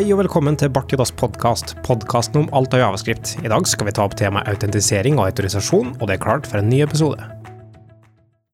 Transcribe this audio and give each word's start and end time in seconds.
Hei 0.00 0.14
og 0.14 0.22
velkommen 0.22 0.56
til 0.56 0.70
Bart 0.72 0.88
Jodas 0.88 1.10
podkast, 1.12 1.74
podkasten 1.84 2.38
om 2.40 2.46
alt 2.56 2.72
av 2.72 2.80
javascript. 2.80 3.34
I 3.44 3.50
dag 3.52 3.66
skal 3.68 3.84
vi 3.84 3.92
ta 3.92 4.06
opp 4.08 4.14
temaet 4.16 4.46
autentisering 4.48 5.18
og 5.18 5.26
autorisasjon, 5.26 5.90
og 5.98 6.06
det 6.08 6.14
er 6.14 6.22
klart 6.22 6.46
for 6.48 6.56
en 6.56 6.70
ny 6.72 6.78
episode. 6.80 7.20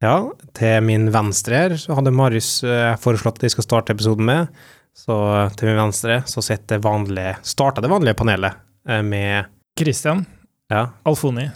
Ja, 0.03 0.17
til 0.59 0.83
min 0.83 1.05
venstre 1.15 1.61
her 1.61 1.75
så 1.79 1.95
hadde 1.95 2.11
Marius 2.11 2.49
eh, 2.67 2.97
foreslått 2.99 3.39
at 3.39 3.45
de 3.47 3.51
skal 3.55 3.63
starte 3.63 3.95
episoden 3.95 4.27
med, 4.27 4.51
så 4.91 5.21
til 5.55 5.71
min 5.71 5.79
venstre 5.85 6.17
så 6.27 6.43
sitter 6.43 6.81
det 6.81 6.81
vanlige, 6.89 7.37
starta 7.47 7.85
det 7.85 7.93
vanlige 7.95 8.19
panelet 8.19 8.59
eh, 8.91 9.05
med 9.07 9.47
Christian 9.79 10.25
ja, 10.75 10.89
Alfoni. 11.07 11.47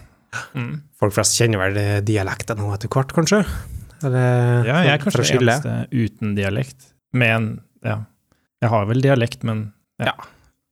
Mm. 0.54 0.70
folk 1.02 1.18
flest 1.18 1.34
kjenner 1.34 1.64
vel 1.64 1.80
dialekten 2.07 2.62
nå 2.62 2.70
etter 2.77 2.95
hvert, 2.95 3.16
kanskje? 3.18 3.43
Eller, 4.07 4.70
Ja, 4.70 4.79
jeg 4.87 4.95
er 4.95 5.02
kanskje 5.02 5.27
den 5.27 5.51
eneste 5.51 5.77
uten 5.91 6.38
dialekt. 6.38 6.93
Med 7.10 7.37
en 7.41 7.51
Ja. 7.82 7.98
Jeg 8.60 8.68
har 8.68 8.84
vel 8.91 9.01
dialekt, 9.01 9.43
men 9.48 9.70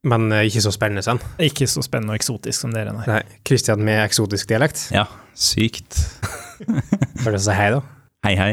Men 0.09 0.29
uh, 0.33 0.45
ikke 0.47 0.63
så 0.63 0.71
spennende 0.73 1.03
sånn. 1.05 1.19
ikke 1.43 1.67
så 1.69 1.83
spennende 1.85 2.15
og 2.15 2.21
eksotisk 2.21 2.63
som 2.63 2.73
dere, 2.75 2.93
nei. 2.95 3.05
Nei, 3.11 3.23
Kristian 3.47 3.83
med 3.85 3.99
eksotisk 4.05 4.49
dialekt. 4.51 4.85
Ja, 4.95 5.05
sykt. 5.35 5.99
Bare 7.25 7.35
du 7.37 7.43
si 7.43 7.57
hei, 7.59 7.71
da? 7.75 7.81
Hei, 8.27 8.35
hei. 8.39 8.53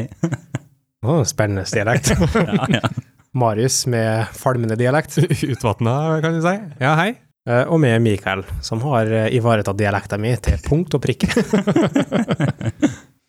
Å, 1.06 1.20
spennende 1.28 1.64
dialekt. 1.70 2.10
Ja, 2.34 2.66
ja. 2.80 2.90
Marius 3.36 3.82
med 3.92 4.30
falmende 4.32 4.78
dialekt. 4.80 5.18
Utvatna, 5.52 5.94
kan 6.24 6.38
du 6.38 6.42
si. 6.44 6.54
Ja, 6.80 6.94
hei. 6.98 7.10
Uh, 7.46 7.62
Og 7.70 7.78
med 7.82 8.00
Mikael, 8.02 8.42
som 8.64 8.80
har 8.88 9.06
uh, 9.12 9.26
ivaretatt 9.30 9.76
dialekta 9.78 10.16
mi 10.18 10.32
til 10.42 10.56
punkt 10.66 10.96
og 10.98 11.04
prikke. 11.06 11.30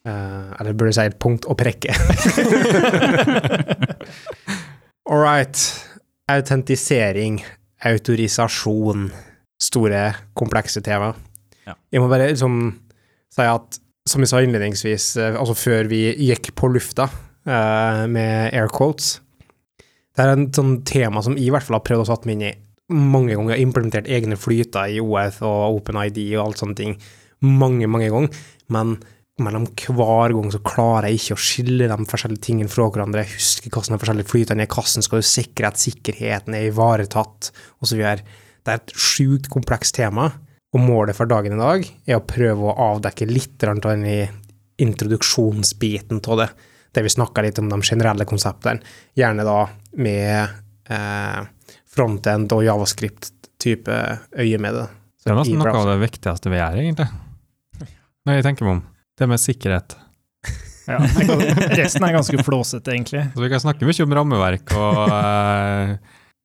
Eh, 0.08 0.52
Eller 0.62 0.72
burde 0.72 0.94
du 0.94 0.96
si 0.96 1.04
punkt 1.20 1.44
og 1.52 1.58
prikke. 1.60 1.92
All 5.10 5.20
right. 5.20 5.60
Autentisering, 6.28 7.40
autorisasjon. 7.88 9.08
Store, 9.58 10.02
komplekse 10.38 10.84
tema. 10.86 11.14
Ja. 11.66 11.74
Jeg 11.92 12.04
må 12.04 12.10
bare 12.12 12.28
liksom 12.30 12.58
si 13.34 13.46
at, 13.48 13.80
som 14.08 14.22
jeg 14.22 14.30
sa 14.30 14.42
innledningsvis, 14.44 15.08
eh, 15.18 15.38
altså 15.40 15.56
før 15.58 15.90
vi 15.90 16.02
gikk 16.28 16.52
på 16.60 16.70
lufta 16.72 17.08
uh, 17.08 18.04
med 18.12 18.54
air 18.54 18.70
quotes 18.70 19.18
Det 20.14 20.24
er 20.24 20.34
en 20.36 20.46
sånn 20.54 20.78
tema 20.88 21.24
som 21.26 21.36
jeg 21.36 21.48
i 21.48 21.52
hvert 21.54 21.66
fall 21.66 21.80
har 21.80 21.86
prøvd 21.88 22.06
å 22.06 22.10
satt 22.12 22.28
meg 22.30 22.38
inn 22.38 22.46
i 22.52 22.54
mange 22.94 23.34
ganger. 23.34 23.56
Jeg 23.56 23.58
har 23.58 23.66
implementert 23.66 24.12
egne 24.12 24.38
flyter 24.40 24.94
i 24.94 25.02
OF 25.04 25.42
og 25.48 25.80
OpenID 25.82 26.22
og 26.38 26.44
alt 26.46 26.62
sånne 26.62 26.78
ting 26.78 26.96
mange, 27.44 27.90
mange 27.92 28.12
ganger. 28.14 28.46
Men 28.74 28.96
mellom 29.44 29.68
hver 29.70 30.34
gang 30.34 30.50
så 30.54 30.62
klarer 30.66 31.12
jeg 31.12 31.22
ikke 31.22 31.36
å 31.38 31.42
skille 31.42 31.90
de 31.92 32.10
forskjellige 32.10 32.46
tingene 32.48 32.72
fra 32.72 32.88
hverandre. 32.90 33.24
Jeg 33.26 33.36
husker 33.36 33.74
hvordan 33.74 33.96
de 33.96 34.02
forskjellige 34.02 34.32
flytene 34.32 34.66
er, 34.66 34.72
hvordan 34.74 35.06
skal 35.06 35.22
du 35.22 35.28
sikre 35.30 35.70
at 35.70 35.82
sikkerheten 35.82 36.58
er 36.58 36.70
ivaretatt, 36.72 37.52
osv. 37.86 38.02
Det 38.02 38.74
er 38.74 38.82
et 38.82 38.96
sjukt 38.98 39.50
komplekst 39.54 39.98
tema, 40.00 40.32
og 40.74 40.84
målet 40.84 41.16
for 41.18 41.30
dagen 41.30 41.56
i 41.56 41.62
dag 41.62 41.86
er 42.08 42.18
å 42.18 42.26
prøve 42.28 42.68
å 42.68 42.78
avdekke 42.94 43.30
litt 43.30 43.64
av 43.68 43.80
den 43.86 44.08
i 44.10 44.20
introduksjonsbiten 44.84 46.20
av 46.28 46.42
det, 46.42 46.50
der 46.98 47.06
vi 47.06 47.14
snakker 47.14 47.46
litt 47.46 47.62
om 47.62 47.70
de 47.70 47.80
generelle 47.86 48.26
konseptene, 48.30 48.82
gjerne 49.18 49.46
da 49.46 49.62
med 50.02 50.58
eh, 50.90 51.40
frontend 51.94 52.54
og 52.54 52.66
javascript-type 52.66 54.02
øye 54.38 54.60
med 54.62 54.78
det. 54.82 54.86
Det 55.24 55.34
er 55.34 55.42
nesten 55.42 55.62
noe 55.62 55.74
av 55.78 55.90
det 55.94 55.98
viktigste 56.04 56.52
vi 56.54 56.62
gjør, 56.62 56.84
egentlig. 56.84 57.10
Når 58.28 58.40
jeg 58.40 58.46
tenker 58.50 58.68
meg 58.68 58.80
om. 58.80 58.86
Det 59.18 59.26
med 59.30 59.42
sikkerhet. 59.42 59.98
Ja, 60.88 61.00
resten 61.82 62.06
er 62.06 62.14
ganske 62.16 62.44
flåsete, 62.46 62.94
egentlig. 62.94 63.26
Så 63.34 63.44
vi 63.44 63.50
kan 63.52 63.64
snakke 63.64 63.88
mye 63.88 64.06
om 64.06 64.14
rammeverk 64.16 64.76
og 64.78 65.02
eh, 65.10 65.96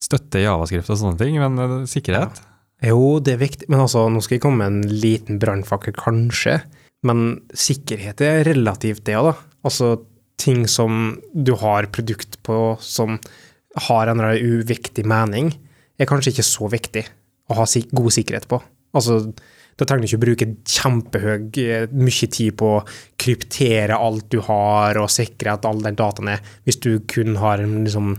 støtte 0.03 0.41
i 0.41 0.47
javascript 0.47 0.91
og 0.91 0.99
sånne 0.99 1.21
ting, 1.21 1.37
men 1.39 1.85
sikkerhet? 1.91 2.41
sikkerhet 2.41 2.49
Jo, 2.83 3.21
det 3.23 3.37
er 3.37 3.43
viktig, 3.45 3.69
men 3.71 3.85
altså, 3.85 4.09
nå 4.11 4.23
skal 4.25 4.37
jeg 4.37 4.43
komme 4.43 4.65
med 4.65 4.73
en 4.73 5.03
liten 5.05 5.39
brannfakkel, 5.43 5.95
kanskje. 5.95 6.59
Men 7.07 7.43
sikkerhet 7.55 8.23
er 8.25 8.43
relativt 8.49 9.05
det, 9.07 9.15
da. 9.15 9.37
Altså, 9.63 9.95
ting 10.43 10.65
som 10.71 11.21
du 11.31 11.55
har 11.61 11.87
produkt 11.95 12.41
på 12.43 12.75
som 12.83 13.21
har 13.87 14.11
en 14.11 14.19
eller 14.19 14.35
annen 14.35 14.63
uviktig 14.63 15.05
mening, 15.07 15.53
er 16.01 16.09
kanskje 16.11 16.35
ikke 16.35 16.49
så 16.49 16.67
viktig 16.73 17.05
å 17.53 17.61
ha 17.61 17.67
god 17.69 18.15
sikkerhet 18.17 18.49
på. 18.51 18.59
Altså, 18.97 19.21
da 19.79 19.85
trenger 19.89 20.05
du 20.07 20.11
ikke 20.11 20.23
bruke 20.27 20.47
kjempehøy, 20.69 21.49
eh, 21.63 21.87
mye 21.93 22.29
tid 22.31 22.57
på 22.61 22.69
å 22.79 22.85
kryptere 23.19 23.97
alt 23.99 24.29
du 24.31 24.41
har, 24.45 24.99
og 25.01 25.11
sikre 25.13 25.55
at 25.57 25.65
all 25.69 25.81
den 25.85 25.97
dataen 25.99 26.29
er, 26.35 26.41
hvis 26.67 26.81
du 26.85 26.99
kun 27.11 27.37
har 27.41 27.59
liksom, 27.65 28.17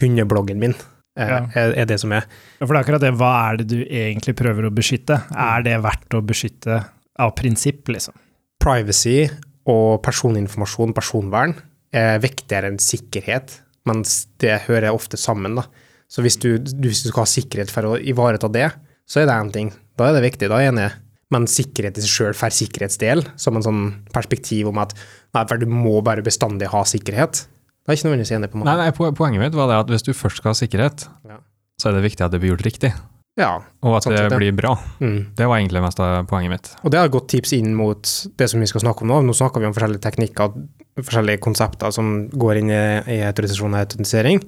hundebloggen 0.00 0.58
min, 0.62 0.74
eh, 1.18 1.28
Ja. 1.28 1.40
er, 1.54 1.74
er 1.82 1.84
det 1.86 2.00
som 2.00 2.12
er. 2.12 2.24
Ja, 2.60 2.66
For 2.66 2.72
det 2.74 2.80
er 2.80 2.84
akkurat 2.86 3.00
det, 3.06 3.14
hva 3.18 3.32
er 3.52 3.56
det 3.60 3.66
du 3.68 3.78
egentlig 3.84 4.34
prøver 4.38 4.68
å 4.68 4.74
beskytte? 4.74 5.22
Er 5.34 5.62
det 5.62 5.80
verdt 5.82 6.14
å 6.16 6.22
beskytte 6.24 6.84
av 7.18 7.34
prinsipp, 7.36 7.84
liksom? 7.88 8.14
privacy 8.62 9.28
og 9.66 10.02
personinformasjon, 10.04 10.92
personvern, 10.94 11.56
er 11.92 12.20
viktigere 12.22 12.68
enn 12.70 12.78
sikkerhet, 12.78 13.56
mens 13.84 14.26
det 14.38 14.60
hører 14.68 14.94
ofte 14.94 15.18
sammen. 15.18 15.56
da. 15.58 15.64
Så 16.08 16.22
hvis 16.22 16.36
du, 16.38 16.58
du 16.58 16.88
skal 16.94 17.24
ha 17.24 17.26
sikkerhet 17.26 17.70
for 17.70 17.82
å 17.90 17.96
ivareta 17.98 18.48
det, 18.52 18.68
så 19.08 19.20
er 19.22 19.26
det 19.26 19.34
én 19.34 19.52
ting. 19.52 19.72
Da 20.02 20.10
er 20.10 20.18
det 20.18 20.24
viktig, 20.26 20.48
da 20.50 20.58
er 20.58 20.66
jeg 20.66 20.72
enig. 20.74 20.90
Men 21.32 21.46
sikkerhet 21.48 21.96
i 21.96 22.02
seg 22.04 22.10
sjøl 22.12 22.34
får 22.36 22.52
sikkerhetsdel, 22.58 23.22
som 23.40 23.56
en 23.56 23.64
sånn 23.64 23.82
perspektiv 24.12 24.68
om 24.68 24.80
at 24.82 24.90
nei, 25.32 25.44
for 25.48 25.56
du 25.62 25.64
må 25.70 26.00
bare 26.04 26.24
bestandig 26.26 26.68
ha 26.74 26.82
sikkerhet. 26.84 27.46
Det 27.82 27.88
er 27.94 27.96
ikke 27.96 28.08
nødvendigvis 28.10 28.34
enig, 28.36 28.50
på 28.52 28.58
meg. 28.60 28.66
Nei, 28.68 28.74
nei, 28.82 29.12
Poenget 29.16 29.40
mitt 29.40 29.56
var 29.56 29.70
det 29.70 29.78
at 29.80 29.88
hvis 29.94 30.04
du 30.06 30.12
først 30.14 30.42
skal 30.42 30.52
ha 30.52 30.58
sikkerhet, 30.58 31.06
Ja. 31.26 31.38
så 31.80 31.88
er 31.88 31.96
det 31.96 32.04
viktig 32.10 32.26
at 32.26 32.34
det 32.34 32.40
blir 32.42 32.52
gjort 32.52 32.66
riktig, 32.66 32.92
Ja. 33.40 33.62
og 33.82 33.96
at 33.96 34.02
Sant, 34.04 34.16
det 34.16 34.28
det. 34.28 34.38
blir 34.38 34.52
bra. 34.52 34.74
Mm. 35.00 35.32
Det 35.34 35.46
var 35.48 35.56
egentlig 35.58 35.82
mest 35.82 35.98
av 36.04 36.26
poenget 36.28 36.50
mitt. 36.52 36.70
Og 36.84 36.90
det 36.92 37.00
er 37.00 37.04
et 37.08 37.12
godt 37.16 37.28
tips 37.32 37.52
inn 37.56 37.74
mot 37.74 38.02
det 38.36 38.50
som 38.50 38.60
vi 38.60 38.66
skal 38.68 38.82
snakke 38.84 39.02
om 39.02 39.08
nå. 39.08 39.22
Nå 39.24 39.32
snakker 39.34 39.58
vi 39.58 39.66
om 39.66 39.72
forskjellige 39.74 40.04
teknikker, 40.04 40.52
forskjellige 41.00 41.40
konsepter 41.40 41.90
som 41.96 42.28
går 42.28 42.58
inn 42.60 42.70
i, 42.70 42.82
i 43.08 43.20
autorisasjon 43.24 43.72
og 43.72 43.80
autentisering. 43.86 44.42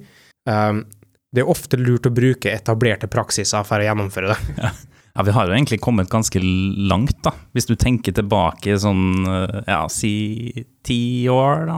Um, 0.45 0.85
det 1.33 1.41
er 1.41 1.49
ofte 1.49 1.75
lurt 1.81 2.05
å 2.05 2.13
bruke 2.13 2.53
etablerte 2.53 3.09
praksiser 3.09 3.65
for 3.65 3.81
å 3.81 3.87
gjennomføre 3.89 4.35
det. 4.35 4.37
Ja, 4.61 4.69
vi 5.23 5.31
har 5.31 5.47
jo 5.47 5.55
egentlig 5.55 5.79
kommet 5.83 6.11
ganske 6.11 6.39
langt, 6.91 7.21
da. 7.23 7.31
Hvis 7.55 7.69
du 7.69 7.75
tenker 7.79 8.15
tilbake 8.15 8.75
sånn, 8.81 9.23
eh, 9.23 9.61
ja, 9.69 9.85
si 9.91 10.65
ti 10.83 11.27
år, 11.31 11.65
da. 11.69 11.77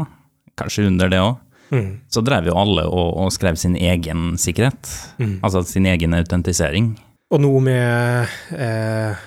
Kanskje 0.57 0.87
under 0.89 1.11
det 1.13 1.21
òg. 1.21 1.35
Mm. 1.69 1.89
Så 2.09 2.23
drev 2.23 2.47
jo 2.47 2.55
alle 2.57 2.85
og, 2.87 3.09
og 3.19 3.33
skrev 3.35 3.59
sin 3.59 3.75
egen 3.75 4.37
sikkerhet. 4.39 4.89
Mm. 5.19 5.37
Altså 5.43 5.61
sin 5.67 5.85
egen 5.85 6.15
autentisering. 6.17 6.95
Og 7.35 7.43
nå 7.43 7.51
med 7.59 8.37
eh, 8.55 9.25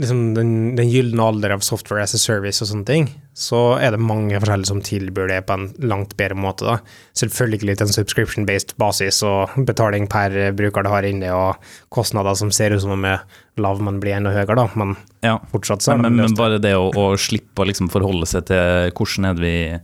liksom 0.00 0.34
den, 0.34 0.50
den 0.76 0.88
gylne 0.88 1.20
alder 1.22 1.52
av 1.52 1.60
software 1.64 2.02
as 2.06 2.14
a 2.16 2.18
service 2.20 2.62
og 2.64 2.68
sånne 2.70 2.86
ting, 2.88 3.08
så 3.36 3.78
er 3.82 3.92
det 3.92 4.00
mange 4.00 4.38
forskjellige 4.40 4.70
som 4.70 4.80
tilbyr 4.84 5.28
det 5.28 5.40
på 5.48 5.56
en 5.58 5.66
langt 5.84 6.14
bedre 6.16 6.38
måte. 6.38 6.64
da. 6.64 6.78
Selvfølgelig 7.18 7.76
til 7.78 7.86
en 7.90 7.96
subscription-based 7.96 8.72
basis 8.80 9.20
og 9.28 9.52
betaling 9.68 10.08
per 10.12 10.32
bruker 10.56 10.86
det 10.86 10.92
har 10.94 11.08
inne, 11.08 11.32
og 11.36 11.60
kostnader 11.92 12.34
som 12.40 12.50
ser 12.54 12.72
ut 12.76 12.80
som 12.84 12.94
om 12.96 13.04
er 13.04 13.20
lav, 13.60 13.82
men 13.84 14.00
blir 14.00 14.16
enda 14.16 14.32
høyere, 14.32 14.56
da. 14.56 14.68
Men 14.80 14.96
Ja. 15.22 15.38
fortsatt 15.52 15.84
så 15.84 15.92
er 15.92 15.98
Men, 16.00 16.08
det 16.08 16.16
men 16.16 16.26
løst. 16.26 16.36
bare 16.40 16.58
det 16.58 16.72
å, 16.74 16.88
å 16.90 17.12
slippe 17.20 17.60
å 17.62 17.68
liksom 17.68 17.90
forholde 17.92 18.26
seg 18.26 18.46
til 18.48 18.90
hvordan 18.96 19.28
er 19.28 19.34
det 19.34 19.42
vi 19.44 19.80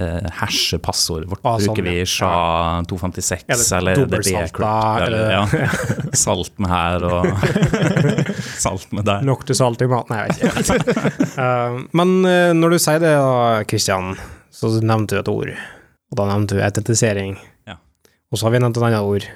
eh, 0.00 0.30
hasher 0.32 0.78
passordet 0.78 1.30
vårt. 1.30 1.40
Ah, 1.42 1.58
sånn, 1.58 1.74
Bruker 1.74 1.86
vi. 1.86 2.04
SHA-256, 2.04 3.44
ja. 3.48 3.58
eller 3.78 4.00
er 4.02 4.06
det? 4.06 4.20
Eller, 5.06 5.30
ja. 5.32 5.68
Salt 6.26 6.58
med 6.62 6.70
her 6.70 7.06
og 7.06 7.28
salt 8.66 8.92
med 8.96 9.06
der. 9.08 9.24
Nok 9.26 9.46
til 9.48 9.58
salt 9.58 9.82
i 9.84 9.88
maten, 9.90 10.16
nei, 10.16 10.26
jeg 10.40 10.52
vet 10.56 10.72
ikke. 10.76 11.06
uh, 11.36 11.78
men 11.98 12.16
uh, 12.26 12.52
når 12.56 12.76
du 12.76 12.80
sier 12.82 13.02
det, 13.02 13.14
da, 13.20 13.62
Kristian, 13.68 14.14
så 14.54 14.72
nevnte 14.80 15.16
du 15.16 15.22
et 15.22 15.32
ord. 15.32 15.54
Og 16.12 16.20
da 16.20 16.28
nevnte 16.30 16.58
du 16.58 16.64
autentisering. 16.64 17.36
Ja. 17.68 17.80
Og 18.30 18.38
så 18.38 18.48
har 18.48 18.56
vi 18.56 18.62
nevnt 18.62 18.78
et 18.78 18.88
annet 18.88 19.06
ord, 19.06 19.26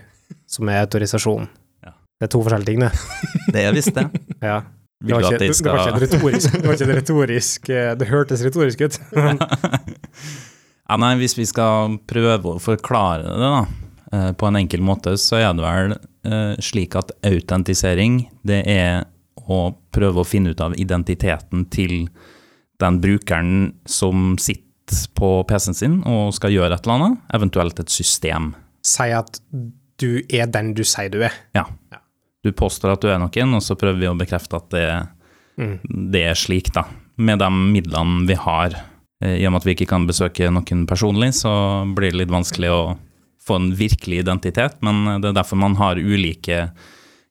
som 0.50 0.70
er 0.70 0.84
autorisasjon. 0.84 1.48
Ja. 1.84 1.96
Det 2.20 2.28
er 2.28 2.34
to 2.36 2.44
forskjellige 2.44 2.70
ting, 2.72 2.84
det. 2.84 3.48
Det 3.54 3.64
er 3.64 3.74
visst 3.76 3.96
det. 3.96 4.06
Ja. 4.40 4.60
Det 5.00 5.14
var, 5.16 5.24
ikke, 5.24 5.38
det 5.40 5.72
var 5.72 5.86
ikke 5.88 6.00
retorisk, 6.02 6.52
det 6.52 6.66
var 6.66 6.74
ikke 6.76 6.86
retorisk 6.98 7.68
eh, 7.72 7.86
Det 7.96 8.08
hørtes 8.10 8.42
retorisk 8.44 8.82
ut. 8.84 8.98
Ja, 10.90 10.96
nei, 10.98 11.12
hvis 11.20 11.37
vi 11.38 11.44
skal 11.46 11.98
prøve 12.10 12.56
å 12.56 12.58
forklare 12.58 13.22
det 13.31 13.38
da, 13.52 13.60
eh, 14.10 14.31
på 14.34 14.48
en 14.48 14.58
enkel 14.58 14.82
måte, 14.82 15.12
så 15.22 15.38
er 15.38 15.52
det 15.54 15.62
vel 15.62 15.92
eh, 16.26 16.56
slik 16.58 16.96
at 16.98 17.12
autentisering, 17.22 18.25
det 18.42 18.64
er 18.66 19.04
å 19.46 19.70
prøve 19.94 20.22
å 20.25 20.26
finne 20.26 20.50
ut 20.50 20.60
av 20.60 20.75
identiteten 20.75 21.69
til 21.70 22.08
den 22.82 22.98
brukeren 23.02 23.70
som 23.87 24.34
sitter 24.42 25.06
på 25.14 25.31
PC-en 25.46 25.78
sin 25.78 25.96
og 26.10 26.34
skal 26.34 26.50
gjøre 26.50 26.75
et 26.75 26.87
eller 26.88 26.96
annet, 26.98 27.22
eventuelt 27.38 27.78
et 27.78 27.94
system. 27.94 28.50
Si 28.82 29.06
at 29.14 29.38
du 30.00 30.25
er 30.26 30.50
den 30.50 30.72
du 30.75 30.82
sier 30.82 31.12
du 31.12 31.20
er. 31.22 31.37
Ja. 31.54 31.69
Du 32.42 32.50
påstår 32.56 32.96
at 32.96 33.02
du 33.04 33.10
er 33.12 33.20
noen, 33.20 33.54
og 33.54 33.62
så 33.62 33.76
prøver 33.78 34.00
vi 34.00 34.10
å 34.10 34.19
bekrefte 34.19 34.58
at 34.58 34.70
det, 34.75 34.87
Mm. 35.60 35.78
det 36.10 36.22
er 36.25 36.34
slik, 36.38 36.72
da. 36.72 36.87
Med 37.20 37.38
de 37.42 37.48
midlene 37.52 38.26
vi 38.26 38.34
har. 38.34 38.72
Eh, 39.20 39.37
I 39.40 39.46
og 39.46 39.52
med 39.55 39.61
at 39.62 39.69
vi 39.69 39.75
ikke 39.76 39.88
kan 39.90 40.06
besøke 40.08 40.50
noen 40.52 40.87
personlig, 40.88 41.32
så 41.38 41.52
blir 41.96 42.11
det 42.14 42.22
litt 42.25 42.32
vanskelig 42.34 42.70
å 42.72 42.82
få 43.46 43.56
en 43.56 43.70
virkelig 43.76 44.20
identitet, 44.22 44.78
men 44.84 45.20
det 45.22 45.31
er 45.31 45.37
derfor 45.40 45.56
man 45.61 45.75
har 45.81 45.96
ulike 46.00 46.70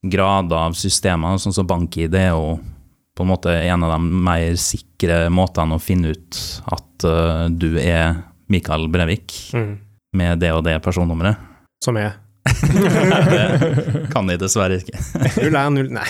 grader 0.04 0.58
av 0.70 0.76
systemer, 0.80 1.38
sånn 1.40 1.54
som 1.54 1.68
BankID 1.68 2.16
er 2.18 2.32
jo 2.32 2.58
på 3.18 3.26
en 3.26 3.30
måte 3.34 3.52
en 3.52 3.84
av 3.84 3.92
de 3.98 4.22
mer 4.26 4.56
sikre 4.60 5.26
måtene 5.34 5.76
å 5.76 5.82
finne 5.84 6.14
ut 6.16 6.38
at 6.72 7.04
uh, 7.06 7.46
du 7.52 7.76
er 7.82 8.16
Mikael 8.50 8.88
Brevik 8.90 9.36
Mm. 9.54 9.74
med 10.16 10.40
det 10.40 10.54
og 10.56 10.64
det 10.66 10.78
personnummeret. 10.82 11.36
Som 11.84 11.98
er 12.00 12.16
det 12.50 14.08
kan 14.14 14.30
jeg 14.32 14.40
dessverre 14.42 14.80
ikke. 14.80 14.98
01, 15.38 15.92
Nei. 15.94 16.08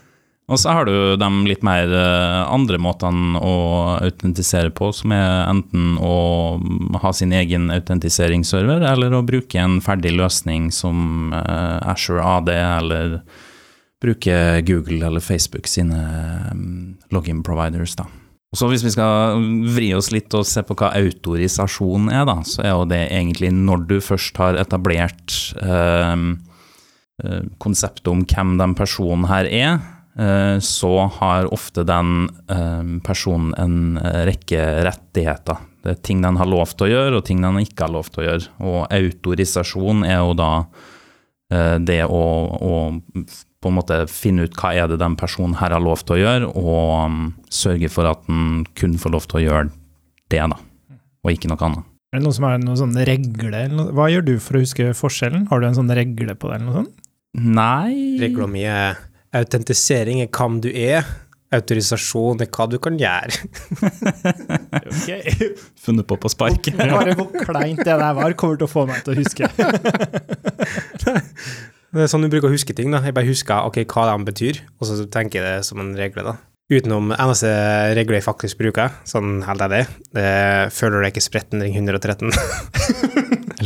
Og 0.46 0.60
så 0.62 0.70
har 0.70 0.86
du 0.86 1.16
de 1.18 1.28
litt 1.48 1.64
mer 1.66 1.90
eh, 1.90 2.42
andre 2.46 2.78
måtene 2.78 3.40
å 3.42 3.54
autentisere 3.98 4.70
på, 4.70 4.92
som 4.94 5.10
er 5.16 5.48
enten 5.50 5.96
å 5.98 6.58
ha 7.02 7.10
sin 7.16 7.34
egen 7.34 7.66
autentiseringsserver, 7.74 8.84
eller 8.92 9.16
å 9.16 9.24
bruke 9.26 9.58
en 9.58 9.80
ferdig 9.82 10.14
løsning 10.14 10.68
som 10.74 11.34
eh, 11.34 11.90
Azure 11.90 12.22
AD, 12.22 12.52
eller 12.54 13.18
bruke 14.02 14.62
Google 14.68 15.00
eller 15.08 15.24
Facebook 15.24 15.66
sine 15.66 15.98
mm, 16.54 17.10
login 17.10 17.42
providers, 17.42 17.96
da. 17.98 18.06
Så 18.56 18.70
Hvis 18.70 18.84
vi 18.86 18.92
skal 18.94 19.42
vri 19.74 19.90
oss 19.92 20.12
litt 20.14 20.32
og 20.38 20.46
se 20.48 20.62
på 20.64 20.76
hva 20.78 20.92
autorisasjon 20.96 22.06
er, 22.08 22.22
da, 22.28 22.38
så 22.46 22.62
er 22.62 22.70
jo 22.70 22.86
det 22.88 23.02
egentlig 23.10 23.50
når 23.52 23.82
du 23.90 23.96
først 24.00 24.38
har 24.40 24.56
etablert 24.62 25.34
eh, 25.58 26.14
eh, 27.26 27.42
konseptet 27.60 28.08
om 28.14 28.22
hvem 28.24 28.54
den 28.62 28.78
personen 28.78 29.26
her 29.28 29.50
er, 29.50 29.82
så 30.64 30.92
har 31.18 31.48
ofte 31.52 31.84
den 31.84 32.28
eh, 32.48 32.84
personen 33.04 33.52
en 33.60 33.98
eh, 34.00 34.22
rekke 34.30 34.62
rettigheter. 34.86 35.58
Det 35.84 35.92
er 35.92 35.98
ting 36.08 36.22
den 36.24 36.38
har 36.40 36.48
lov 36.48 36.72
til 36.72 36.88
å 36.88 36.90
gjøre, 36.90 37.18
og 37.18 37.26
ting 37.28 37.42
den 37.44 37.60
ikke 37.60 37.84
har 37.84 37.92
lov 37.94 38.08
til 38.10 38.22
å 38.22 38.28
gjøre. 38.30 38.52
Og 38.64 38.78
autorisasjon 38.96 40.06
er 40.08 40.22
jo 40.22 40.32
da 40.38 40.52
eh, 41.52 41.76
det 41.84 42.00
å, 42.08 42.22
å 42.56 42.72
på 43.66 43.72
en 43.72 43.76
måte 43.76 43.98
finne 44.10 44.46
ut 44.46 44.56
hva 44.58 44.72
er 44.78 44.90
det 44.90 45.00
den 45.02 45.16
personen 45.18 45.56
her 45.60 45.74
har 45.74 45.82
lov 45.82 46.04
til 46.06 46.16
å 46.16 46.20
gjøre, 46.20 46.48
og 46.54 47.10
um, 47.10 47.22
sørge 47.50 47.90
for 47.90 48.08
at 48.08 48.22
den 48.28 48.64
kun 48.78 48.94
får 49.00 49.14
lov 49.14 49.26
til 49.26 49.40
å 49.40 49.44
gjøre 49.46 49.70
det, 50.30 50.42
da, 50.52 50.58
og 51.24 51.32
ikke 51.32 51.50
noe 51.50 51.64
annet. 51.66 51.88
Er 52.14 52.20
det 52.20 52.26
noen 52.28 52.36
som 52.36 52.46
er 52.46 52.60
noen 52.62 52.78
sånne 52.78 53.06
regler? 53.08 53.74
Hva 53.96 54.06
gjør 54.12 54.26
du 54.28 54.36
for 54.42 54.58
å 54.58 54.62
huske 54.62 54.92
forskjellen? 54.94 55.48
Har 55.50 55.60
du 55.60 55.66
en 55.68 55.76
sånn 55.76 55.90
regle 55.98 56.36
på 56.38 56.50
det, 56.50 56.60
eller 56.60 56.68
noe 56.68 56.84
sånt? 56.84 57.02
Nei 57.36 58.16
Regla 58.22 58.46
mi 58.48 58.62
er 58.64 58.94
autentisering 59.34 60.22
er 60.24 60.30
hvem 60.30 60.60
du 60.64 60.68
er, 60.70 61.06
autorisasjon 61.54 62.42
er 62.42 62.50
hva 62.52 62.66
du 62.70 62.76
kan 62.82 62.98
gjøre. 63.00 63.32
Funnet 65.84 66.08
på 66.08 66.18
på 66.20 66.32
sparket. 66.32 66.76
Bare 66.78 67.14
hvor 67.18 67.30
kleint 67.46 67.82
det 67.84 67.94
der 67.94 68.18
var, 68.18 68.36
kommer 68.38 68.58
til 68.60 68.68
å 68.68 68.72
få 68.72 68.86
meg 68.90 69.02
til 69.06 69.14
å 69.14 69.20
huske. 69.22 69.50
Det 71.96 72.02
er 72.02 72.10
sånn 72.10 72.26
du 72.26 72.28
bruker 72.28 72.50
å 72.50 72.52
huske 72.52 72.74
ting. 72.76 72.90
da. 72.92 72.98
Jeg 73.06 73.14
bare 73.16 73.28
husker 73.28 73.64
okay, 73.64 73.86
hva 73.88 74.10
de 74.10 74.26
betyr, 74.26 74.58
og 74.76 74.88
så 74.88 75.06
tenker 75.08 75.40
jeg 75.40 75.46
det 75.46 75.64
som 75.64 75.80
en 75.80 75.94
regle. 75.96 76.26
da. 76.26 76.34
Utenom 76.66 77.12
eneste 77.14 77.48
regler 77.94 78.18
jeg 78.18 78.26
faktisk 78.26 78.58
bruker, 78.58 78.90
sånn 79.06 79.38
helt 79.46 79.62
ærlig, 79.62 79.84
det 80.16 80.24
er 80.26 80.72
føler 80.74 80.98
du 80.98 81.06
deg 81.06 81.14
ikke 81.14 81.22
spretten, 81.22 81.62
ring 81.62 81.78
113. 81.78 82.34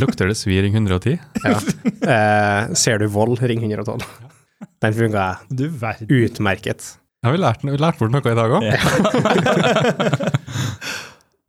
Lukter 0.02 0.28
det 0.28 0.36
svir 0.38 0.62
ring 0.66 0.76
110? 0.76 1.16
ja. 1.40 1.56
eh, 2.04 2.74
ser 2.76 3.00
du 3.00 3.08
vold, 3.10 3.40
ring 3.40 3.64
112. 3.64 4.04
Den 4.80 4.96
funka 4.96 5.26
utmerket. 6.08 6.96
Har 7.24 7.34
vi 7.36 7.40
lært, 7.40 7.64
vi 7.64 7.76
lært 7.76 8.00
bort 8.00 8.12
noe 8.14 8.32
i 8.32 8.38
dag 8.38 8.54
òg? 8.56 8.64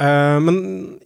Uh, 0.02 0.38
men 0.46 0.58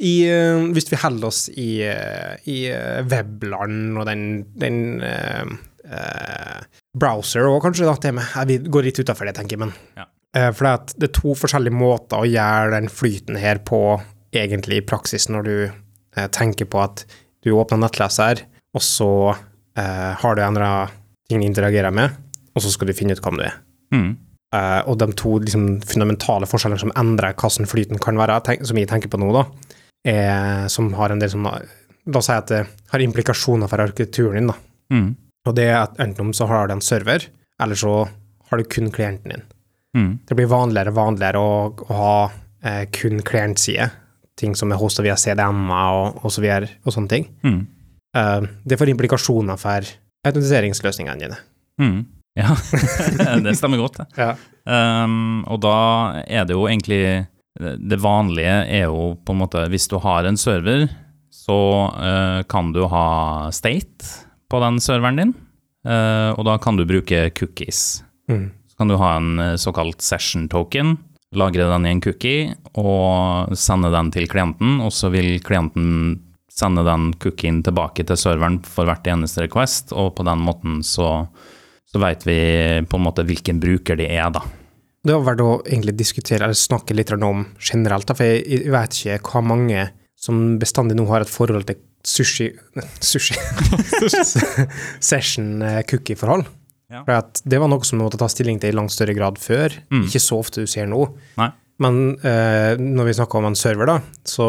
i, 0.02 0.16
uh, 0.25 0.66
hvis 0.74 0.90
vi 0.90 1.02
holder 1.02 1.30
oss 1.30 1.46
i, 1.54 1.69
uh, 1.86 2.34
i 2.50 2.63
eh, 2.74 3.02
webland 3.06 4.00
og 4.02 4.10
den, 4.10 4.25
den 4.57 4.80
eh, 5.06 5.46
eh, 5.86 6.66
browser 6.98 7.48
og 7.50 7.62
kanskje 7.66 7.88
da, 7.88 7.96
det 8.02 8.13
meg. 8.18 8.34
Jeg 8.34 8.50
vi 8.50 8.74
går 8.74 8.88
litt 8.90 9.01
utenfor 9.01 9.30
det, 9.30 9.36
tenker 9.38 9.58
jeg, 9.58 9.63
men 9.68 9.75
Ja. 10.00 10.10
Eh, 10.36 10.51
for 10.51 10.66
det, 10.68 10.72
er 10.72 10.81
at 10.81 10.94
det 11.00 11.10
er 11.10 11.16
to 11.16 11.36
forskjellige 11.40 11.78
måter 11.78 12.19
å 12.19 12.28
gjøre 12.28 12.74
den 12.75 12.92
flyten 12.92 13.40
her 13.40 13.62
på, 13.63 14.01
egentlig 14.36 14.81
i 14.81 14.86
praksis, 14.86 15.30
når 15.31 15.48
du 15.48 15.56
eh, 15.63 16.28
tenker 16.36 16.68
på 16.68 16.81
at 16.84 17.06
du 17.46 17.54
åpner 17.56 17.80
nettleser, 17.86 18.44
og 18.75 18.84
så 18.84 19.12
eh, 19.31 20.12
har 20.19 20.36
du 20.36 20.44
en 20.44 20.58
eller 20.58 20.68
annen 20.68 21.01
ting 21.30 21.42
de 21.42 21.50
interagerer 21.50 21.94
med, 21.95 22.16
og 22.56 22.63
så 22.63 22.72
skal 22.72 22.89
du 22.89 22.98
finne 22.98 23.16
ut 23.16 23.24
hvem 23.24 23.39
du 23.39 23.45
er. 23.48 23.57
Mm. 23.95 24.12
Uh, 24.56 24.81
og 24.88 25.00
de 25.01 25.10
to 25.18 25.38
liksom, 25.44 25.66
fundamentale 25.83 26.48
forskjellene 26.48 26.83
som 26.86 26.94
endrer 26.95 27.36
hvordan 27.36 27.69
flyten 27.69 28.01
kan 28.01 28.19
være, 28.19 28.38
tenk, 28.45 28.63
som 28.68 28.80
jeg 28.80 28.89
tenker 28.92 29.12
på 29.12 29.19
nå, 29.19 29.31
da, 29.36 29.44
er, 30.06 30.69
som 30.72 30.94
har 30.95 31.12
en 31.12 31.24
del 31.24 31.33
som 31.33 31.50
La 32.06 32.19
oss 32.19 32.27
si 32.30 32.36
at 32.36 32.51
det 32.51 32.60
har 32.92 33.01
implikasjoner 33.01 33.66
for 33.66 33.81
arkitekturen 33.81 34.38
din. 34.38 34.51
da. 34.51 34.56
Mm. 34.94 35.07
Og 35.50 35.56
det 35.57 35.63
er 35.72 35.80
at 35.80 35.98
enten 36.01 36.27
om 36.27 36.36
så 36.38 36.45
har 36.45 36.68
du 36.68 36.75
en 36.75 36.83
server, 36.86 37.25
eller 37.62 37.80
så 37.81 37.94
har 38.50 38.62
du 38.62 38.69
kun 38.69 38.92
klienten 38.94 39.33
din. 39.33 39.45
Mm. 39.98 40.12
Det 40.27 40.38
blir 40.38 40.51
vanligere 40.51 40.94
og 40.94 41.00
vanligere 41.00 41.42
å, 41.42 41.56
å 41.74 41.98
ha 41.98 42.18
eh, 42.62 42.83
kun 42.94 43.24
klientside, 43.25 43.89
ting 44.38 44.54
som 44.54 44.69
er 44.69 44.77
hosta 44.77 45.06
via 45.06 45.16
CDM-er 45.18 45.98
og, 45.98 46.22
og 46.22 46.33
så 46.36 46.44
videre, 46.44 46.69
og 46.83 46.94
sånne 46.94 47.13
ting. 47.13 47.30
Mm. 47.45 47.62
Uh, 48.16 48.48
det 48.63 48.77
får 48.80 48.94
implikasjoner 48.94 49.57
for 49.60 49.89
autentiseringsløsningene 50.25 51.25
dine. 51.25 51.39
Mm. 51.81 52.04
Ja, 52.36 52.51
det 53.39 53.54
stemmer 53.56 53.80
godt, 53.80 54.01
det. 54.01 54.06
Ja. 54.19 54.33
Um, 54.68 55.45
og 55.48 55.62
da 55.63 55.75
er 56.27 56.44
det 56.44 56.57
jo 56.57 56.66
egentlig 56.68 57.30
Det 57.56 58.00
vanlige 58.04 58.57
er 58.66 58.89
jo 58.89 59.13
på 59.24 59.31
en 59.31 59.39
måte 59.39 59.62
Hvis 59.72 59.86
du 59.88 59.95
har 60.04 60.27
en 60.27 60.36
server, 60.36 60.83
så 61.31 61.56
uh, 61.95 62.42
kan 62.51 62.74
du 62.75 62.81
ha 62.92 63.06
state 63.56 64.10
på 64.51 64.60
den 64.66 64.81
serveren 64.83 65.22
din, 65.22 65.31
Uh, 65.86 66.33
og 66.33 66.48
da 66.48 66.57
kan 66.62 66.77
du 66.80 66.86
bruke 66.89 67.27
cookies. 67.38 68.01
Mm. 68.30 68.50
Så 68.72 68.80
kan 68.80 68.89
du 68.89 68.98
ha 68.98 69.16
en 69.19 69.39
eh, 69.39 69.57
såkalt 69.62 70.01
session 70.04 70.50
token, 70.51 70.95
lagre 71.38 71.68
den 71.69 71.86
i 71.86 71.92
en 71.94 72.01
cookie 72.04 72.56
og 72.75 73.54
sende 73.56 73.92
den 73.94 74.10
til 74.12 74.25
klienten, 74.27 74.80
og 74.83 74.92
så 74.92 75.12
vil 75.13 75.38
klienten 75.45 76.18
sende 76.56 76.86
den 76.88 77.10
cookien 77.19 77.62
tilbake 77.66 78.06
til 78.07 78.19
serveren 78.19 78.62
for 78.63 78.88
hvert 78.88 79.07
eneste 79.12 79.44
request, 79.44 79.92
og 79.92 80.13
på 80.18 80.25
den 80.28 80.44
måten 80.46 80.80
så, 80.88 81.28
så 81.86 82.02
vet 82.02 82.24
vi 82.28 82.38
på 82.88 83.00
en 83.00 83.06
måte 83.06 83.25
hvilken 83.28 83.60
bruker 83.63 84.00
de 84.00 84.07
er, 84.07 84.30
da. 84.36 84.44
Det 85.06 85.13
var 85.13 85.25
verdt 85.28 85.44
å 85.46 85.52
egentlig 85.68 85.94
diskutere 86.00 86.48
eller 86.48 86.57
snakke 86.57 86.96
litt 86.98 87.12
om 87.13 87.44
generelt, 87.60 88.08
da, 88.10 88.15
for 88.18 88.25
jeg, 88.25 88.72
vet 88.74 89.01
ikke 89.01 89.20
hva 89.29 89.44
mange 89.46 89.89
som 90.18 90.56
bestandig 90.58 90.98
nå 90.98 91.06
har 91.12 91.25
et 91.25 91.29
forhold 91.29 91.68
til 91.70 91.82
sushi 92.06 92.48
Sushi 93.12 93.36
Session 95.10 95.62
eh. 95.65 95.82
Ja. 96.86 97.01
For 97.01 97.13
at 97.18 97.41
det 97.46 97.60
var 97.62 97.70
noe 97.70 97.86
som 97.86 98.00
vi 98.00 98.06
måtte 98.06 98.20
ta 98.22 98.29
stilling 98.29 98.60
til 98.62 98.72
i 98.72 98.77
langt 98.77 98.94
større 98.94 99.15
grad 99.18 99.39
før. 99.41 99.74
Mm. 99.89 100.03
Ikke 100.06 100.22
så 100.22 100.38
ofte 100.38 100.63
du 100.63 100.70
ser 100.70 100.86
nå. 100.89 101.01
Nei. 101.39 101.50
Men 101.82 102.13
eh, 102.24 102.77
når 102.79 103.10
vi 103.10 103.15
snakker 103.18 103.41
om 103.41 103.50
en 103.50 103.58
server, 103.58 103.89
da, 103.89 103.98
så 104.24 104.48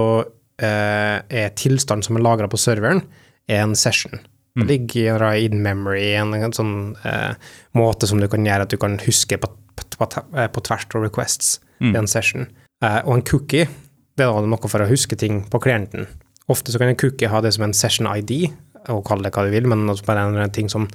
er 0.58 1.50
tilstand 1.58 2.04
som 2.06 2.16
er 2.16 2.24
lagra 2.24 2.48
på 2.48 2.58
serveren, 2.60 3.02
er 3.48 3.62
en 3.62 3.74
session. 3.76 4.18
Det 4.56 4.64
Mm. 4.64 4.68
ligger 4.68 5.22
i 5.34 5.44
in 5.44 5.62
memory, 5.62 6.14
en, 6.16 6.32
en 6.32 6.50
sånn 6.52 6.96
eh, 7.04 7.34
måte 7.74 8.06
som 8.08 8.18
du 8.18 8.26
kan 8.26 8.42
gjøre 8.42 8.62
at 8.62 8.70
du 8.72 8.78
kan 8.78 8.96
huske 9.04 9.36
på, 9.36 9.50
på, 9.76 9.84
på, 9.98 10.06
eh, 10.34 10.48
tvers 10.48 10.86
av 10.94 11.02
requests 11.02 11.58
Mm. 11.78 11.94
i 11.94 11.98
en 11.98 12.06
session. 12.06 12.46
Eh, 12.82 13.02
og 13.04 13.14
en 13.18 13.22
cookie, 13.22 13.66
det 14.16 14.24
er 14.24 14.46
noe 14.48 14.68
for 14.68 14.80
å 14.80 14.88
huske 14.88 15.14
ting 15.14 15.42
på 15.44 15.60
klienten. 15.60 16.06
Ofte 16.48 16.72
så 16.72 16.78
kan 16.78 16.88
en 16.88 16.96
cookie 16.96 17.28
ha 17.28 17.40
det 17.42 17.52
som 17.52 17.64
en 17.64 17.74
session 17.74 18.06
ID, 18.06 18.50
og 18.88 19.04
kalle 19.04 19.24
det 19.24 19.32
hva 19.34 19.44
du 19.44 19.50
vil, 19.50 19.66
men 19.68 19.84
bare 20.06 20.24
en, 20.24 20.36
en 20.38 20.50
ting 20.50 20.70
som 20.70 20.88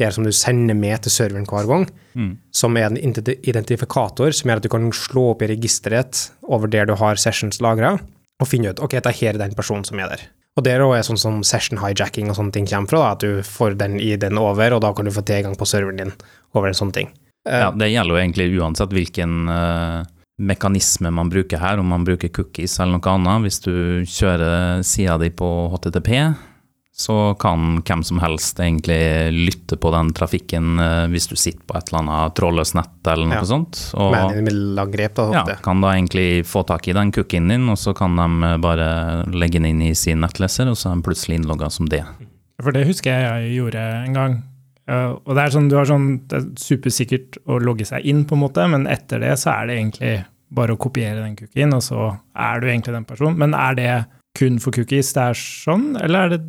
gjør 0.00 0.12
som 0.12 0.24
du 0.24 0.32
sender 0.32 0.74
med 0.74 1.02
til 1.02 1.12
serveren 1.12 1.46
hver 1.46 1.68
gang, 1.68 1.86
Mm. 2.16 2.36
som 2.50 2.76
er 2.76 2.86
en 2.86 2.96
identifikator 2.96 4.32
som 4.34 4.50
gjør 4.50 4.56
at 4.56 4.62
du 4.62 4.68
kan 4.68 4.90
slå 4.90 5.30
opp 5.32 5.42
i 5.42 5.48
registeret 5.54 6.30
over 6.48 6.66
der 6.66 6.86
du 6.86 6.94
har 6.96 7.14
sessions 7.14 7.60
lagra, 7.60 8.00
og 8.42 8.50
finne 8.50 8.72
ut 8.72 8.82
ok, 8.82 8.98
dette 8.98 9.14
er 9.26 9.38
den 9.38 9.54
personen 9.56 9.84
som 9.86 10.00
er 10.00 10.10
der. 10.12 10.24
Og 10.54 10.62
det 10.62 10.74
er 10.74 10.84
også 10.84 11.10
sånn 11.10 11.22
som 11.22 11.38
session 11.46 11.80
hijacking 11.82 12.30
og 12.30 12.38
sånne 12.38 12.54
ting 12.54 12.66
kommer 12.70 12.90
fra, 12.90 13.02
da, 13.02 13.12
at 13.16 13.24
du 13.24 13.46
får 13.46 13.74
den 13.80 13.98
ID-en 13.98 14.38
over, 14.38 14.76
og 14.76 14.84
da 14.84 14.92
kan 14.94 15.06
du 15.06 15.14
få 15.14 15.24
tilgang 15.26 15.56
på 15.58 15.66
serveren 15.66 15.98
din 15.98 16.12
over 16.54 16.70
en 16.70 16.78
sånn 16.78 16.94
ting. 16.94 17.10
Eh, 17.48 17.64
Ja, 17.66 17.72
det 17.74 17.90
gjelder 17.90 18.14
jo 18.14 18.20
egentlig 18.22 18.46
uansett 18.60 18.94
hvilken 18.94 19.50
uh, 19.50 20.06
mekanisme 20.38 21.10
man 21.10 21.30
bruker 21.32 21.58
her, 21.58 21.82
om 21.82 21.90
man 21.90 22.06
bruker 22.06 22.30
cookies 22.30 22.78
eller 22.78 23.00
noe 23.00 23.14
annet. 23.16 23.46
Hvis 23.48 23.60
du 23.66 23.74
kjører 24.06 24.84
sida 24.86 25.18
di 25.18 25.32
på 25.34 25.50
HTTP, 25.74 26.12
så 26.96 27.34
kan 27.42 27.80
hvem 27.82 28.04
som 28.06 28.20
helst 28.22 28.60
egentlig 28.62 29.32
lytte 29.34 29.74
på 29.82 29.90
den 29.90 30.12
trafikken 30.14 30.78
eh, 30.78 31.06
hvis 31.10 31.26
du 31.26 31.34
sitter 31.34 31.64
på 31.66 31.74
et 31.74 31.90
eller 31.90 32.04
annet 32.04 32.36
trådløst 32.38 32.76
nett 32.78 33.10
eller 33.10 33.26
noe 33.26 33.40
Ja. 33.40 33.48
sånt. 33.50 33.80
Og 33.98 34.14
middle-angrep, 34.14 35.16
da, 35.18 35.26
ja, 35.34 35.56
kan 35.64 35.82
da 35.82 35.90
egentlig 35.96 36.46
få 36.46 36.62
tak 36.68 36.86
i 36.86 36.94
den 36.94 37.10
cookien 37.10 37.50
din, 37.50 37.66
og 37.68 37.80
så 37.82 37.96
kan 37.98 38.14
de 38.14 38.52
eh, 38.52 38.56
bare 38.62 38.88
legge 39.34 39.58
den 39.58 39.72
inn 39.72 39.82
i 39.90 39.94
sin 39.98 40.22
nettleser, 40.22 40.70
og 40.70 40.78
så 40.78 40.92
er 40.92 41.00
de 41.00 41.08
plutselig 41.10 41.40
innlogga 41.40 41.70
som 41.74 41.90
det. 41.90 42.04
For 42.62 42.70
det 42.70 42.86
husker 42.86 43.10
jeg 43.10 43.26
jeg 43.26 43.56
gjorde 43.58 43.84
en 44.06 44.14
gang. 44.20 44.42
Uh, 44.84 45.16
og 45.24 45.30
det 45.34 45.42
er 45.42 45.52
sånn, 45.54 45.68
du 45.72 45.78
har 45.78 45.86
sånn, 45.88 46.08
det 46.28 46.38
er 46.38 46.48
supersikkert 46.60 47.38
å 47.48 47.56
logge 47.58 47.86
seg 47.88 48.04
inn, 48.04 48.26
på 48.28 48.36
en 48.36 48.42
måte, 48.44 48.66
men 48.68 48.84
etter 48.86 49.22
det 49.22 49.32
så 49.40 49.54
er 49.56 49.70
det 49.70 49.78
egentlig 49.80 50.10
bare 50.54 50.76
å 50.76 50.78
kopiere 50.78 51.24
den 51.24 51.38
cookien, 51.38 51.72
og 51.72 51.82
så 51.82 52.10
er 52.36 52.60
du 52.60 52.68
egentlig 52.68 52.92
den 52.94 53.06
personen. 53.08 53.38
Men 53.40 53.56
er 53.56 53.78
det 53.78 53.94
kun 54.38 54.60
for 54.60 54.76
cookies 54.76 55.14
det 55.16 55.24
er 55.32 55.40
sånn, 55.40 55.94
eller 55.96 56.26
er 56.28 56.34
det 56.36 56.44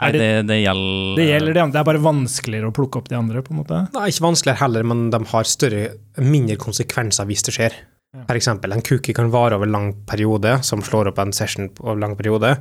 Nei, 0.00 0.10
det- 0.12 0.46
det, 0.48 0.56
gjelder 0.64 1.16
Det 1.16 1.26
gjelder 1.28 1.54
de 1.54 1.60
andre, 1.62 1.72
det 1.72 1.80
er 1.80 1.88
bare 1.92 2.02
vanskeligere 2.02 2.70
å 2.70 2.74
plukke 2.74 2.98
opp 2.98 3.08
de 3.08 3.16
andre, 3.18 3.42
på 3.46 3.52
en 3.54 3.60
måte. 3.62 3.80
Nei, 3.94 4.08
ikke 4.10 4.24
vanskeligere 4.26 4.58
heller, 4.64 4.82
men 4.90 5.10
de 5.10 5.20
har 5.30 5.44
større, 5.44 5.82
mindre 6.18 6.56
konsekvenser 6.56 7.28
hvis 7.30 7.44
det 7.46 7.54
skjer. 7.54 7.76
Ja. 8.14 8.24
F.eks. 8.28 8.48
en 8.48 8.82
cookie 8.86 9.14
kan 9.14 9.30
vare 9.30 9.54
over 9.58 9.66
lang 9.66 9.92
periode, 10.06 10.62
som 10.64 10.82
slår 10.82 11.08
opp 11.12 11.18
en 11.18 11.32
session 11.32 11.70
over 11.80 11.98
lang 12.00 12.16
periode. 12.16 12.56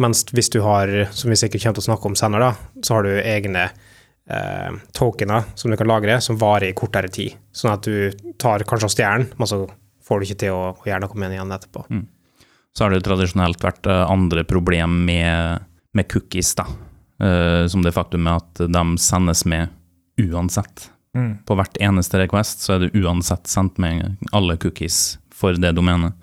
Mens 0.00 0.24
hvis 0.32 0.48
du 0.50 0.60
har, 0.64 0.86
som 1.12 1.30
vi 1.30 1.36
sikkert 1.36 1.62
kommer 1.62 1.74
til 1.80 1.84
å 1.84 1.88
snakke 1.90 2.06
om 2.06 2.14
senere, 2.18 2.40
da, 2.52 2.80
så 2.86 2.94
har 2.96 3.02
du 3.04 3.10
egne 3.20 3.66
eh, 4.30 4.70
tokener 4.96 5.44
som 5.58 5.70
du 5.70 5.76
kan 5.76 5.86
lagre, 5.90 6.20
som 6.22 6.38
varer 6.40 6.70
i 6.70 6.72
kortere 6.78 7.10
tid. 7.12 7.34
Sånn 7.52 7.72
at 7.74 7.82
du 7.86 8.10
tar 8.38 8.62
kanskje 8.64 8.88
og 8.88 8.94
stjeler 8.94 9.18
den, 9.24 9.28
men 9.38 9.50
så 9.50 9.60
får 10.06 10.20
du 10.22 10.26
ikke 10.26 10.38
til 10.46 10.54
å, 10.56 10.62
å 10.74 10.86
gjøre 10.88 11.02
noe 11.04 11.18
med 11.18 11.30
den 11.30 11.36
igjen 11.38 11.52
etterpå. 11.58 11.84
Så 12.74 12.84
har 12.86 12.94
det 12.94 13.02
tradisjonelt 13.06 13.62
vært 13.62 13.86
eh, 13.90 14.04
andre 14.10 14.44
problem 14.46 15.00
med, 15.08 15.66
med 15.96 16.08
cookies, 16.12 16.54
da. 16.58 16.66
Uh, 17.20 17.66
som 17.68 17.82
det 17.84 17.92
faktum 17.92 18.28
at 18.30 18.62
de 18.64 18.84
sendes 19.00 19.44
med 19.48 19.68
uansett. 20.20 20.90
Mm. 21.16 21.40
På 21.46 21.56
hvert 21.58 21.78
eneste 21.82 22.20
request 22.20 22.62
så 22.64 22.76
er 22.76 22.84
det 22.84 22.94
uansett 23.00 23.50
sendt 23.50 23.80
med 23.82 24.16
alle 24.36 24.56
cookies 24.60 25.18
for 25.34 25.56
det 25.58 25.74
domenet. 25.76 26.14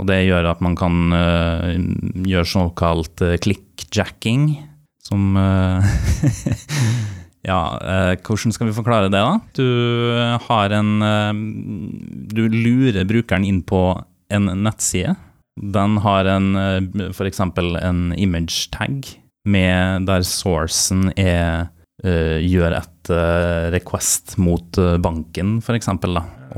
Og 0.00 0.08
det 0.08 0.24
gjør 0.24 0.48
at 0.50 0.62
man 0.64 0.74
kan 0.78 1.14
uh, 1.14 1.74
gjøre 2.26 2.50
såkalt 2.50 3.22
uh, 3.22 3.36
clickjacking, 3.42 4.54
som 5.04 5.36
uh, 5.38 5.84
Ja, 7.44 7.76
hvordan 8.24 8.54
skal 8.56 8.70
vi 8.70 8.72
forklare 8.72 9.10
det, 9.12 9.20
da? 9.20 9.34
Du 9.52 9.66
har 10.46 10.72
en 10.72 10.94
Du 12.32 12.46
lurer 12.48 13.04
brukeren 13.04 13.44
inn 13.44 13.58
på 13.60 13.82
en 14.32 14.48
nettside. 14.64 15.12
Den 15.60 16.00
har 16.02 16.28
en 16.30 16.56
eh, 16.58 17.10
f.eks. 17.10 17.40
en 17.40 18.00
image 18.16 18.70
tag 18.74 19.06
med 19.44 20.08
der 20.08 20.26
sourcen 20.26 21.12
er 21.16 21.70
Uh, 22.04 22.42
gjør 22.42 22.74
et 22.74 23.08
uh, 23.14 23.70
request 23.72 24.34
mot 24.42 24.76
uh, 24.82 24.96
banken, 25.00 25.60
f.eks. 25.62 25.86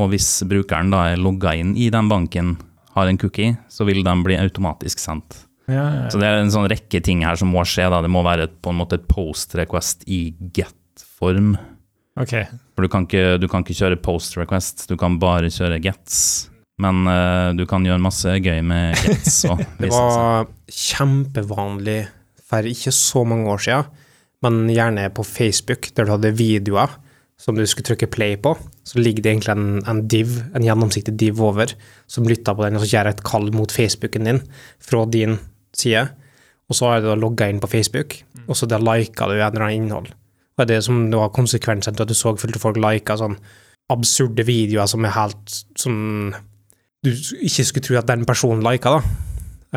Og 0.01 0.09
hvis 0.11 0.31
brukeren 0.49 0.89
da 0.91 1.03
er 1.13 1.21
logga 1.21 1.53
inn 1.55 1.75
i 1.77 1.91
den 1.93 2.09
banken, 2.11 2.55
har 2.97 3.11
en 3.11 3.21
cookie, 3.21 3.53
så 3.69 3.85
vil 3.87 4.01
den 4.03 4.25
bli 4.25 4.39
automatisk 4.41 4.99
sendt. 4.99 5.43
Ja, 5.69 5.85
ja, 5.85 6.03
Så 6.11 6.19
det 6.23 6.29
er 6.29 6.41
en 6.41 6.53
sånn 6.55 6.69
rekke 6.71 7.03
ting 7.05 7.25
her 7.27 7.37
som 7.39 7.51
må 7.53 7.65
skje. 7.69 7.89
da. 7.93 8.01
Det 8.03 8.11
må 8.11 8.25
være 8.27 8.49
et, 8.49 8.57
på 8.63 8.73
en 8.73 8.81
måte 8.81 8.99
et 9.01 9.07
post-request 9.11 10.07
i 10.09 10.31
get-form. 10.57 11.57
Ok. 12.17 12.35
For 12.75 12.87
du 12.87 12.91
kan, 12.93 13.07
ikke, 13.09 13.37
du 13.43 13.49
kan 13.51 13.67
ikke 13.67 13.77
kjøre 13.77 14.01
post-request, 14.01 14.87
du 14.89 14.97
kan 15.01 15.19
bare 15.21 15.53
kjøre 15.53 15.83
gets. 15.85 16.49
Men 16.83 17.07
uh, 17.09 17.55
du 17.57 17.65
kan 17.69 17.85
gjøre 17.87 18.03
masse 18.05 18.37
gøy 18.45 18.61
med 18.67 18.97
gets. 19.05 19.45
Og, 19.49 19.63
Det 19.81 19.91
var 19.93 20.51
kjempevanlig 20.69 22.03
for 22.47 22.69
ikke 22.69 22.93
så 22.95 23.25
mange 23.27 23.49
år 23.51 23.65
siden, 23.65 23.89
men 24.45 24.67
gjerne 24.71 25.09
på 25.17 25.25
Facebook, 25.27 25.89
der 25.97 26.07
du 26.07 26.13
hadde 26.15 26.37
videoer 26.37 26.93
som 27.41 27.57
du 27.57 27.65
skulle 27.69 27.89
trykke 27.91 28.09
play 28.13 28.37
på. 28.41 28.55
Så 28.87 29.01
ligger 29.01 29.25
det 29.25 29.33
egentlig 29.33 29.53
en, 29.57 29.81
en 29.89 30.05
div, 30.09 30.39
en 30.57 30.65
gjennomsiktig 30.65 31.17
div 31.21 31.41
over, 31.45 31.73
som 32.09 32.29
lytter 32.29 32.57
på 32.57 32.65
den 32.65 32.79
og 32.79 32.85
så 32.85 32.93
gjør 32.93 33.11
et 33.11 33.25
kall 33.27 33.51
mot 33.55 33.73
Facebooken 33.73 34.29
din 34.29 34.41
fra 34.83 35.03
din 35.11 35.37
side. 35.77 36.07
Og 36.67 36.79
så 36.79 36.91
har 36.91 37.05
du 37.05 37.13
logga 37.19 37.49
inn 37.51 37.61
på 37.63 37.71
Facebook, 37.71 38.17
og 38.47 38.57
så 38.59 38.67
da 38.71 38.81
liker 38.83 39.31
du 39.31 39.37
en 39.37 39.45
eller 39.45 39.67
annen 39.69 39.85
innhold. 39.85 40.09
Og 40.57 40.63
det 40.63 40.65
er 40.65 40.73
det 40.79 40.87
som 40.87 41.05
var 41.13 41.35
konsekvensen 41.37 41.95
til 41.95 42.07
at 42.07 42.11
du 42.11 42.17
så 42.17 42.33
fullt 42.41 42.57
av 42.57 42.65
folk 42.65 42.81
lika 42.81 43.19
sånn 43.21 43.37
absurde 43.93 44.43
videoer 44.49 44.89
som 44.91 45.05
er 45.07 45.15
helt 45.15 45.59
som 45.79 46.33
du 47.05 47.13
ikke 47.13 47.67
skulle 47.67 47.85
tro 47.85 47.99
at 48.01 48.09
den 48.09 48.25
personen 48.29 48.65
lika, 48.65 48.97
da. 48.97 49.27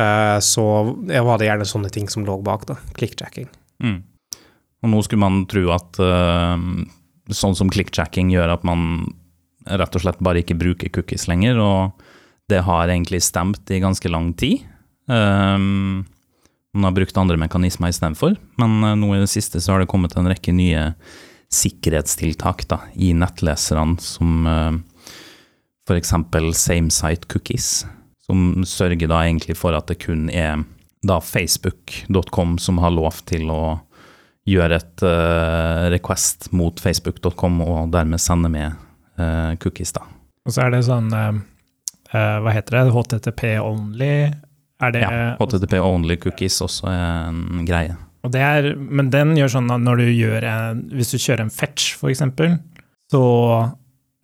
Eh, 0.00 0.38
så 0.44 0.64
var 0.94 1.40
det 1.40 1.48
gjerne 1.48 1.68
sånne 1.68 1.90
ting 1.92 2.08
som 2.10 2.24
lå 2.26 2.38
bak, 2.46 2.66
da. 2.70 2.78
Clickjacking. 2.96 3.50
Mm. 3.84 4.00
Og 4.80 4.92
nå 4.94 5.02
skulle 5.04 5.24
man 5.24 5.44
tro 5.50 5.66
at 5.74 6.00
eh, 6.00 6.66
sånn 7.36 7.58
som 7.58 7.72
clickjacking 7.72 8.32
gjør 8.32 8.56
at 8.56 8.64
man 8.66 9.10
rett 9.68 9.96
og 9.96 10.02
slett 10.02 10.22
bare 10.24 10.40
ikke 10.42 10.58
bruker 10.58 10.92
cookies 10.94 11.28
lenger, 11.30 11.60
og 11.60 12.06
det 12.50 12.64
har 12.66 12.88
egentlig 12.88 13.20
stemt 13.22 13.70
i 13.70 13.82
ganske 13.82 14.10
lang 14.10 14.32
tid. 14.34 14.64
Um, 15.10 16.06
man 16.74 16.86
har 16.86 16.94
brukt 16.96 17.18
andre 17.18 17.38
mekanismer 17.38 17.92
istedenfor, 17.92 18.38
men 18.62 18.78
eh, 18.86 18.96
nå 18.98 19.12
i 19.14 19.22
det 19.22 19.30
siste 19.30 19.62
så 19.62 19.74
har 19.74 19.84
det 19.84 19.90
kommet 19.90 20.16
en 20.16 20.30
rekke 20.30 20.54
nye 20.56 20.92
sikkerhetstiltak 21.50 22.64
da, 22.70 22.84
i 22.94 23.10
nettleserne, 23.18 23.98
som 23.98 24.46
f.eks. 25.90 26.14
same 26.54 26.90
site 26.90 27.26
cookies, 27.28 27.84
som 28.26 28.62
sørger 28.64 29.10
da 29.10 29.24
egentlig 29.26 29.56
for 29.58 29.74
at 29.74 29.90
det 29.90 29.98
kun 30.04 30.28
er 30.30 30.62
da 31.02 31.18
facebook.com 31.24 32.58
som 32.58 32.78
har 32.78 32.92
lov 32.94 33.22
til 33.28 33.50
å 33.50 33.80
gjøre 34.48 34.76
et 34.76 35.04
uh, 35.04 35.88
request 35.92 36.50
mot 36.56 36.80
facebook.com 36.80 37.60
og 37.64 37.90
dermed 37.94 38.20
sende 38.22 38.50
med 38.52 38.76
uh, 39.20 39.56
cookies, 39.62 39.92
da. 39.96 40.06
Og 40.46 40.54
så 40.54 40.64
er 40.64 40.72
det 40.72 40.86
sånn 40.86 41.10
eh, 41.12 41.34
Hva 42.10 42.52
heter 42.54 42.78
det? 42.78 42.92
HTTP 42.94 43.42
only? 43.60 44.14
Det 44.80 45.02
Ja, 45.02 45.34
HTTP 45.36 45.74
only 45.84 46.16
cookies 46.16 46.56
også 46.64 46.88
er 46.88 47.28
en 47.28 47.66
greie. 47.68 47.98
Er, 48.24 48.70
men 48.76 49.10
den 49.12 49.34
gjør 49.36 49.52
sånn 49.58 49.68
at 49.72 49.84
du 49.84 50.06
en, 50.48 50.80
hvis 50.96 51.12
du 51.12 51.18
kjører 51.20 51.44
en 51.44 51.52
fetch, 51.52 51.92
eksempel, 52.08 52.56
så 53.12 53.22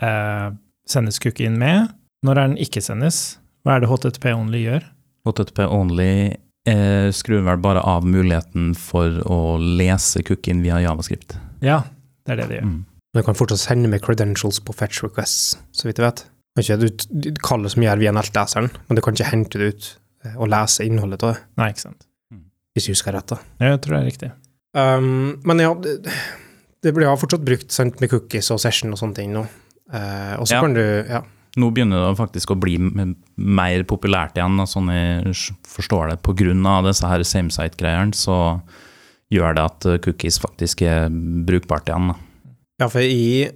eh, 0.01 0.49
sendes 0.91 1.19
cookien 1.23 1.59
med. 1.61 1.93
Når 2.27 2.39
er 2.39 2.51
den 2.51 2.61
ikke 2.63 2.83
sendes? 2.85 3.39
Hva 3.67 3.77
er 3.77 3.85
det 3.85 3.91
HTTP 3.91 4.31
only 4.35 4.63
gjør? 4.65 4.85
HTTP 5.27 5.65
only 5.67 6.11
eh, 6.69 7.09
skrur 7.15 7.43
vel 7.47 7.61
bare 7.63 7.83
av 7.83 8.07
muligheten 8.07 8.73
for 8.79 9.21
å 9.27 9.41
lese 9.59 10.23
cookien 10.27 10.63
via 10.65 10.81
javascript. 10.85 11.37
Ja, 11.65 11.83
det 12.27 12.37
er 12.37 12.43
det 12.43 12.49
det 12.53 12.61
gjør. 12.61 12.71
Mm. 12.71 12.81
Men 12.87 13.23
du 13.23 13.27
kan 13.27 13.39
fortsatt 13.39 13.63
sende 13.63 13.91
med 13.91 14.05
credentials 14.05 14.61
på 14.63 14.75
fetch 14.77 15.03
requests, 15.07 15.57
så 15.73 15.89
vidt 15.89 16.03
jeg 16.03 16.07
vet. 16.07 16.25
Du 16.57 16.63
ikke 16.63 16.79
du, 16.81 16.89
du 17.27 17.31
kaller 17.45 17.69
det 17.69 17.75
som 17.75 17.85
gjør 17.85 18.01
via 18.01 18.15
nettleseren, 18.17 18.71
men 18.89 18.99
du 18.99 19.03
kan 19.05 19.17
ikke 19.17 19.31
hente 19.31 19.61
det 19.61 19.71
ut 19.73 19.93
eh, 20.25 20.35
og 20.37 20.51
lese 20.53 20.87
innholdet 20.87 21.25
av 21.27 21.35
det, 21.35 21.45
Nei, 21.61 21.71
ikke 21.75 21.87
sant. 21.89 22.09
hvis 22.77 22.89
jeg 22.89 22.97
husker 22.99 23.17
rett. 23.17 23.35
da. 23.35 23.41
Jeg 23.61 23.83
tror 23.85 23.97
det 23.97 24.01
er 24.03 24.11
riktig. 24.11 24.33
Um, 24.77 25.39
men 25.49 25.63
ja, 25.65 25.71
det, 25.81 25.99
det 26.85 26.93
blir 26.93 27.09
fortsatt 27.17 27.45
brukt 27.45 27.73
sendt 27.73 28.03
med 28.03 28.13
cookies 28.13 28.51
og 28.53 28.61
session 28.61 28.93
og 28.93 29.01
sånne 29.01 29.17
ting 29.17 29.33
nå. 29.33 29.47
Eh, 29.93 30.35
og 30.41 30.47
så 30.49 30.57
Ja. 30.57 30.61
kan 30.61 30.75
du 30.75 30.83
ja, 31.09 31.23
Nå 31.57 31.71
begynner 31.73 32.11
det 32.11 32.19
faktisk 32.19 32.51
å 32.53 32.61
bli 32.61 32.77
mer 32.77 33.83
populært 33.89 34.35
igjen, 34.37 34.59
sånn 34.69 34.91
jeg 34.93 35.33
forstår 35.65 36.11
det. 36.11 36.19
Av 36.67 36.85
disse 36.85 37.07
her 37.09 37.21
samesite-greiene, 37.25 38.13
så 38.13 38.61
gjør 39.33 39.55
det 39.57 39.65
at 39.65 39.87
eh, 39.87 39.99
cookies 40.05 40.39
faktisk 40.39 40.83
er 40.83 41.09
brukbart 41.09 41.89
igjen. 41.89 42.13
Da. 42.13 42.17
Ja, 42.83 42.89
for 42.89 43.01
jeg 43.01 43.55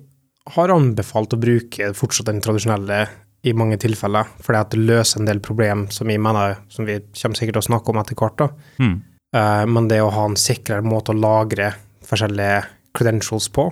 har 0.54 0.72
anbefalt 0.72 1.34
å 1.36 1.40
bruke 1.40 1.92
fortsatt 1.92 2.30
den 2.30 2.40
tradisjonelle 2.40 3.02
i 3.44 3.52
mange 3.52 3.76
tilfeller, 3.80 4.26
fordi 4.40 4.58
at 4.60 4.72
det 4.74 4.80
løser 4.80 5.20
en 5.20 5.28
del 5.28 5.40
problem 5.44 5.86
som 5.92 6.08
jeg 6.08 6.20
mener, 6.20 6.56
som 6.72 6.88
vi 6.88 6.98
kommer 7.12 7.36
sikkert 7.36 7.58
til 7.58 7.64
å 7.64 7.68
snakke 7.68 7.92
om 7.92 8.00
etter 8.00 8.16
hvert, 8.16 8.36
da. 8.40 8.48
Mm. 8.80 8.96
Eh, 9.36 9.66
men 9.66 9.88
det 9.88 10.00
å 10.00 10.10
ha 10.12 10.24
en 10.24 10.40
sikrere 10.40 10.84
måte 10.84 11.12
å 11.12 11.20
lagre 11.20 11.74
forskjellige 12.08 12.64
credentials 12.96 13.48
på, 13.52 13.68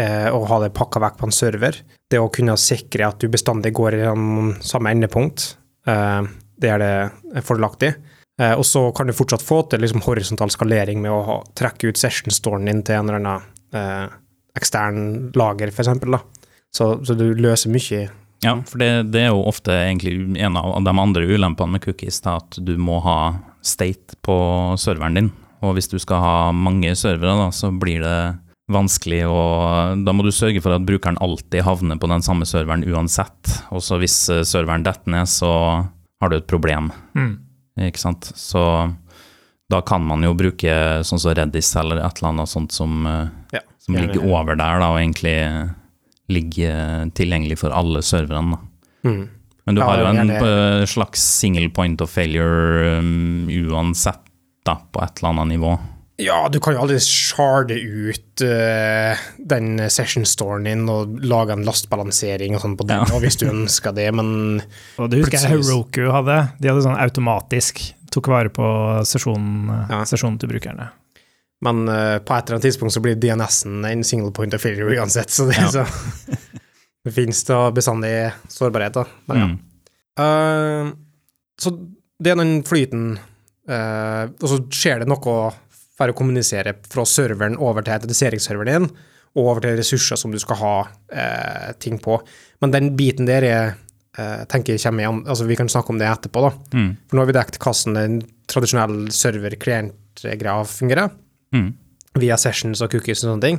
og 0.00 0.46
ha 0.48 0.60
det 0.62 0.70
pakka 0.76 1.00
vekk 1.02 1.16
på 1.20 1.26
en 1.28 1.34
server, 1.34 1.76
det 2.10 2.20
å 2.20 2.30
kunne 2.32 2.56
sikre 2.60 3.08
at 3.08 3.20
du 3.20 3.28
bestandig 3.32 3.74
går 3.76 3.98
i 3.98 4.06
samme 4.64 4.94
endepunkt, 4.94 5.54
eh, 5.86 6.22
det 6.60 6.70
er 6.74 6.82
det 6.82 7.44
fordelaktig. 7.46 7.94
Eh, 8.40 8.54
og 8.54 8.64
så 8.64 8.86
kan 8.96 9.08
du 9.08 9.16
fortsatt 9.16 9.44
få 9.44 9.62
til 9.68 9.82
liksom 9.84 10.04
horisontal 10.06 10.52
skalering 10.52 11.02
med 11.02 11.12
å 11.12 11.20
ha, 11.26 11.36
trekke 11.58 11.90
ut 11.90 12.00
session-storen 12.00 12.68
din 12.70 12.82
til 12.86 12.96
en 12.96 13.10
eller 13.10 13.20
annen 13.20 13.46
eh, 13.76 14.16
ekstern 14.56 15.30
lager, 15.36 15.72
eksempel. 15.72 16.16
Så, 16.74 16.92
så 17.04 17.16
du 17.18 17.30
løser 17.36 17.72
mye. 17.72 18.08
Ja, 18.40 18.54
for 18.64 18.80
det, 18.80 19.12
det 19.12 19.26
er 19.26 19.34
jo 19.34 19.44
ofte 19.50 19.74
egentlig 19.74 20.14
en 20.40 20.56
av 20.56 20.80
de 20.86 20.94
andre 20.96 21.26
ulempene 21.28 21.76
med 21.76 21.84
cookies, 21.84 22.22
da, 22.24 22.38
at 22.40 22.56
du 22.64 22.76
må 22.80 23.02
ha 23.04 23.18
state 23.60 24.16
på 24.24 24.36
serveren 24.80 25.18
din. 25.18 25.32
Og 25.60 25.74
hvis 25.76 25.90
du 25.92 25.98
skal 26.00 26.22
ha 26.24 26.36
mange 26.56 26.94
servere, 26.96 27.36
da, 27.36 27.50
så 27.52 27.68
blir 27.76 28.00
det 28.00 28.16
vanskelig, 28.70 29.22
og 29.28 30.04
da 30.06 30.12
må 30.14 30.24
du 30.26 30.30
sørge 30.34 30.62
for 30.62 30.74
at 30.76 30.84
brukeren 30.86 31.18
alltid 31.22 31.64
havner 31.66 31.98
på 32.00 32.08
den 32.10 32.22
samme 32.24 32.46
serveren 32.48 32.84
uansett. 32.86 33.50
Og 33.74 33.82
så 33.84 33.98
hvis 34.00 34.16
eh, 34.32 34.44
serveren 34.46 34.84
detter 34.86 35.10
ned, 35.14 35.28
så 35.30 35.50
har 36.20 36.28
du 36.32 36.36
et 36.38 36.46
problem, 36.50 36.90
Mm. 37.16 37.38
ikke 37.80 37.98
sant. 38.02 38.30
Så 38.36 38.60
da 39.70 39.80
kan 39.86 40.02
man 40.04 40.22
jo 40.26 40.34
bruke 40.34 40.72
sånn 41.06 41.20
som 41.22 41.34
Redis 41.34 41.70
eller 41.78 42.00
et 42.02 42.18
eller 42.20 42.32
annet 42.32 42.48
sånt 42.50 42.72
som, 42.74 43.06
eh, 43.06 43.28
Ja, 43.54 43.60
som 43.78 43.94
ligger 43.96 44.24
over 44.26 44.56
der, 44.58 44.80
da, 44.82 44.90
og 44.90 44.98
egentlig 45.00 45.36
ligger 46.30 47.10
tilgjengelig 47.16 47.58
for 47.58 47.70
alle 47.74 48.02
serverne. 48.06 48.58
Mm. 49.04 49.28
Men 49.66 49.74
du 49.76 49.80
Ja, 49.80 49.86
har 49.86 49.98
jo 50.00 50.06
en 50.10 50.30
eh, 50.30 50.84
slags 50.86 51.20
single 51.22 51.68
point 51.70 52.00
of 52.00 52.10
failure 52.10 52.98
um, 52.98 53.46
uansett, 53.48 54.20
da, 54.64 54.76
på 54.92 55.02
et 55.02 55.18
eller 55.22 55.30
annet 55.34 55.48
nivå. 55.56 55.72
Ja, 56.20 56.48
du 56.52 56.58
kan 56.60 56.74
jo 56.76 56.82
aldri 56.84 56.98
sharde 57.00 57.76
ut 57.80 58.42
uh, 58.44 59.20
den 59.50 59.78
session-storen 59.92 60.66
din 60.68 60.82
og 60.92 61.16
lage 61.24 61.54
en 61.56 61.64
lastbalansering 61.66 62.54
og 62.58 62.62
sånn 62.64 62.76
på 62.76 62.86
den, 62.88 63.02
Ja. 63.08 63.20
hvis 63.22 63.38
du 63.40 63.46
ønsker 63.48 63.94
det, 63.96 64.08
men 64.14 64.60
Og 64.98 65.08
det 65.10 65.22
husker 65.22 65.38
jeg 65.38 65.54
Heroku 65.54 66.10
hadde. 66.12 66.36
De 66.60 66.68
hadde 66.68 66.84
sånn 66.84 66.98
automatisk 67.00 67.80
tok 68.10 68.26
vare 68.32 68.50
på 68.50 68.66
sesjonen, 69.06 69.86
Ja. 69.88 70.02
sesjonen 70.04 70.38
til 70.42 70.50
brukerne. 70.50 70.90
Men 71.62 71.82
uh, 71.88 72.18
på 72.18 72.34
et 72.36 72.48
eller 72.48 72.56
annet 72.58 72.66
tidspunkt 72.68 72.92
så 72.96 73.02
blir 73.04 73.16
DNS-en 73.20 73.84
en 73.84 74.02
single 74.04 74.32
point 74.32 74.54
of 74.54 74.62
failure 74.64 74.96
uansett, 74.96 75.30
så 75.30 75.46
det, 75.48 75.56
Ja. 75.60 75.68
så, 75.68 75.86
det 77.04 77.12
finnes 77.16 77.44
da 77.48 77.70
bestandig 77.70 78.32
sårbarhet, 78.48 78.92
da. 78.96 79.04
Men, 79.28 79.38
ja. 79.38 79.46
Mm. 79.46 79.58
Eh, 80.20 80.92
så 81.60 81.70
det 82.20 82.32
er 82.32 82.36
den 82.40 82.62
flyten 82.66 83.04
eh, 83.70 84.24
Og 84.42 84.48
så 84.50 84.58
skjer 84.74 84.98
det 85.00 85.08
noe 85.08 85.52
for 86.00 86.08
å 86.12 86.16
kommunisere 86.16 86.72
fra 86.88 87.04
serveren 87.04 87.58
over 87.60 87.84
til 87.84 87.98
autentiseringsserveren 87.98 88.70
din, 88.86 88.86
og 89.36 89.44
over 89.52 89.60
til 89.66 89.76
ressurser 89.78 90.16
som 90.18 90.32
du 90.32 90.38
skal 90.42 90.56
ha 90.58 90.74
eh, 91.12 91.68
ting 91.78 92.00
på. 92.02 92.16
Men 92.64 92.72
den 92.74 92.88
biten 92.98 93.28
der 93.28 93.44
er 93.46 93.66
eh, 94.18 94.40
tenker 94.50 94.74
jeg 94.74 94.82
kommer 94.82 95.04
igjen. 95.04 95.20
altså 95.28 95.44
Vi 95.46 95.58
kan 95.60 95.68
snakke 95.70 95.92
om 95.92 96.00
det 96.00 96.08
etterpå, 96.08 96.42
da. 96.48 96.50
Mm. 96.74 96.88
For 97.06 97.16
nå 97.18 97.22
har 97.22 97.30
vi 97.30 97.36
dekket 97.36 97.60
hvordan 97.62 98.00
en 98.00 98.16
tradisjonell 98.50 98.96
server-klient-greia 99.14 100.64
fungerer, 100.66 101.12
Mm. 101.50 101.72
via 102.22 102.36
sessions 102.38 102.78
og 102.82 102.90
cookies 102.92 103.24
og 103.24 103.32
sånne 103.32 103.42
ting. 103.42 103.56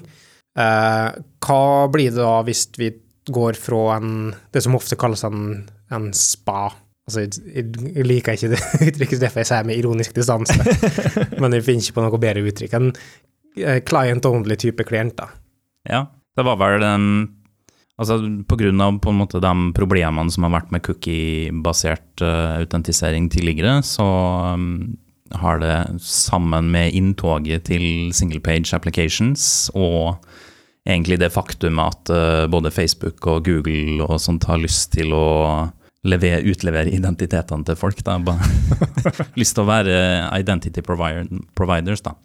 Eh, 0.59 1.09
hva 1.43 1.61
blir 1.91 2.11
det 2.11 2.19
da 2.23 2.37
hvis 2.47 2.65
vi 2.79 2.87
går 3.31 3.57
fra 3.59 3.97
en, 3.97 4.33
det 4.51 4.63
som 4.63 4.75
ofte 4.75 4.95
kalles 4.99 5.23
en, 5.27 5.67
en 5.91 6.11
spa? 6.15 6.69
Altså, 7.11 7.43
jeg, 7.51 8.05
liker 8.07 8.37
ikke 8.37 8.53
det 8.53 8.61
uttrykket, 8.87 9.19
derfor 9.25 9.43
jeg 9.43 9.51
sier 9.51 9.67
med 9.67 9.81
ironisk 9.81 10.15
distanse, 10.15 10.55
men 11.41 11.57
jeg 11.57 11.67
finner 11.67 11.83
ikke 11.83 11.97
på 11.99 12.07
noe 12.07 12.21
bedre 12.23 12.45
uttrykk 12.47 12.79
enn 12.79 12.89
eh, 13.59 13.81
client-only-type 13.83 14.87
klient, 14.87 15.17
da. 15.19 15.29
Ja, 15.89 16.05
det 16.37 16.47
var 16.47 16.59
vel 16.61 16.79
den 16.83 17.05
Altså 18.01 18.15
på 18.49 18.57
grunn 18.57 18.81
av 18.81 18.95
på 19.03 19.11
en 19.11 19.19
måte 19.19 19.37
de 19.43 19.51
problemene 19.77 20.31
som 20.33 20.47
har 20.47 20.55
vært 20.55 20.71
med 20.73 20.81
cookie-basert 20.87 22.23
uh, 22.25 22.57
autentisering 22.57 23.27
tidligere, 23.29 23.75
så 23.85 24.07
um, 24.55 24.95
har 25.37 25.59
det 25.61 25.75
sammen 26.01 26.71
med 26.73 26.95
inntoget 26.97 27.67
til 27.69 28.09
single 28.15 28.41
page 28.41 28.73
applications 28.73 29.69
og 29.77 30.17
egentlig 30.87 31.19
det 31.21 31.29
faktum 31.35 31.77
at 31.83 32.09
uh, 32.09 32.47
både 32.49 32.73
Facebook 32.73 33.27
og 33.29 33.45
Google 33.45 34.01
og 34.07 34.17
sånt 34.23 34.49
har 34.49 34.63
lyst 34.63 34.95
til 34.95 35.13
å 35.13 35.69
levere, 36.07 36.41
utlevere 36.49 36.89
identitetene 36.89 37.67
til 37.67 37.77
folk, 37.77 38.01
da. 38.05 38.17
Bare 38.23 38.47
lyst 39.39 39.57
til 39.57 39.65
å 39.65 39.69
være 39.69 39.95
identity 40.39 40.83
providers, 40.85 42.03
da 42.05 42.15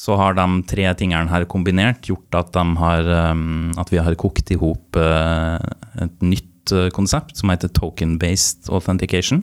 så 0.00 0.16
har 0.16 0.36
de 0.36 0.46
tre 0.70 0.86
tingene 0.96 1.28
her 1.28 1.44
kombinert 1.50 2.08
gjort 2.08 2.36
at, 2.38 2.56
har, 2.80 3.08
um, 3.34 3.72
at 3.80 3.90
vi 3.92 4.00
har 4.00 4.16
kokt 4.20 4.52
i 4.54 4.58
hop 4.60 4.96
uh, 4.96 5.60
et 6.00 6.24
nytt 6.24 6.72
konsept 6.94 7.36
som 7.40 7.50
heter 7.50 7.72
token-based 7.74 8.68
authentication. 8.70 9.40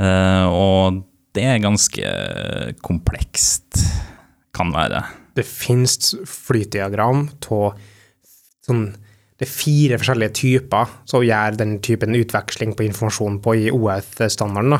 Og 0.00 0.96
det 1.36 1.44
er 1.46 1.60
ganske 1.62 2.08
komplekst, 2.82 3.78
kan 4.56 4.72
være. 4.74 5.04
Det 5.36 5.44
finnes 5.46 6.16
flytdiagram 6.26 7.28
av 7.52 7.76
sånn 8.64 8.82
Det 9.34 9.48
er 9.48 9.50
fire 9.50 9.98
forskjellige 9.98 10.36
typer 10.38 10.90
som 11.10 11.24
gjør 11.26 11.56
den 11.58 11.78
typen 11.82 12.14
utveksling 12.14 12.74
på 12.78 12.86
informasjon 12.86 13.40
på 13.42 13.56
i 13.64 13.70
OAuth-standarden, 13.74 14.76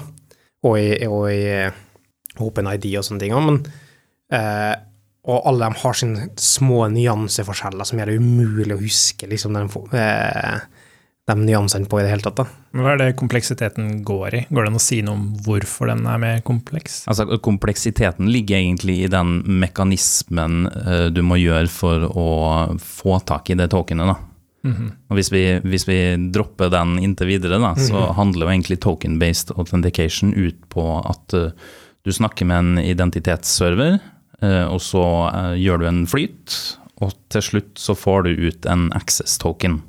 og 0.64 0.76
i, 0.78 0.90
og 1.10 1.26
i 1.32 2.42
OpenID 2.42 2.86
og 2.98 3.06
sånne 3.06 3.24
ting. 3.24 3.34
Men, 3.34 3.58
eh, 4.32 4.74
og 5.24 5.48
alle 5.48 5.66
de 5.66 5.80
har 5.82 5.98
sine 5.98 6.28
små 6.38 6.84
nyanseforskjeller 6.92 7.88
som 7.88 7.98
gjør 7.98 8.12
det 8.12 8.20
umulig 8.20 8.76
å 8.76 8.80
huske 8.80 9.26
liksom, 9.26 9.56
den, 9.56 9.70
eh, 9.98 10.60
de 11.24 11.36
nyansene 11.40 11.88
på 11.88 11.98
i 11.98 12.04
det 12.04 12.12
hele 12.12 12.22
tatt. 12.26 12.36
da. 12.36 12.44
Men 12.76 12.84
Hva 12.84 12.92
er 12.92 13.00
det 13.00 13.16
kompleksiteten 13.16 14.04
går 14.04 14.34
i? 14.34 14.42
Går 14.50 14.66
det 14.66 14.70
an 14.70 14.78
å 14.78 14.82
si 14.84 15.00
noe 15.02 15.16
om 15.16 15.24
hvorfor 15.46 15.88
den 15.88 16.04
er 16.06 16.20
mer 16.20 16.42
kompleks? 16.44 17.08
Altså, 17.08 17.26
kompleksiteten 17.40 18.28
ligger 18.30 18.60
egentlig 18.60 18.98
i 19.04 19.10
den 19.10 19.40
mekanismen 19.64 20.68
uh, 20.68 21.08
du 21.08 21.22
må 21.24 21.40
gjøre 21.40 21.72
for 21.72 22.04
å 22.12 22.28
få 22.78 23.18
tak 23.24 23.50
i 23.50 23.58
det 23.58 23.70
tokenet. 23.72 24.12
da. 24.12 24.33
Mhm. 24.64 24.90
Og 25.10 25.18
hvis 25.18 25.30
vi, 25.32 25.42
hvis 25.60 25.86
vi 25.88 25.98
dropper 26.32 26.70
den 26.72 26.96
inntil 27.02 27.34
videre, 27.34 27.60
da, 27.60 27.74
så 27.76 28.08
handler 28.16 28.46
jo 28.46 28.54
egentlig 28.54 28.80
token-based 28.80 29.52
authentication 29.58 30.32
ut 30.32 30.56
på 30.72 30.84
at 31.04 31.36
uh, 31.36 31.50
du 32.04 32.12
snakker 32.12 32.48
med 32.48 32.62
en 32.62 32.78
identitetsserver, 32.80 33.98
uh, 34.40 34.66
og 34.72 34.80
så 34.80 35.04
uh, 35.28 35.52
gjør 35.60 35.82
du 35.82 35.88
en 35.90 36.06
flyt, 36.08 36.56
og 37.04 37.12
til 37.34 37.44
slutt 37.44 37.76
så 37.80 37.96
får 37.98 38.24
du 38.24 38.48
ut 38.48 38.70
en 38.70 38.88
access 38.96 39.36
token. 39.42 39.82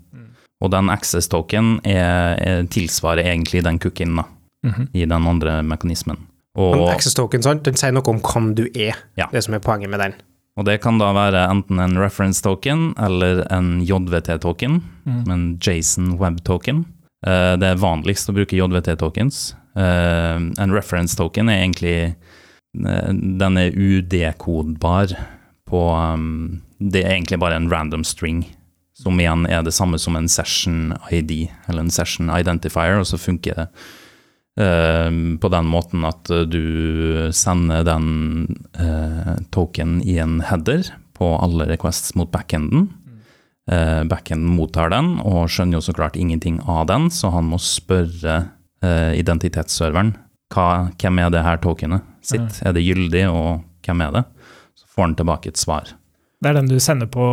Og 0.64 0.72
den 0.72 0.90
access 0.90 1.28
token 1.30 1.78
er, 1.84 2.36
er 2.40 2.68
tilsvarer 2.72 3.28
egentlig 3.28 3.64
den 3.64 3.80
cookien 3.80 4.16
da, 4.16 4.24
-hmm. 4.66 4.88
i 4.94 5.06
den 5.06 5.28
andre 5.28 5.64
mekanismen. 5.64 6.18
Men 6.56 6.80
Og, 6.80 6.90
access 6.90 7.16
token 7.16 7.44
sant? 7.44 7.66
den 7.66 7.76
sier 7.76 7.92
noe 7.92 8.08
om 8.08 8.22
hvem 8.24 8.56
du 8.56 8.64
er, 8.76 8.96
Ja. 9.18 9.28
det 9.32 9.44
som 9.44 9.54
er 9.54 9.60
poenget 9.60 9.90
med 9.90 10.00
den. 10.00 10.14
Og 10.56 10.66
det 10.68 10.78
kan 10.84 11.00
da 11.02 11.12
være 11.16 11.42
enten 11.52 11.82
en 11.84 11.98
reference 12.00 12.44
token 12.44 12.94
eller 13.02 13.44
en 13.52 13.82
JVT 13.84 14.38
token, 14.46 14.80
mm. 15.04 15.24
en 15.32 15.46
Jason 15.60 16.14
Web 16.22 16.44
token. 16.48 16.86
Eh, 17.28 17.56
Det 17.60 17.68
er 17.68 17.82
vanligst 17.82 18.30
å 18.30 18.36
bruke 18.36 18.56
JVT 18.56 18.96
tokens. 19.02 19.56
Eh, 19.76 20.40
En 20.64 20.72
reference 20.72 21.18
token 21.18 21.50
er 21.50 21.64
egentlig 21.64 22.16
eh, 22.16 23.12
Den 23.12 23.58
er 23.58 23.76
udekodbar 23.76 25.18
på 25.68 25.82
Det 26.80 27.04
er 27.04 27.16
egentlig 27.18 27.40
bare 27.40 27.56
en 27.56 27.70
random 27.70 28.04
string, 28.04 28.46
som 28.96 29.20
igjen 29.20 29.46
er 29.50 29.64
det 29.64 29.74
samme 29.74 30.00
som 30.00 30.16
en 30.16 30.28
session 30.28 30.94
ID, 31.12 31.50
eller 31.68 31.82
en 31.84 31.92
session 31.92 32.30
identifier, 32.30 33.00
og 33.00 33.08
så 33.08 33.18
funker 33.18 33.56
det 33.56 33.68
på 34.56 35.50
den 35.52 35.68
måten 35.68 36.06
at 36.08 36.30
eh, 36.32 36.46
du 36.48 37.32
sender 37.36 37.84
den 37.84 38.06
eh, 38.80 39.34
token 39.52 39.98
i 40.08 40.18
en 40.24 40.40
header 40.48 40.88
på 41.16 41.34
alle 41.44 41.68
requests 41.68 42.16
mot 42.16 42.32
backenden. 42.32 42.90
Eh, 43.72 44.04
backenden 44.08 44.56
mottar 44.56 44.92
den, 44.94 45.18
og 45.26 45.50
skjønner 45.50 45.80
jo 45.80 45.86
så 45.88 45.96
klart 45.98 46.16
ingenting 46.16 46.62
av 46.70 46.86
den, 46.92 47.10
så 47.12 47.32
han 47.34 47.50
må 47.50 47.60
spørre 47.62 48.38
eh, 48.86 49.12
identitetsserveren 49.20 50.14
hva, 50.54 50.68
hvem 51.02 51.20
er 51.24 51.32
det 51.34 51.42
her 51.44 51.58
tokenet 51.64 52.06
sitt, 52.26 52.62
er 52.62 52.76
det 52.76 52.84
gyldig, 52.86 53.26
og 53.32 53.66
hvem 53.86 54.04
er 54.06 54.20
det? 54.20 54.24
Så 54.78 54.88
får 54.94 55.08
han 55.08 55.16
tilbake 55.18 55.52
et 55.52 55.60
svar. 55.60 55.90
Det 56.40 56.52
er 56.52 56.60
den 56.60 56.70
du 56.70 56.78
sender 56.84 57.10
på 57.10 57.26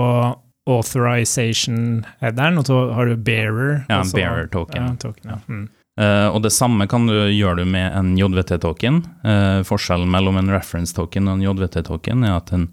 authorization-headeren, 0.73 2.59
og 2.61 2.67
så 2.67 2.81
har 2.97 3.11
du 3.11 3.17
bearer. 3.19 3.83
Ja, 3.91 4.01
og 4.01 4.13
bearer 4.17 4.49
token. 4.53 4.89
Ja, 4.89 4.97
token 5.03 5.35
ja. 5.35 5.39
Mm. 5.47 5.69
Eh, 6.03 6.29
og 6.33 6.43
det 6.43 6.53
samme 6.55 6.89
kan 6.91 7.07
du 7.07 7.15
gjøre 7.31 7.67
med 7.69 7.95
en 7.95 8.15
JVT-token. 8.19 9.03
Uh, 9.23 9.61
forskjellen 9.67 10.11
mellom 10.11 10.41
en 10.41 10.51
reference-token 10.53 11.29
og 11.29 11.39
en 11.39 11.47
JVT-token 11.47 12.27
er 12.27 12.39
at 12.41 12.53
en 12.57 12.69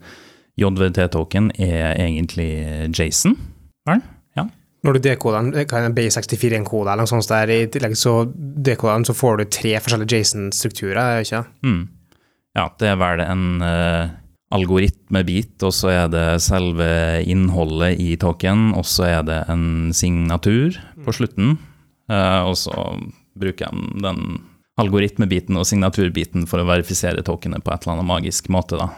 JVT-token 0.60 1.54
er 1.62 1.94
egentlig 2.00 2.50
Jason. 2.96 3.38
Når 4.86 4.96
du 4.96 5.00
dekoder 5.04 5.44
den, 5.44 5.68
en 5.84 5.96
B64 5.96 6.56
en 6.56 6.68
kode 6.68 6.88
eller 6.88 7.04
noe 7.04 7.12
sånt 7.12 7.28
der, 7.28 7.52
i 7.52 7.68
tillegg 7.72 7.98
så 8.00 8.22
dekoder 8.32 8.96
den, 8.96 9.08
så 9.10 9.16
får 9.18 9.42
du 9.42 9.50
tre 9.52 9.74
forskjellige 9.84 10.16
JSON-strukturer, 10.16 11.24
ikke 11.24 11.44
Mm. 11.68 11.88
Ja, 12.56 12.70
det 12.80 12.88
er 12.88 12.96
vel 12.98 13.22
en 13.22 13.62
uh, 13.62 14.10
algoritmebit, 14.56 15.62
og 15.64 15.74
så 15.76 15.92
er 15.92 16.08
det 16.10 16.42
selve 16.42 16.88
innholdet 17.28 18.00
i 18.00 18.16
token, 18.20 18.72
og 18.74 18.88
så 18.90 19.06
er 19.06 19.24
det 19.28 19.44
en 19.52 19.92
signatur 19.94 20.80
på 21.06 21.14
slutten. 21.14 21.58
Uh, 22.10 22.48
og 22.50 22.56
så 22.58 22.74
bruker 23.40 23.74
de 23.74 24.04
den 24.06 24.24
algoritmebiten 24.80 25.58
og 25.60 25.68
signaturbiten 25.68 26.48
for 26.48 26.62
å 26.62 26.68
verifisere 26.70 27.24
tokenet 27.26 27.66
på 27.66 27.74
et 27.74 27.84
eller 27.84 27.98
annet 27.98 28.12
magisk 28.14 28.50
måte, 28.54 28.80
da. 28.80 28.90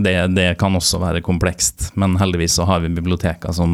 Det, 0.00 0.14
det 0.36 0.54
kan 0.60 0.76
også 0.78 1.00
være 1.02 1.20
komplekst, 1.24 1.90
men 1.98 2.14
heldigvis 2.20 2.54
så 2.60 2.64
har 2.68 2.80
vi 2.84 2.92
biblioteker 2.94 3.52
som 3.52 3.72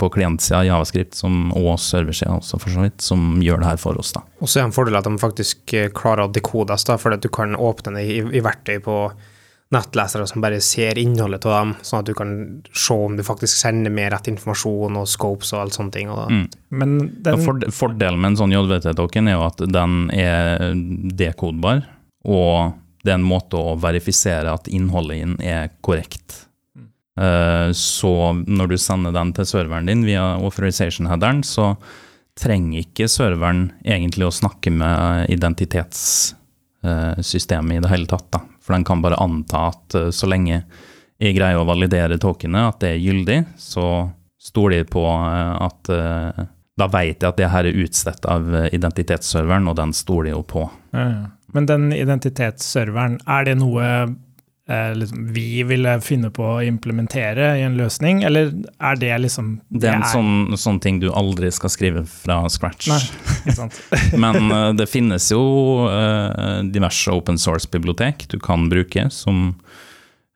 på 0.00 0.08
klientsida 0.14 0.62
Javascript 0.66 1.18
som, 1.18 1.50
og 1.52 1.76
serversida 1.82 2.38
også, 2.38 2.58
for 2.62 2.74
så 2.74 2.86
vidt, 2.86 3.02
som 3.04 3.36
gjør 3.44 3.60
det 3.62 3.68
her 3.68 3.82
for 3.82 4.00
oss. 4.00 4.14
da. 4.16 4.24
Og 4.40 4.48
så 4.48 4.58
er 4.58 4.64
det 4.64 4.70
en 4.70 4.76
fordel 4.78 4.98
at 4.98 5.06
de 5.06 5.20
faktisk 5.20 5.74
eh, 5.76 5.90
klarer 5.94 6.24
å 6.24 6.32
dekodes, 6.32 6.86
da, 6.88 6.96
for 7.00 7.14
at 7.14 7.22
du 7.22 7.28
kan 7.34 7.54
åpne 7.54 7.98
det 7.98 8.06
i, 8.08 8.22
i 8.40 8.44
verktøy 8.44 8.80
på 8.84 8.96
nettlesere 9.74 10.24
som 10.26 10.40
bare 10.40 10.60
ser 10.64 10.96
innholdet 11.00 11.44
av 11.44 11.52
dem, 11.52 11.74
sånn 11.84 12.00
at 12.00 12.08
du 12.08 12.14
kan 12.16 12.30
se 12.72 12.94
om 12.94 13.16
du 13.18 13.22
faktisk 13.26 13.60
sender 13.60 13.92
med 13.92 14.12
rett 14.14 14.30
informasjon 14.32 14.96
og 14.96 15.08
scopes 15.10 15.52
og 15.52 15.60
alt 15.62 15.74
sånne 15.76 15.92
ting. 15.92 16.08
Og 16.12 16.16
da. 16.22 16.26
Mm. 16.32 16.46
Men 16.80 16.90
Ja, 17.26 17.36
for, 17.36 17.54
fordelen 17.74 18.20
med 18.22 18.28
en 18.32 18.40
sånn 18.40 18.54
JVT-token 18.56 19.28
er 19.28 19.34
jo 19.36 19.44
at 19.44 19.58
den 19.68 19.92
er 20.14 20.72
dekodbar, 21.20 21.78
og 22.24 22.72
det 23.04 23.10
er 23.12 23.18
en 23.20 23.28
måte 23.28 23.56
å 23.60 23.76
verifisere 23.80 24.48
at 24.56 24.68
innholdet 24.72 25.16
i 25.16 25.24
den 25.26 25.36
er 25.44 25.68
korrekt. 25.84 26.46
Eh, 27.18 27.70
Så 27.76 28.12
når 28.46 28.66
du 28.72 28.76
sender 28.80 29.12
den 29.12 29.32
til 29.36 29.46
serveren 29.48 29.86
din 29.86 30.04
via 30.06 30.22
authorization-headeren, 30.38 31.42
så 31.44 31.76
trenger 32.38 32.78
ikke 32.84 33.08
serveren 33.10 33.72
egentlig 33.84 34.26
å 34.28 34.32
snakke 34.34 34.70
med 34.70 35.26
identitetssystemet 35.34 37.76
i 37.76 37.80
det 37.82 37.90
hele 37.90 38.06
tatt. 38.06 38.30
Da. 38.30 38.40
For 38.68 38.76
den 38.76 38.84
kan 38.84 39.00
bare 39.00 39.16
anta 39.16 39.70
at 39.70 39.94
eh, 39.96 40.10
så 40.12 40.28
lenge 40.28 40.60
jeg 41.18 41.34
greier 41.34 41.56
å 41.56 41.66
validere 41.66 42.18
tokenet, 42.20 42.74
at 42.74 42.82
det 42.84 42.90
er 42.92 43.00
gyldig, 43.00 43.38
så 43.56 43.86
stoler 44.38 44.82
jeg 44.82 44.90
på 44.92 45.06
eh, 45.08 45.54
at 45.64 45.90
eh, 45.94 46.42
da 46.78 46.88
vet 46.92 47.24
jeg 47.24 47.30
at 47.32 47.40
det 47.40 47.48
her 47.48 47.66
er 47.66 47.80
utstedt 47.80 48.28
av 48.28 48.44
identitetsserveren, 48.68 49.70
og 49.72 49.78
den 49.80 49.96
stoler 49.96 50.28
jeg 50.28 50.36
jo 50.36 50.44
på. 50.52 50.66
Ja, 50.92 51.06
ja. 51.08 51.24
Men 51.56 51.64
den 51.64 51.88
identitetsserveren, 51.96 53.16
er 53.24 53.48
det 53.48 53.54
noe 53.56 53.86
liksom, 54.68 55.32
vi 55.32 55.62
ville 55.64 55.94
finne 56.04 56.28
på 56.34 56.44
å 56.44 56.62
implementere 56.64 57.54
i 57.56 57.64
en 57.64 57.78
løsning, 57.78 58.20
eller 58.28 58.50
er 58.84 58.98
det 59.00 59.14
liksom 59.24 59.54
Det 59.68 59.88
er 59.88 59.96
en 59.96 60.08
sånn, 60.12 60.58
sånn 60.60 60.80
ting 60.84 61.00
du 61.00 61.08
aldri 61.08 61.48
skal 61.54 61.72
skrive 61.72 62.04
fra 62.08 62.42
scratch. 62.52 62.90
Nei, 62.92 63.00
ikke 63.40 63.56
sant? 63.56 63.78
Men 64.24 64.52
eh, 64.52 64.70
det 64.76 64.88
finnes 64.92 65.30
jo 65.32 65.42
eh, 65.88 66.60
diverse 66.68 67.14
open 67.14 67.40
source-bibliotek 67.40 68.26
du 68.28 68.36
kan 68.44 68.68
bruke, 68.68 69.08
som 69.14 69.54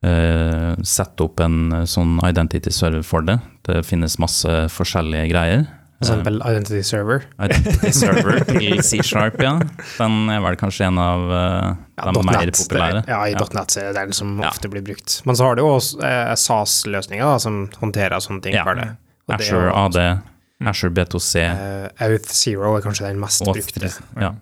eh, 0.06 0.72
setter 0.80 1.28
opp 1.28 1.44
en 1.44 1.82
eh, 1.82 1.86
sånn 1.88 2.16
identity 2.24 2.72
server 2.72 3.04
for 3.06 3.28
det. 3.28 3.38
Det 3.68 3.82
finnes 3.86 4.16
masse 4.22 4.64
forskjellige 4.72 5.28
greier. 5.34 5.68
For 6.02 6.10
eksempel 6.10 6.40
Identity 6.42 6.82
Server. 6.82 7.22
Identity 7.38 7.90
server 8.02 8.40
i 8.60 8.82
C-sharp, 8.82 9.38
ja. 9.42 9.52
Den 9.98 10.16
er 10.34 10.40
vel 10.44 10.56
kanskje 10.60 10.86
en 10.88 10.98
av 10.98 11.22
eh, 11.30 11.68
Ja, 12.02 12.10
de 12.10 12.24
mer 12.26 12.40
.NET, 12.46 12.58
populære. 12.58 13.04
Ja, 13.08 13.20
i 13.28 13.32
Ja. 13.36 13.46
.NET 13.54 13.76
er 13.78 13.92
det 13.92 13.94
den 14.00 14.12
som 14.18 14.34
Ja. 14.42 14.50
ofte 14.50 14.68
blir 14.72 14.82
brukt. 14.82 15.20
Men 15.26 15.36
så 15.38 15.46
har 15.46 15.56
du 15.56 15.62
jo 15.62 15.70
også 15.76 16.02
eh, 16.02 16.34
SAS-løsninger 16.34 17.38
som 17.40 17.68
håndterer 17.80 18.18
sånne 18.20 18.42
ting 18.42 18.54
Ja. 18.58 18.64
for 18.66 18.74
det. 18.74 18.88
Og 19.28 19.36
Azure 19.38 19.70
det 19.70 19.76
AD, 20.02 20.68
Azure 20.68 20.90
B2C 20.94 21.42
Uh, 21.52 21.88
Auth 22.06 22.28
Zero 22.34 22.76
er 22.76 22.82
kanskje 22.84 23.08
den 23.08 23.20
mest 23.22 23.42
brukte. 23.46 23.92
ja. 24.20 24.34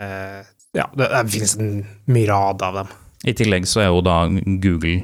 Uh, 0.00 0.44
ja, 0.72 0.86
det, 0.96 1.08
det 1.10 1.24
finnes 1.32 1.56
en 1.58 1.86
myriade 2.06 2.62
av 2.64 2.74
dem. 2.78 2.92
I 3.26 3.32
tillegg 3.36 3.66
så 3.68 3.80
er 3.82 3.88
jo 3.90 4.00
da 4.06 4.22
Google 4.62 5.02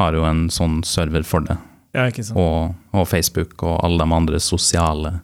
har 0.00 0.12
jo 0.12 0.24
en 0.28 0.48
sånn 0.52 0.82
server 0.84 1.22
for 1.24 1.40
det, 1.46 1.56
Ja, 1.96 2.08
ikke 2.10 2.24
sant. 2.26 2.36
og, 2.36 2.74
og 2.92 3.06
Facebook 3.08 3.62
og 3.64 3.78
alle 3.86 4.02
de 4.02 4.12
andre 4.18 4.40
sosiale 4.42 5.14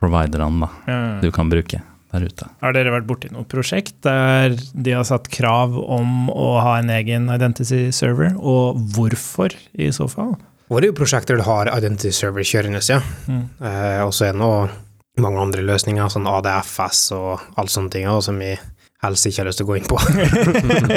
providerne 0.00 0.66
da, 0.66 0.96
du 1.22 1.30
kan 1.34 1.48
bruke 1.52 1.80
der 2.12 2.26
ute. 2.28 2.48
Har 2.62 2.74
dere 2.76 2.92
vært 2.94 3.06
borti 3.08 3.30
noe 3.32 3.44
prosjekt 3.48 3.96
der 4.06 4.54
de 4.56 4.94
har 4.96 5.04
satt 5.08 5.28
krav 5.32 5.74
om 5.76 6.28
å 6.32 6.56
ha 6.62 6.76
en 6.80 6.92
egen 6.94 7.30
identity 7.32 7.88
server, 7.96 8.34
og 8.38 8.78
hvorfor 8.96 9.54
i 9.74 9.90
så 9.94 10.08
fall? 10.10 10.36
Og 10.66 10.80
det 10.80 10.88
er 10.88 10.90
jo 10.90 10.98
prosjekter 10.98 11.38
du 11.38 11.44
har 11.46 11.68
Identity 11.70 12.10
Server 12.10 12.42
kjørende, 12.42 12.80
ja. 12.90 12.98
Mm. 13.30 13.44
Eh, 13.62 14.00
og 14.02 14.10
så 14.16 14.26
er 14.26 14.32
det 14.34 14.40
nå 14.42 14.50
mange 15.22 15.38
andre 15.44 15.62
løsninger, 15.62 16.10
sånn 16.10 16.26
ADFS 16.26 17.04
og 17.14 17.44
alle 17.54 17.70
sånne 17.72 17.92
ting, 17.94 18.08
og 18.10 18.24
som 18.26 18.40
vi 18.42 18.56
helst 19.04 19.28
ikke 19.28 19.44
har 19.44 19.48
lyst 19.50 19.60
til 19.62 19.68
å 19.68 19.70
gå 19.70 19.76
inn 19.78 19.86
på. 19.86 20.00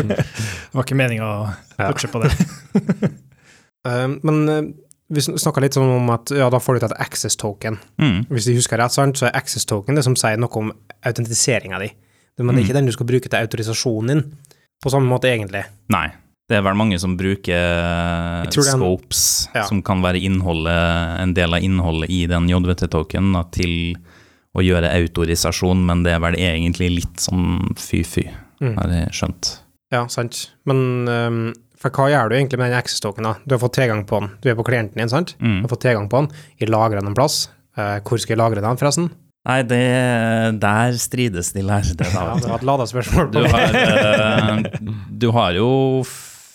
Det 0.10 0.74
var 0.74 0.86
ikke 0.88 0.98
meninga 0.98 1.30
å 1.30 1.40
Ja. 1.78 1.92
på 1.94 2.24
det. 2.26 2.34
Eh, 3.88 4.10
men 4.28 4.40
eh, 4.52 4.66
vi 5.10 5.22
snakka 5.22 5.62
litt 5.64 5.74
sånn 5.74 5.90
om 5.96 6.10
at 6.14 6.30
ja, 6.36 6.50
da 6.54 6.60
får 6.62 6.76
du 6.78 6.80
til 6.84 6.92
et 6.92 7.00
access 7.02 7.36
token. 7.36 7.80
Mm. 7.98 8.28
Hvis 8.30 8.46
du 8.46 8.54
husker 8.54 8.78
rett, 8.78 8.94
sant, 8.94 9.18
så 9.18 9.26
er 9.30 9.36
access 9.40 9.66
token 9.66 9.96
det 9.98 10.04
som 10.06 10.16
sier 10.20 10.38
noe 10.38 10.54
om 10.60 10.72
autentiseringa 11.06 11.80
di. 11.82 11.90
Men 12.40 12.56
det 12.56 12.62
er 12.62 12.68
ikke 12.70 12.78
den 12.78 12.86
du 12.88 12.94
skal 12.96 13.08
bruke 13.10 13.28
til 13.28 13.40
autorisasjonen 13.42 14.08
din, 14.14 14.22
på 14.84 14.92
samme 14.94 15.10
måte 15.12 15.28
egentlig. 15.28 15.66
Nei, 15.92 16.06
det 16.48 16.56
er 16.58 16.62
vel 16.64 16.78
mange 16.80 17.00
som 17.02 17.18
bruker 17.20 17.52
er 17.52 18.46
en- 18.46 18.52
scopes, 18.54 19.50
Ja. 19.54 19.66
som 19.66 19.82
kan 19.84 20.02
være 20.02 20.22
en 21.22 21.34
del 21.34 21.54
av 21.54 21.62
innholdet 21.62 22.10
i 22.10 22.26
den 22.28 22.48
JVT-token, 22.48 23.52
til 23.52 23.96
å 24.56 24.62
gjøre 24.64 24.94
autorisasjon, 24.94 25.86
men 25.86 26.04
det 26.04 26.14
er 26.14 26.20
vel 26.20 26.36
egentlig 26.36 26.90
litt 26.96 27.18
sånn 27.18 27.76
fy-fy, 27.76 28.30
Mm. 28.62 28.76
har 28.78 28.88
jeg 28.90 29.10
skjønt. 29.12 29.60
Ja, 29.92 30.06
sant. 30.08 30.52
Men 30.66 31.08
ehm, 31.08 31.54
for 31.80 31.90
hva 31.96 32.10
gjør 32.12 32.30
du 32.30 32.36
egentlig 32.36 32.60
med 32.60 32.72
den 32.74 32.80
access 32.80 33.00
token? 33.00 33.24
da? 33.24 33.36
Du 33.48 33.56
har 33.56 33.60
fått 33.62 33.78
tilgang 33.80 34.04
på 34.06 34.20
den. 34.20 34.30
Du 34.44 34.50
er 34.52 34.56
på 34.60 34.66
klienten 34.68 35.00
din, 35.00 35.10
sant? 35.10 35.36
Du 35.40 35.46
Mm. 35.48 35.62
har 35.64 35.70
fått 35.72 35.82
tilgang 35.86 36.10
på 36.12 36.20
den. 36.26 36.30
Jeg 36.60 36.70
lagrer 36.70 37.00
den 37.00 37.08
en 37.08 37.16
plass. 37.16 37.48
Eh, 37.78 38.00
hvor 38.04 38.20
skal 38.20 38.36
jeg 38.36 38.42
lagre 38.42 38.62
den, 38.62 38.78
forresten? 38.78 39.10
Nei, 39.48 39.62
det, 39.64 40.60
der 40.60 40.92
strides 41.00 41.54
de 41.56 41.62
lærde, 41.64 41.96
da. 41.96 42.10
Ja, 42.12 42.34
det 42.36 42.50
var 42.50 42.58
et 42.60 42.68
lada 42.68 42.84
spørsmål. 42.86 43.32
Du 43.32 43.40
har, 43.48 43.76
eh, 43.80 44.64
du 45.18 45.32
har 45.32 45.54
jo 45.56 46.04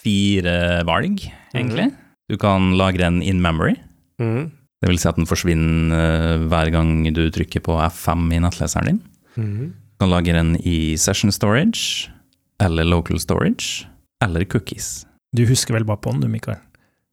fire 0.04 0.84
valg, 0.86 1.22
egentlig. 1.54 1.88
Du 2.28 2.36
kan 2.40 2.74
lagre 2.76 3.06
en 3.08 3.22
in 3.22 3.40
memory. 3.42 3.74
Mm. 4.20 4.50
Det 4.82 4.90
vil 4.90 4.98
si 5.00 5.08
at 5.08 5.16
den 5.16 5.26
forsvinner 5.28 5.94
eh, 5.96 6.44
hver 6.50 6.70
gang 6.74 7.04
du 7.16 7.22
trykker 7.32 7.62
på 7.64 7.78
F5 7.88 8.28
i 8.36 8.40
nettleseren 8.44 8.84
din. 8.92 9.00
Mhm. 9.36 9.72
Du 9.94 10.04
kan 10.04 10.10
lagre 10.12 10.34
den 10.36 10.56
i 10.66 10.96
session 11.00 11.32
storage, 11.32 12.10
eller 12.60 12.84
local 12.84 13.18
storage, 13.18 13.86
eller 14.22 14.44
cookies. 14.44 15.06
Du 15.34 15.42
husker 15.48 15.74
vel 15.74 15.86
bare 15.88 15.98
på 15.98 16.14
den, 16.14 16.22
du, 16.22 16.30
Mikael? 16.30 16.62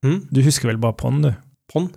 Mm? 0.06 0.22
Du 0.30 0.42
husker 0.46 0.70
vel 0.70 0.80
bare 0.82 0.94
på 0.98 1.10
den, 1.10 1.22
du? 1.26 1.34
På'n. 1.74 1.90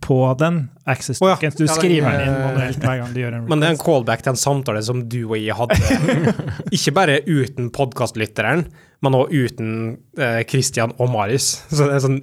På 0.00 0.34
den 0.40 0.70
access 0.88 1.18
oh, 1.20 1.28
ja. 1.28 1.34
tokens. 1.36 1.56
Du 1.58 1.66
Ja, 1.66 1.74
skriver 1.74 2.14
den 2.14 2.22
inn 2.24 2.34
eh, 2.34 2.44
manuelt 2.46 2.78
hver 2.80 3.00
gang 3.00 3.10
du 3.12 3.18
gjør 3.20 3.34
en 3.36 3.42
Men 3.50 3.60
det 3.60 3.66
er 3.68 3.74
en 3.74 3.80
callback 3.82 4.22
til 4.24 4.32
en 4.32 4.40
samtale 4.40 4.80
som 4.86 5.02
du 5.12 5.18
og 5.26 5.34
jeg 5.36 5.56
hadde. 5.58 6.22
Ikke 6.76 6.94
bare 6.96 7.18
uten 7.26 7.68
podkastlytteren, 7.74 8.64
men 9.02 9.16
også 9.18 9.42
uten 9.42 9.74
eh, 10.16 10.38
Christian 10.48 10.94
og 10.96 11.10
Marius. 11.12 11.50
Så 11.68 11.82
det 11.90 11.98
er 11.98 12.04
sånn 12.06 12.20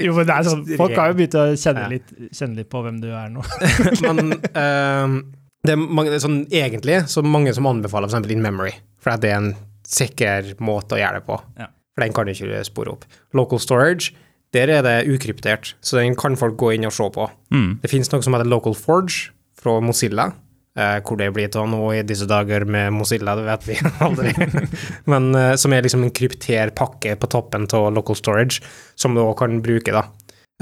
Jo, 0.00 0.16
men 0.16 0.26
det 0.26 0.38
er 0.38 0.48
sånn, 0.48 0.64
Folk 0.80 0.96
har 0.98 1.12
jo 1.12 1.18
begynt 1.20 1.36
å 1.38 1.44
kjenne 1.52 1.84
litt, 1.92 2.10
kjenne 2.32 2.58
litt 2.58 2.70
på 2.72 2.82
hvem 2.86 2.98
du 3.04 3.10
er 3.12 3.28
nå. 3.30 3.44
Men 4.06 4.34
ehm, 4.50 5.20
det 5.62 5.76
er 5.76 5.84
mange, 5.84 6.18
sånn, 6.24 6.40
egentlig 6.50 7.04
så 7.12 7.22
mange 7.22 7.54
som 7.54 7.68
anbefaler 7.70 8.10
f.eks. 8.10 8.32
In 8.34 8.42
Memory, 8.42 8.74
for 9.04 9.20
det 9.22 9.30
er 9.30 9.38
en 9.44 9.52
sikker 9.86 10.54
måte 10.64 10.96
å 10.96 11.02
gjøre 11.04 11.20
det 11.20 11.28
på. 11.28 11.38
Ja. 11.60 11.68
For 11.92 12.04
den 12.04 12.14
kan 12.16 12.28
du 12.28 12.32
ikke 12.32 12.62
spore 12.68 12.94
opp. 12.94 13.06
Local 13.36 13.60
storage, 13.60 14.14
der 14.52 14.70
er 14.72 14.84
det 14.84 15.08
ukryptert, 15.08 15.74
så 15.80 16.00
den 16.00 16.16
kan 16.18 16.36
folk 16.40 16.58
gå 16.60 16.74
inn 16.76 16.88
og 16.88 16.94
se 16.96 17.08
på. 17.12 17.28
Mm. 17.52 17.80
Det 17.82 17.90
finnes 17.92 18.10
noe 18.12 18.24
som 18.24 18.36
heter 18.36 18.48
Local 18.48 18.76
Forge 18.76 19.32
fra 19.58 19.78
Mozilla. 19.84 20.30
Eh, 20.72 20.98
hvor 21.04 21.18
det 21.20 21.28
blir 21.36 21.50
til 21.52 21.68
nå 21.68 21.82
i 21.92 22.00
disse 22.08 22.24
dager 22.24 22.64
med 22.64 22.94
Mozilla, 22.96 23.34
det 23.36 23.44
vet 23.44 23.66
vi 23.68 23.76
aldri. 24.06 24.32
Men 25.12 25.28
eh, 25.36 25.54
som 25.60 25.72
er 25.72 25.84
liksom 25.84 26.04
en 26.06 26.14
krypter 26.16 26.72
pakke 26.76 27.16
på 27.20 27.28
toppen 27.32 27.68
av 27.76 27.90
Local 27.92 28.16
Storage, 28.16 28.64
som 28.96 29.12
du 29.16 29.20
òg 29.20 29.36
kan 29.42 29.60
bruke, 29.64 29.92
da. 29.92 30.06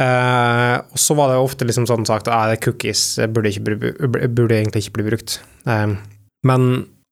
Eh, 0.01 0.77
og 0.81 0.99
så 0.99 1.17
var 1.19 1.31
det 1.31 1.43
ofte 1.43 1.67
liksom 1.69 1.87
sånn 1.89 2.07
sagt 2.09 2.31
at 2.31 2.55
eh, 2.55 2.61
cookies 2.63 3.05
burde, 3.31 3.53
ikke, 3.53 3.93
burde 4.31 4.57
egentlig 4.57 4.87
ikke 4.87 4.97
bli 4.99 5.09
brukt. 5.11 5.39
Eh, 5.69 5.95
men 6.47 6.67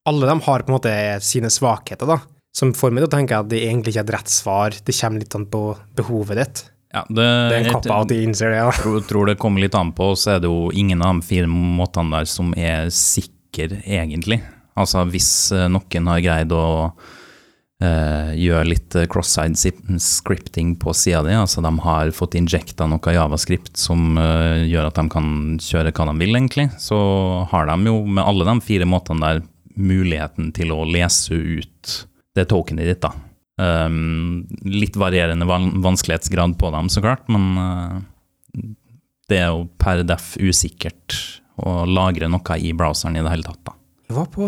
alle 0.09 0.31
de 0.31 0.37
har 0.46 0.64
på 0.64 0.72
en 0.72 0.76
måte 0.78 0.94
sine 1.24 1.50
svakheter, 1.52 2.09
da. 2.09 2.18
Som 2.59 2.73
får 2.75 2.90
meg 2.90 3.05
til 3.05 3.11
å 3.11 3.12
tenke 3.12 3.38
at 3.38 3.51
det 3.53 3.62
egentlig 3.68 3.94
ikke 3.94 4.03
er 4.03 4.09
et 4.09 4.16
rett 4.16 4.33
svar. 4.33 4.75
Det 4.75 4.97
kommer 4.97 5.23
litt 5.23 5.37
an 5.38 5.47
på 5.51 5.62
behovet 5.99 6.40
ditt. 6.40 6.64
Ja, 6.94 7.05
det, 7.09 7.25
Det 7.25 7.57
er 7.59 7.66
en 7.66 7.77
cop-out, 7.77 8.09
de 8.09 8.23
innser 8.25 8.55
det. 8.55 8.62
Ja. 8.62 8.73
tror, 8.73 9.03
tror 9.07 9.29
det 9.29 9.37
kommer 9.40 9.62
litt 9.62 9.77
an 9.77 9.92
på, 9.94 10.14
så 10.16 10.37
er 10.37 10.42
det 10.42 10.51
jo 10.51 10.71
ingen 10.73 11.05
av 11.05 11.18
de 11.18 11.29
fire 11.29 11.51
måtene 11.51 12.16
der 12.16 12.31
som 12.31 12.55
er 12.57 12.88
sikker, 12.94 13.79
egentlig. 13.85 14.40
Altså 14.79 15.05
hvis 15.11 15.31
eh, 15.53 15.68
noen 15.71 16.09
har 16.09 16.23
greid 16.25 16.55
å 16.55 16.64
eh, 17.83 18.33
gjøre 18.38 18.71
litt 18.71 18.97
eh, 18.97 19.09
cross-side 19.11 19.59
scripting 20.01 20.77
på 20.81 20.94
sida 20.97 21.23
di, 21.27 21.35
altså 21.37 21.62
de 21.64 21.73
har 21.85 22.14
fått 22.14 22.38
injekta 22.38 22.88
noe 22.88 23.14
javascript 23.14 23.77
som 23.79 24.16
eh, 24.18 24.64
gjør 24.71 24.88
at 24.90 25.01
de 25.01 25.07
kan 25.12 25.31
kjøre 25.62 25.92
hva 25.92 26.09
de 26.11 26.16
vil, 26.23 26.38
egentlig, 26.38 26.71
så 26.81 26.99
har 27.53 27.68
de 27.71 27.79
jo 27.90 28.01
med 28.07 28.25
alle 28.25 28.49
de 28.49 28.59
fire 28.64 28.88
måtene 28.88 29.27
der 29.27 29.44
muligheten 29.79 30.51
til 30.57 30.73
å 30.75 30.85
lese 30.88 31.37
ut 31.37 31.78
det 32.38 32.48
tokenet 32.51 32.88
ditt, 32.88 33.03
da. 33.05 33.12
Um, 33.59 34.44
litt 34.70 34.94
varierende 34.94 35.48
van 35.48 35.72
vanskelighetsgrad 35.83 36.55
på 36.61 36.70
dem, 36.70 36.90
så 36.92 37.03
klart, 37.03 37.27
men 37.33 37.48
uh, 37.59 37.98
det 39.29 39.42
er 39.42 39.51
jo 39.51 39.66
per 39.81 40.05
def 40.07 40.37
usikkert 40.38 41.16
å 41.59 41.83
lagre 41.88 42.31
noe 42.31 42.59
i 42.62 42.70
browseren 42.77 43.18
i 43.18 43.24
det 43.24 43.33
hele 43.35 43.48
tatt. 43.48 43.64
da. 43.66 43.74
Jeg 44.09 44.16
var 44.16 44.29
på 44.33 44.44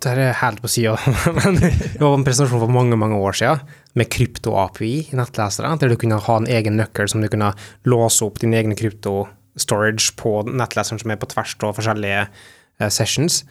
Det 0.00 0.12
er 0.12 0.38
helt 0.40 0.62
på 0.64 0.70
sida, 0.72 0.94
men 1.42 1.58
det 1.60 2.00
var 2.00 2.14
en 2.16 2.24
presentasjon 2.24 2.62
for 2.62 2.72
mange 2.72 2.96
mange 2.96 3.18
år 3.20 3.36
siden 3.36 3.74
med 3.96 4.08
krypto-API 4.12 4.92
i 5.12 5.18
nettlesere, 5.18 5.74
der 5.80 5.92
du 5.92 5.98
kunne 6.00 6.20
ha 6.24 6.36
en 6.40 6.48
egen 6.48 6.78
nøkkel 6.80 7.10
som 7.12 7.20
du 7.20 7.28
kunne 7.32 7.52
låse 7.84 8.24
opp 8.24 8.40
din 8.40 8.56
egen 8.56 8.72
krypto-storage 8.78 10.14
på 10.20 10.38
nettleseren 10.48 11.02
som 11.02 11.12
er 11.12 11.20
på 11.20 11.28
tvers 11.28 11.56
av 11.60 11.76
forskjellige 11.76 12.22
eh, 12.24 12.88
sessions. 12.88 13.42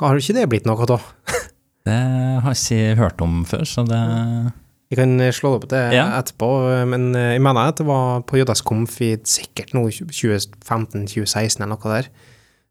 Har 0.00 0.20
ikke 0.20 0.36
det 0.36 0.48
blitt 0.52 0.68
noe 0.68 0.84
av? 0.84 1.08
Det 1.90 2.00
har 2.44 2.54
jeg 2.54 2.62
ikke 2.62 2.98
hørt 3.02 3.22
om 3.26 3.40
før, 3.50 3.66
så 3.66 3.84
det 3.88 4.00
Jeg 4.90 4.98
kan 4.98 5.12
eh, 5.22 5.30
slå 5.34 5.52
opp 5.58 5.68
det 5.70 5.80
Ja. 5.94 6.06
etterpå, 6.18 6.48
eh, 6.72 6.84
men 6.90 7.10
eh, 7.14 7.34
jeg 7.36 7.42
mener 7.46 7.68
at 7.70 7.78
det 7.78 7.86
var 7.86 8.22
på 8.26 8.40
JS-Conf 8.40 8.96
i 9.06 9.12
sikkert 9.22 9.74
nå 9.76 9.84
2015-2016 9.90 11.60
eller 11.62 11.74
noe 11.74 11.92
der. 11.94 12.08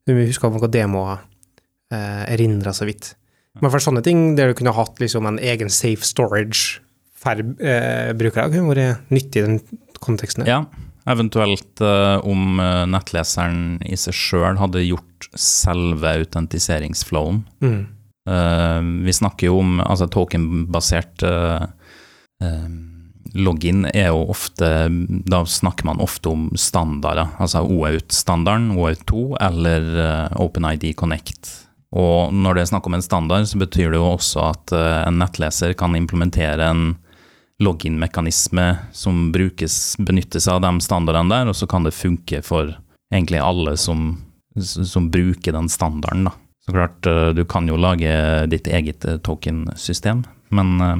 Vi 0.10 0.26
husker 0.28 0.52
noen 0.52 0.74
demoer 0.74 1.20
eh, 1.94 2.26
erindra 2.34 2.74
så 2.76 2.88
vidt. 2.90 3.14
Men 3.60 3.72
for 3.74 3.82
sånne 3.84 4.04
ting 4.06 4.36
der 4.38 4.52
du 4.52 4.58
kunne 4.60 4.74
hatt 4.76 5.00
liksom 5.02 5.26
en 5.28 5.40
egen 5.42 5.72
safe 5.74 6.06
storage 6.08 6.80
for 7.20 7.40
eh, 7.40 8.12
brukere, 8.16 8.48
kunne 8.54 8.72
vært 8.76 9.10
nyttig 9.12 9.42
i 9.42 9.46
den 9.48 9.58
konteksten. 10.00 10.46
Ja, 10.48 10.62
eventuelt 11.10 11.82
eh, 11.84 12.18
om 12.28 12.60
nettleseren 12.92 13.80
i 13.88 13.98
seg 14.00 14.16
sjøl 14.16 14.60
hadde 14.62 14.84
gjort 14.86 15.30
selve 15.36 16.14
autentiseringsflowen. 16.22 17.42
Mm. 17.64 17.82
Eh, 18.30 18.82
vi 19.06 19.13
snakker 19.13 19.50
jo 19.50 19.60
om 19.63 19.80
altså 19.82 20.08
token-basert 20.12 21.24
eh, 21.26 21.63
eh, 22.44 22.68
login 23.34 23.86
er 23.89 24.10
jo 24.10 24.24
ofte 24.34 24.68
Da 25.30 25.44
snakker 25.46 25.86
man 25.89 26.02
ofte 26.02 26.32
om 26.34 26.50
standarder, 26.58 27.32
altså 27.42 27.63
OAuth-standarden, 27.65 28.76
OAuth2 28.78 29.38
eller 29.50 29.89
eh, 30.06 30.39
OpenID 30.42 30.92
Connect. 30.98 31.56
Og 31.89 32.34
når 32.34 32.56
det 32.56 32.63
er 32.63 32.72
snakk 32.74 32.86
om 32.86 32.98
en 32.98 33.06
standard, 33.06 33.48
så 33.50 33.58
betyr 33.58 33.94
det 33.94 33.98
jo 33.98 34.12
også 34.12 34.44
at 34.52 34.74
en 34.78 35.15
nettleser 35.18 35.74
kan 35.74 35.96
implementere 35.98 36.68
en 36.70 36.84
login-mekanisme 37.65 38.68
som 38.94 39.32
brukes, 39.34 39.96
benyttes 39.98 40.46
av 40.48 40.62
de 40.62 40.70
standardene 40.86 41.34
der, 41.34 41.50
og 41.50 41.58
så 41.58 41.65
kan 41.68 41.88
det 41.88 41.98
funke 41.98 42.44
for 42.46 42.76
egentlig 43.10 43.42
alle 43.42 43.74
som, 43.82 44.12
som 44.62 45.10
bruker 45.10 45.58
den 45.58 45.72
standarden. 45.74 46.30
da. 46.30 46.36
Så 46.70 46.76
klart, 46.78 47.06
eh, 47.10 47.32
du 47.34 47.44
kan 47.50 47.68
jo 47.68 47.78
lage 47.82 48.12
ditt 48.52 48.68
eget 48.70 49.02
tokensystem, 49.02 49.22
token-system, 49.26 50.24
men 50.56 50.76
eh, 50.86 50.98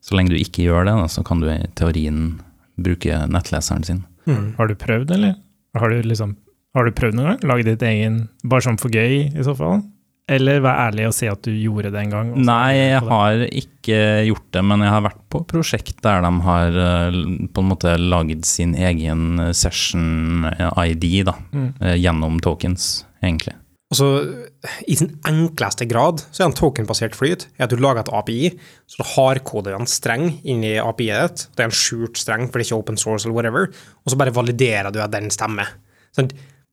så 0.00 0.16
lenge 0.16 0.32
du 0.32 0.38
ikke 0.40 0.64
gjør 0.64 0.86
det, 0.88 0.94
da, 1.02 1.06
så 1.12 1.24
kan 1.26 1.42
du 1.42 1.48
i 1.52 1.58
teorien 1.78 2.40
bruke 2.80 3.24
nettleseren 3.28 3.84
sin. 3.84 4.04
Mm. 4.30 4.54
Har 4.56 4.70
du 4.70 4.74
prøvd, 4.78 5.10
eller? 5.18 5.34
Har 5.76 5.90
du, 5.92 6.00
liksom, 6.06 6.36
har 6.74 6.86
du 6.88 6.92
prøvd 6.96 7.14
noen 7.18 7.32
gang? 7.34 7.48
Lage 7.50 7.66
ditt 7.68 7.82
egen, 7.86 8.22
bare 8.44 8.64
sånn 8.64 8.78
for 8.80 8.90
gøy, 8.94 9.26
i 9.34 9.44
så 9.46 9.52
fall? 9.58 9.82
Eller 10.30 10.60
vær 10.62 10.78
ærlig 10.86 11.08
og 11.08 11.14
si 11.16 11.26
at 11.26 11.40
du 11.42 11.50
gjorde 11.58 11.90
det 11.90 12.04
en 12.04 12.12
gang? 12.14 12.28
Nei, 12.46 12.74
jeg 12.78 13.00
har 13.02 13.40
ikke 13.50 13.96
gjort 14.28 14.44
det, 14.54 14.62
men 14.62 14.84
jeg 14.86 14.92
har 14.94 15.02
vært 15.08 15.22
på 15.34 15.40
prosjekt 15.50 15.96
der 16.06 16.22
de 16.22 16.30
har 16.46 16.76
eh, 16.84 17.16
på 17.50 17.64
en 17.64 17.70
måte 17.72 17.96
lagd 17.98 18.46
sin 18.46 18.76
egen 18.78 19.40
session-ID 19.50 21.24
da, 21.26 21.34
Mm. 21.52 21.74
eh, 21.80 21.96
gjennom 21.98 22.38
tokens, 22.40 23.04
egentlig. 23.22 23.54
Altså, 23.90 24.49
I 24.60 24.96
sin 24.98 25.14
enkleste 25.24 25.86
grad 25.88 26.20
så 26.28 26.42
er 26.42 26.50
en 26.50 26.56
tokenbasert 26.56 27.14
flyt 27.16 27.46
er 27.56 27.64
at 27.64 27.72
du 27.72 27.80
lager 27.80 28.02
et 28.02 28.12
API, 28.12 28.50
så 28.84 29.00
du 29.00 29.08
hardkoder 29.14 29.76
en 29.76 29.88
streng 29.88 30.34
inni 30.44 30.74
API-et 30.82 31.22
ditt. 31.22 31.44
Det 31.56 31.64
er 31.64 31.70
en 31.70 31.76
skjult 31.76 32.20
streng, 32.20 32.48
for 32.48 32.60
det 32.60 32.66
er 32.66 32.68
ikke 32.68 32.80
open 32.82 33.00
source 33.00 33.24
eller 33.24 33.38
whatever, 33.38 33.70
og 34.04 34.12
så 34.12 34.18
bare 34.20 34.34
validerer 34.36 34.92
du 34.92 35.00
at 35.00 35.14
den 35.14 35.30
stemmer. 35.32 35.72
Sånn, 36.16 36.28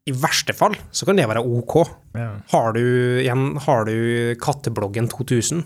I 0.07 0.15
verste 0.15 0.55
fall 0.57 0.75
så 0.91 1.07
kan 1.07 1.19
det 1.19 1.27
være 1.29 1.43
OK. 1.43 1.77
Ja. 2.17 2.33
Har 2.51 2.75
du, 2.75 2.83
igjen, 3.21 3.53
har 3.63 3.87
du 3.87 4.35
Kattebloggen 4.43 5.07
2000, 5.13 5.63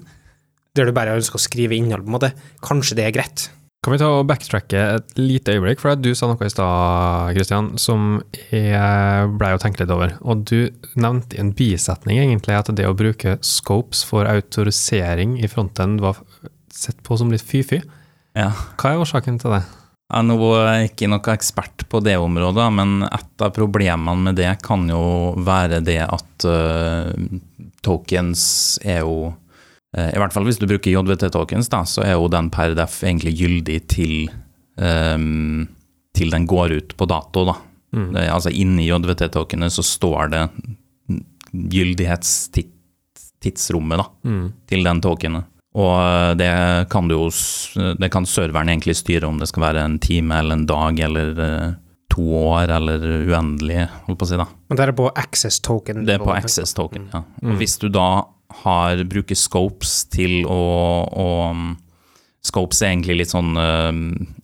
der 0.77 0.87
du 0.87 0.95
bare 0.95 1.17
ønsker 1.17 1.39
å 1.39 1.43
skrive 1.43 1.75
innhold, 1.77 2.05
på 2.05 2.13
en 2.13 2.17
måte, 2.19 2.33
kanskje 2.63 3.01
det 3.01 3.09
er 3.09 3.17
greit. 3.17 3.49
Kan 3.81 3.95
vi 3.95 3.97
ta 3.97 4.11
og 4.13 4.27
backtracke 4.29 4.77
et 4.77 5.15
lite 5.17 5.55
øyeblikk, 5.55 5.79
for 5.81 5.97
du 5.97 6.11
sa 6.13 6.27
noe 6.29 6.45
i 6.45 6.51
stad, 6.53 7.31
Kristian, 7.33 7.71
som 7.81 8.19
jeg 8.53 9.31
blei 9.39 9.55
å 9.55 9.61
tenke 9.61 9.81
litt 9.81 9.93
over. 9.93 10.13
Og 10.21 10.43
du 10.45 10.69
nevnte 11.01 11.33
i 11.33 11.41
en 11.41 11.49
bisetning 11.57 12.19
egentlig 12.21 12.59
at 12.59 12.69
det 12.77 12.85
å 12.85 12.93
bruke 12.93 13.39
scopes 13.41 14.03
for 14.05 14.29
autorisering 14.29 15.39
i 15.41 15.49
fronten 15.49 15.97
var 16.03 16.21
sett 16.69 17.01
på 17.01 17.17
som 17.17 17.33
litt 17.33 17.41
fy-fy. 17.41 17.81
Ja. 18.37 18.51
Hva 18.77 18.93
er 18.93 19.01
årsaken 19.01 19.41
til 19.41 19.57
det? 19.57 19.63
Jeg 20.11 20.53
er 20.61 20.85
ikke 20.85 21.09
noe 21.09 21.33
ekspert 21.33 21.87
på 21.89 22.03
det 22.05 22.19
området, 22.21 22.69
men 22.77 23.07
et 23.09 23.43
av 23.47 23.49
problemene 23.55 24.27
med 24.29 24.37
det 24.37 24.51
kan 24.61 24.85
jo 24.93 25.03
være 25.41 25.81
det 25.87 26.03
at 26.05 26.45
uh, 26.45 27.09
tokens 27.81 28.43
er 28.85 29.01
jo 29.07 29.31
I 29.97 30.15
hvert 30.21 30.31
fall 30.31 30.45
hvis 30.47 30.59
du 30.61 30.67
bruker 30.69 30.93
JVT-tokens, 30.93 31.67
da, 31.69 31.81
så 31.83 32.01
er 32.05 32.13
jo 32.15 32.29
den 32.31 32.47
per 32.53 32.71
def 32.77 33.01
egentlig 33.03 33.33
gyldig 33.41 33.79
til 33.91 34.13
um, 34.79 35.65
til 36.15 36.31
den 36.31 36.45
går 36.47 36.71
ut 36.77 36.93
på 36.99 37.05
dato. 37.11 37.43
da. 37.49 37.55
Mm. 37.95 38.11
Det, 38.15 38.23
altså 38.31 38.49
Inni 38.55 38.85
JVT-tokenet 38.87 39.71
så 39.75 39.83
står 39.83 40.29
det 40.31 40.45
gyldighetstidsrommet 41.51 43.97
da, 43.99 44.05
Mm. 44.23 44.51
til 44.67 44.83
den 44.83 45.01
tokenet. 45.01 45.43
Og 45.75 45.99
eh, 46.03 46.33
det 46.35 46.89
kan 46.91 47.07
du 47.07 47.15
jo 47.15 47.29
Det 47.99 48.09
kan 48.11 48.25
serveren 48.25 48.67
egentlig 48.69 48.95
styre 48.99 49.23
om 49.27 49.37
det 49.39 49.47
skal 49.47 49.63
være 49.63 49.83
en 49.85 49.99
time 49.99 50.35
eller 50.39 50.53
en 50.59 50.65
dag 50.67 50.99
eller 50.99 51.39
eh, 51.39 51.71
to 52.11 52.21
år 52.35 52.67
eller 52.75 52.99
uendelig, 53.31 53.87
holdt 54.05 54.19
på 54.19 54.25
å 54.25 54.27
si. 54.27 54.35
da. 54.35 54.45
Men 54.69 54.77
det 54.77 54.83
er 54.87 54.91
på 54.91 55.07
access 55.15 55.59
token. 55.63 56.03
Det 56.05 56.13
er 56.15 56.19
på 56.19 56.33
access 56.35 56.73
token, 56.75 57.07
ja. 57.13 57.21
Mm. 57.41 57.51
Og 57.53 57.57
hvis 57.61 57.77
du 57.79 57.87
da 57.87 58.23
har, 58.63 59.03
bruker 59.09 59.37
scopes 59.37 60.05
til 60.13 60.45
å, 60.49 60.61
å 61.07 61.29
um, 61.51 61.77
Scopes 62.41 62.81
er 62.81 62.89
egentlig 62.89 63.19
litt 63.19 63.29
sånn 63.29 63.53
um, 63.53 63.99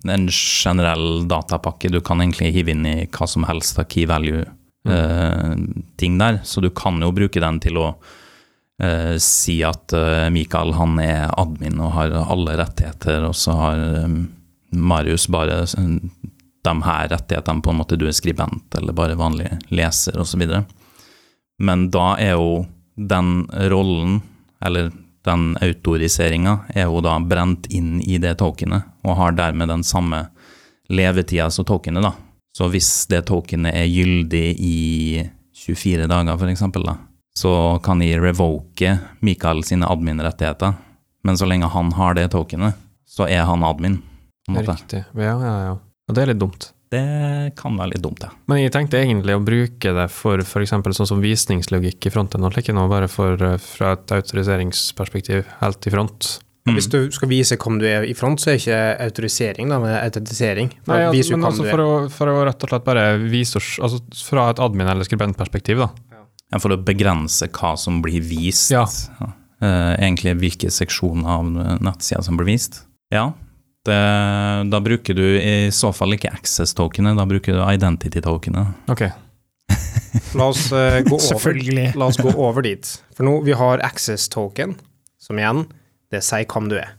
en 0.06 0.28
generell 0.30 1.26
datapakke. 1.26 1.90
Du 1.90 1.98
kan 2.06 2.22
egentlig 2.22 2.54
hive 2.54 2.70
inn 2.76 2.86
i 2.86 3.08
hva 3.10 3.26
som 3.26 3.42
helst 3.50 3.80
av 3.82 3.88
key 3.90 4.06
value-ting 4.06 4.44
der. 6.22 6.38
Så 6.46 6.62
du 6.62 6.70
kan 6.78 7.02
jo 7.02 7.10
bruke 7.18 7.42
den 7.42 7.58
til 7.64 7.78
å 7.82 7.88
eh, 8.78 9.18
si 9.18 9.64
at 9.66 9.94
eh, 9.98 10.30
Mikael 10.30 10.78
han 10.78 11.00
er 11.02 11.34
admin 11.42 11.82
og 11.82 11.96
har 11.98 12.14
alle 12.22 12.54
rettigheter, 12.62 13.26
og 13.26 13.36
så 13.36 13.52
har 13.58 13.82
um, 14.06 14.30
Marius 14.78 15.26
bare 15.34 15.66
de 15.66 16.82
her 16.84 17.10
rettighetene, 17.10 17.62
på 17.66 17.74
en 17.74 17.80
måte 17.82 17.98
du 17.98 18.06
er 18.08 18.16
skribent 18.16 18.76
eller 18.78 18.94
bare 18.94 19.18
vanlig 19.18 19.50
leser 19.74 20.22
osv. 20.22 20.44
Men 21.58 21.90
da 21.94 22.12
er 22.22 22.36
jo 22.38 22.66
den 22.98 23.48
rollen, 23.72 24.22
eller 24.66 24.92
den 25.28 25.58
autoriseringa, 25.62 26.60
er 26.74 26.88
jo 26.88 27.02
da 27.06 27.18
brent 27.20 27.68
inn 27.74 28.02
i 28.02 28.18
det 28.22 28.38
tokenet, 28.42 28.88
og 29.06 29.20
har 29.20 29.36
dermed 29.38 29.70
den 29.70 29.84
samme 29.86 30.28
levetida 30.90 31.50
som 31.52 31.68
tokenet, 31.68 32.04
da. 32.04 32.14
Så 32.58 32.70
hvis 32.74 32.90
det 33.12 33.28
tokenet 33.30 33.76
er 33.76 33.86
gyldig 33.86 34.46
i 34.58 34.78
24 35.54 36.08
dager, 36.10 36.38
for 36.40 36.50
eksempel, 36.50 36.88
da, 36.88 36.96
så 37.38 37.52
kan 37.86 38.02
jeg 38.02 38.22
revoke 38.24 38.96
Mikael 39.22 39.62
sine 39.68 39.86
admin-rettigheter. 39.86 40.74
Men 41.28 41.38
så 41.38 41.46
lenge 41.46 41.70
han 41.70 41.92
har 41.94 42.16
det 42.18 42.32
tokenet, 42.34 42.80
så 43.06 43.28
er 43.30 43.44
han 43.46 43.66
admin. 43.68 44.00
På 44.48 44.54
en 44.54 44.58
måte. 44.58 44.78
Riktig. 44.80 45.04
Ja, 45.14 45.36
ja, 45.44 45.54
ja. 45.68 45.76
Og 46.08 46.16
det 46.16 46.24
er 46.24 46.32
litt 46.32 46.42
dumt. 46.42 46.70
Det 46.92 47.52
kan 47.60 47.76
være 47.76 47.96
litt 47.96 48.04
dumt, 48.04 48.24
ja. 48.24 48.32
Men 48.48 48.62
jeg 48.62 48.72
tenkte 48.72 49.00
egentlig 49.02 49.36
å 49.36 49.44
bruke 49.44 49.92
det 49.98 50.08
for 50.14 50.40
f.eks. 50.40 50.72
sånn 50.72 51.10
som 51.10 51.24
visningslogikk 51.24 52.08
i 52.08 52.12
fronten, 52.14 52.46
og 52.48 52.56
ikke 52.56 52.76
noe 52.76 52.88
bare 52.92 53.10
for, 53.12 53.36
eh, 53.44 53.58
fra 53.60 53.96
et 53.98 54.14
autoriseringsperspektiv 54.16 55.50
helt 55.60 55.88
i 55.88 55.94
front. 55.94 56.30
Mm. 56.68 56.76
Hvis 56.76 56.90
du 56.92 57.00
skal 57.16 57.32
vise 57.32 57.58
hvem 57.60 57.80
du 57.80 57.88
er 57.88 58.06
i 58.08 58.16
front, 58.16 58.40
så 58.40 58.52
er 58.52 58.58
det 58.58 58.64
ikke 58.64 58.80
autorisering, 59.08 59.72
da, 59.72 59.80
men 59.84 59.96
autentisering. 60.00 60.72
For 60.84 60.94
Nei, 60.94 61.08
altså, 61.10 61.36
men 61.36 61.48
altså 61.50 61.68
for 61.68 61.84
å, 61.84 61.90
for 62.12 62.32
å 62.32 62.38
rett 62.48 62.64
og 62.64 62.72
slett 62.72 62.88
bare 62.88 63.06
vise 63.24 63.60
oss 63.60 63.70
altså 63.84 64.02
Fra 64.28 64.50
et 64.52 64.60
admin- 64.64 64.92
eller 64.92 65.08
skribentperspektiv, 65.08 65.84
da. 65.84 65.90
Ja, 66.52 66.60
For 66.64 66.72
å 66.72 66.80
begrense 66.80 67.50
hva 67.52 67.74
som 67.80 68.02
blir 68.04 68.24
vist. 68.24 68.72
Ja. 68.72 68.86
Eh, 69.60 69.94
egentlig 70.00 70.36
hvilke 70.40 70.72
seksjoner 70.72 71.28
av 71.28 71.52
nettsida 71.84 72.24
som 72.24 72.40
blir 72.40 72.48
vist. 72.52 72.86
Ja, 73.12 73.32
da 73.88 74.80
bruker 74.84 75.16
du 75.18 75.24
i 75.40 75.72
så 75.72 75.94
fall 75.96 76.16
ikke 76.18 76.32
access-tokenet, 76.34 77.18
da 77.18 77.26
bruker 77.30 77.56
du 77.56 77.64
identity-tokenet. 77.64 78.92
Ok. 78.92 79.08
La 80.36 80.48
oss 80.48 80.72
eh, 80.72 81.00
gå 81.08 81.16
over 81.16 81.20
Selvfølgelig. 81.24 81.92
La 81.96 82.06
oss 82.06 82.18
gå 82.18 82.32
over 82.32 82.62
dit. 82.62 82.94
For 83.16 83.28
nå, 83.28 83.40
vi 83.48 83.56
har 83.58 83.84
access 83.86 84.30
token, 84.30 84.76
som 85.22 85.40
igjen, 85.40 85.66
det 86.12 86.24
sier 86.26 86.48
hvem 86.50 86.72
du 86.72 86.78
er. 86.80 86.96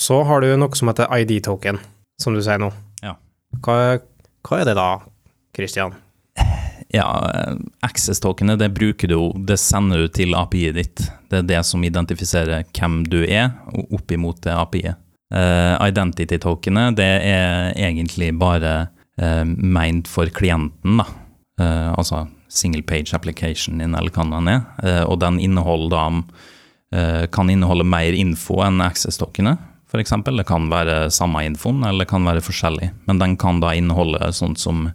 Så 0.00 0.22
har 0.26 0.42
du 0.42 0.50
noe 0.58 0.78
som 0.78 0.90
heter 0.90 1.10
ID 1.22 1.38
token, 1.46 1.80
som 2.20 2.34
du 2.34 2.42
sier 2.42 2.60
nå. 2.62 2.72
Ja. 3.04 3.16
Hva, 3.62 3.98
hva 4.46 4.62
er 4.62 4.70
det 4.70 4.78
da, 4.78 4.88
Christian? 5.56 5.94
Ja, 6.92 7.06
eh, 7.32 7.54
access-tokenet 7.86 8.60
det 8.60 8.72
bruker 8.76 9.08
du 9.08 9.16
jo, 9.16 9.28
det 9.48 9.60
sender 9.60 10.04
du 10.04 10.10
til 10.12 10.34
API-et 10.36 10.76
ditt. 10.76 11.06
Det 11.30 11.40
er 11.40 11.48
det 11.48 11.62
som 11.64 11.84
identifiserer 11.84 12.66
hvem 12.76 13.02
du 13.08 13.22
er, 13.24 13.54
opp 13.88 14.12
imot 14.12 14.42
det 14.44 14.56
API-et. 14.56 14.98
Eh, 15.32 15.88
Identity-tokenet 15.88 16.98
det 16.98 17.08
er 17.24 17.72
egentlig 17.72 18.34
bare 18.36 18.72
uh, 19.20 19.44
meint 19.46 20.08
for 20.10 20.28
klienten, 20.34 21.00
da. 21.00 21.06
Uh, 21.60 21.92
altså 21.96 22.26
single 22.52 22.82
page 22.84 23.14
application 23.16 23.80
din, 23.80 23.94
eller 23.96 24.12
hva 24.12 24.26
den 24.28 24.50
er. 24.52 24.64
Uh, 24.82 25.04
og 25.06 25.20
den 25.24 25.40
inneholder 25.40 25.92
da 25.92 26.08
kan 27.32 27.48
inneholde 27.48 27.86
mer 27.88 28.12
info 28.12 28.58
enn 28.60 28.82
access-tokenet, 28.84 29.56
f.eks. 29.88 30.10
Det 30.26 30.44
kan 30.44 30.66
være 30.68 31.06
samme 31.08 31.40
infoen, 31.48 31.78
eller 31.88 32.04
det 32.04 32.10
kan 32.10 32.26
være 32.28 32.42
forskjellig. 32.44 32.90
Men 33.08 33.22
den 33.22 33.38
kan 33.40 33.62
da 33.62 33.70
inneholde 33.72 34.28
sånt 34.36 34.60
som 34.60 34.90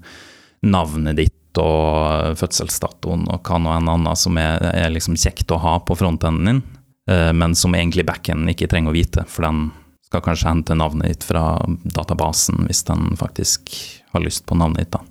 navnet 0.61 1.17
ditt 1.17 1.57
og 1.57 2.37
fødselsdatoen 2.37 3.25
og 3.33 3.41
hva 3.49 3.57
nå 3.57 3.73
enn 3.79 3.89
annet 3.95 4.21
som 4.21 4.37
er, 4.37 4.61
er 4.77 4.93
liksom 4.93 5.17
kjekt 5.17 5.49
å 5.49 5.57
ha 5.63 5.73
på 5.81 5.97
frontenden 5.97 6.51
din, 6.51 6.61
men 7.41 7.57
som 7.57 7.73
egentlig 7.73 8.05
backenden 8.05 8.53
ikke 8.53 8.69
trenger 8.69 8.93
å 8.93 8.99
vite, 8.99 9.25
for 9.25 9.49
den 9.49 9.65
skal 10.07 10.23
kanskje 10.23 10.47
hente 10.47 10.75
navnet 10.79 11.11
ditt 11.11 11.25
fra 11.27 11.43
databasen 11.83 12.63
hvis 12.69 12.85
den 12.87 13.11
faktisk 13.19 13.69
har 14.13 14.23
lyst 14.23 14.45
på 14.47 14.55
navnet 14.55 14.85
ditt. 14.85 14.91
da. 14.95 15.01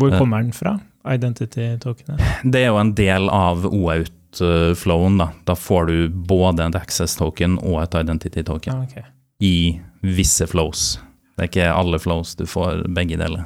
Hvor 0.00 0.12
Eh. 0.12 0.18
kommer 0.18 0.42
den 0.42 0.52
fra? 0.52 0.80
Identity-tokenet? 1.06 2.20
Det 2.50 2.62
er 2.64 2.70
jo 2.72 2.78
en 2.80 2.94
del 2.94 3.28
av 3.30 3.66
OAuth-flowen. 3.68 5.18
Da 5.20 5.28
Da 5.46 5.54
får 5.54 5.86
du 5.86 6.08
både 6.08 6.66
et 6.66 6.74
access 6.78 7.16
token 7.16 7.58
og 7.62 7.82
et 7.82 7.94
identity 8.00 8.42
token 8.42 8.74
ah, 8.74 8.82
okay. 8.84 9.02
i 9.40 9.80
visse 10.02 10.46
flows. 10.50 10.98
Det 11.36 11.44
er 11.44 11.50
ikke 11.50 11.68
alle 11.74 11.98
flows 11.98 12.34
du 12.38 12.44
får 12.46 12.84
begge 12.94 13.16
deler. 13.20 13.44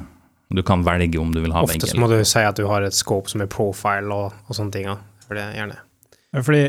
Du 0.49 0.63
kan 0.65 0.81
velge 0.83 1.19
om 1.19 1.31
du 1.33 1.41
vil 1.41 1.51
ha 1.53 1.61
Ofte 1.61 1.75
begge. 1.77 1.85
Ofte 1.91 1.99
må 2.01 2.07
du 2.09 2.23
si 2.25 2.39
at 2.39 2.55
du 2.57 2.65
har 2.67 2.81
et 2.81 2.93
scope 2.97 3.29
som 3.29 3.41
er 3.41 3.47
profile 3.51 4.09
og, 4.13 4.33
og 4.49 4.55
sånne 4.57 4.71
ting. 4.73 4.89
For 5.27 5.37
det 5.37 5.45
gjerne. 5.53 5.77
Fordi, 6.33 6.63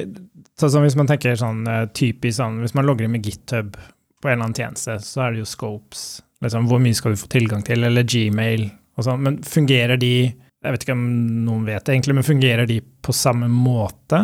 sånn 0.60 0.70
som 0.74 0.82
hvis 0.84 0.96
man 0.96 1.08
tenker 1.08 1.36
sånn 1.36 1.62
eh, 1.68 1.86
typisk 1.96 2.36
sånn, 2.40 2.60
hvis 2.60 2.74
man 2.76 2.84
logger 2.88 3.04
inn 3.06 3.12
med 3.12 3.24
GitHub 3.24 3.76
på 4.20 4.28
en 4.28 4.36
eller 4.36 4.50
annen 4.50 4.58
tjeneste, 4.58 4.98
så 5.04 5.24
er 5.24 5.32
det 5.32 5.42
jo 5.42 5.48
scopes. 5.48 6.04
Liksom, 6.44 6.68
hvor 6.70 6.80
mye 6.82 6.96
skal 6.96 7.14
du 7.14 7.20
få 7.20 7.28
tilgang 7.32 7.64
til, 7.64 7.84
eller 7.84 8.06
Gmail 8.08 8.66
og 8.96 9.06
sånn. 9.06 9.24
Men 9.26 9.40
fungerer 9.46 10.00
de 10.00 10.14
Jeg 10.60 10.74
vet 10.74 10.82
ikke 10.84 10.92
om 10.92 11.04
noen 11.46 11.62
vet 11.64 11.86
det 11.86 11.94
egentlig, 11.94 12.14
men 12.18 12.26
fungerer 12.26 12.66
de 12.68 12.82
på 13.00 13.14
samme 13.16 13.46
måte? 13.48 14.18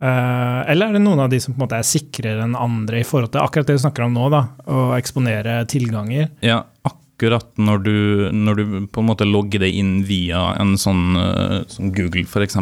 Uh, 0.00 0.64
eller 0.68 0.88
er 0.88 0.96
det 0.96 1.02
noen 1.04 1.20
av 1.26 1.28
de 1.32 1.38
som 1.40 1.52
på 1.52 1.58
en 1.58 1.64
måte 1.66 1.76
er 1.76 1.84
sikrere 1.84 2.42
enn 2.44 2.56
andre 2.56 3.02
i 3.02 3.04
forhold 3.04 3.34
til 3.34 3.44
akkurat 3.44 3.68
det 3.68 3.76
du 3.76 3.82
snakker 3.82 4.06
om 4.06 4.16
nå, 4.16 4.30
da, 4.32 4.40
å 4.64 4.86
eksponere 4.96 5.58
tilganger? 5.68 6.30
Ja, 6.44 6.62
akkurat 6.88 7.52
når 7.60 7.84
du, 7.84 7.96
når 8.32 8.58
du 8.58 8.64
på 8.92 9.04
en 9.04 9.08
måte 9.08 9.28
logger 9.28 9.62
deg 9.64 9.76
inn 9.76 9.94
via 10.08 10.54
en 10.60 10.74
sånn 10.80 11.20
eh, 11.20 11.58
som 11.70 11.92
Google 11.94 12.24
f.eks., 12.26 12.58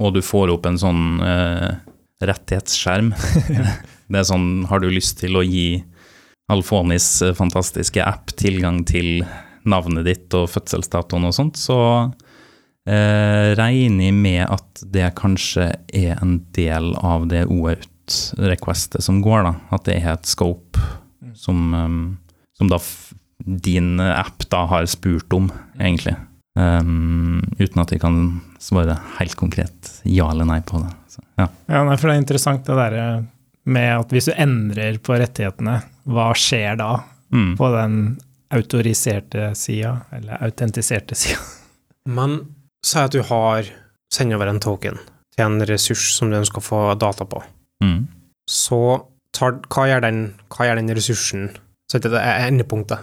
og 0.00 0.14
du 0.14 0.20
får 0.24 0.52
opp 0.54 0.68
en 0.70 0.78
sånn 0.80 1.04
uh, 1.20 1.72
rettighetsskjerm 2.24 3.10
Det 4.10 4.20
er 4.20 4.26
sånn, 4.26 4.64
har 4.70 4.80
du 4.80 4.88
lyst 4.92 5.18
til 5.20 5.36
å 5.38 5.44
gi 5.44 5.82
Alfonis 6.50 7.08
eh, 7.22 7.34
fantastiske 7.36 8.02
app 8.04 8.34
tilgang 8.40 8.82
til 8.88 9.22
navnet 9.68 10.06
ditt 10.08 10.34
og 10.36 10.48
fødselsdatoen 10.50 11.28
og 11.28 11.36
sånt, 11.36 11.60
så 11.60 11.78
eh, 12.88 13.52
regner 13.58 14.08
jeg 14.08 14.16
med 14.16 14.42
at 14.46 14.84
det 14.94 15.12
kanskje 15.20 15.70
er 15.92 16.16
en 16.18 16.40
del 16.56 16.92
av 16.96 17.28
det 17.30 17.44
OAUT-requestet 17.46 19.04
som 19.04 19.20
går, 19.24 19.44
da. 19.46 19.54
At 19.76 19.86
det 19.88 20.00
er 20.00 20.14
et 20.14 20.30
scope 20.30 20.80
som, 21.36 21.74
um, 21.74 22.02
som 22.56 22.70
da 22.72 22.80
din 23.40 24.00
app 24.00 24.44
da 24.52 24.64
har 24.68 24.88
spurt 24.90 25.32
om, 25.36 25.48
egentlig. 25.78 26.16
Um, 26.58 27.40
uten 27.60 27.80
at 27.80 27.92
jeg 27.94 28.02
kan 28.02 28.16
svare 28.60 28.96
helt 29.20 29.36
konkret 29.38 29.92
ja 30.04 30.26
eller 30.32 30.48
nei 30.48 30.58
på 30.66 30.80
det. 30.82 30.90
Så, 31.12 31.22
ja. 31.38 31.46
Ja, 31.70 31.84
nei, 31.86 31.94
for 31.96 32.10
det 32.10 32.16
er 32.16 32.24
interessant 32.24 32.66
det 32.66 32.76
derre 32.76 33.04
med 33.64 33.90
at 34.00 34.12
hvis 34.14 34.28
du 34.30 34.34
endrer 34.36 34.98
på 35.04 35.16
rettighetene, 35.20 35.80
hva 36.10 36.30
skjer 36.36 36.76
da 36.80 36.92
Mm. 37.30 37.52
på 37.54 37.68
den 37.70 38.18
autoriserte 38.50 39.52
sida, 39.54 40.00
eller 40.12 40.40
autentiserte 40.42 41.14
sida? 41.14 41.38
Men 42.16 42.40
si 42.84 42.98
at 42.98 43.12
du 43.14 43.20
har 43.22 43.68
sendt 44.12 44.34
over 44.34 44.50
en 44.50 44.58
token 44.58 44.98
til 45.36 45.44
en 45.44 45.60
ressurs 45.68 46.08
som 46.16 46.30
du 46.32 46.38
ønsker 46.40 46.58
å 46.58 46.66
få 46.66 46.80
data 46.98 47.24
på. 47.30 47.42
Mm. 47.84 48.08
Så 48.50 48.80
tar, 49.36 49.60
hva, 49.70 49.84
gjør 49.86 50.02
den, 50.08 50.18
hva 50.50 50.66
gjør 50.66 50.80
den 50.80 50.90
ressursen 50.96 51.50
Så 51.90 51.98
det 52.02 52.10
er 52.14 52.44
endepunktet, 52.46 53.00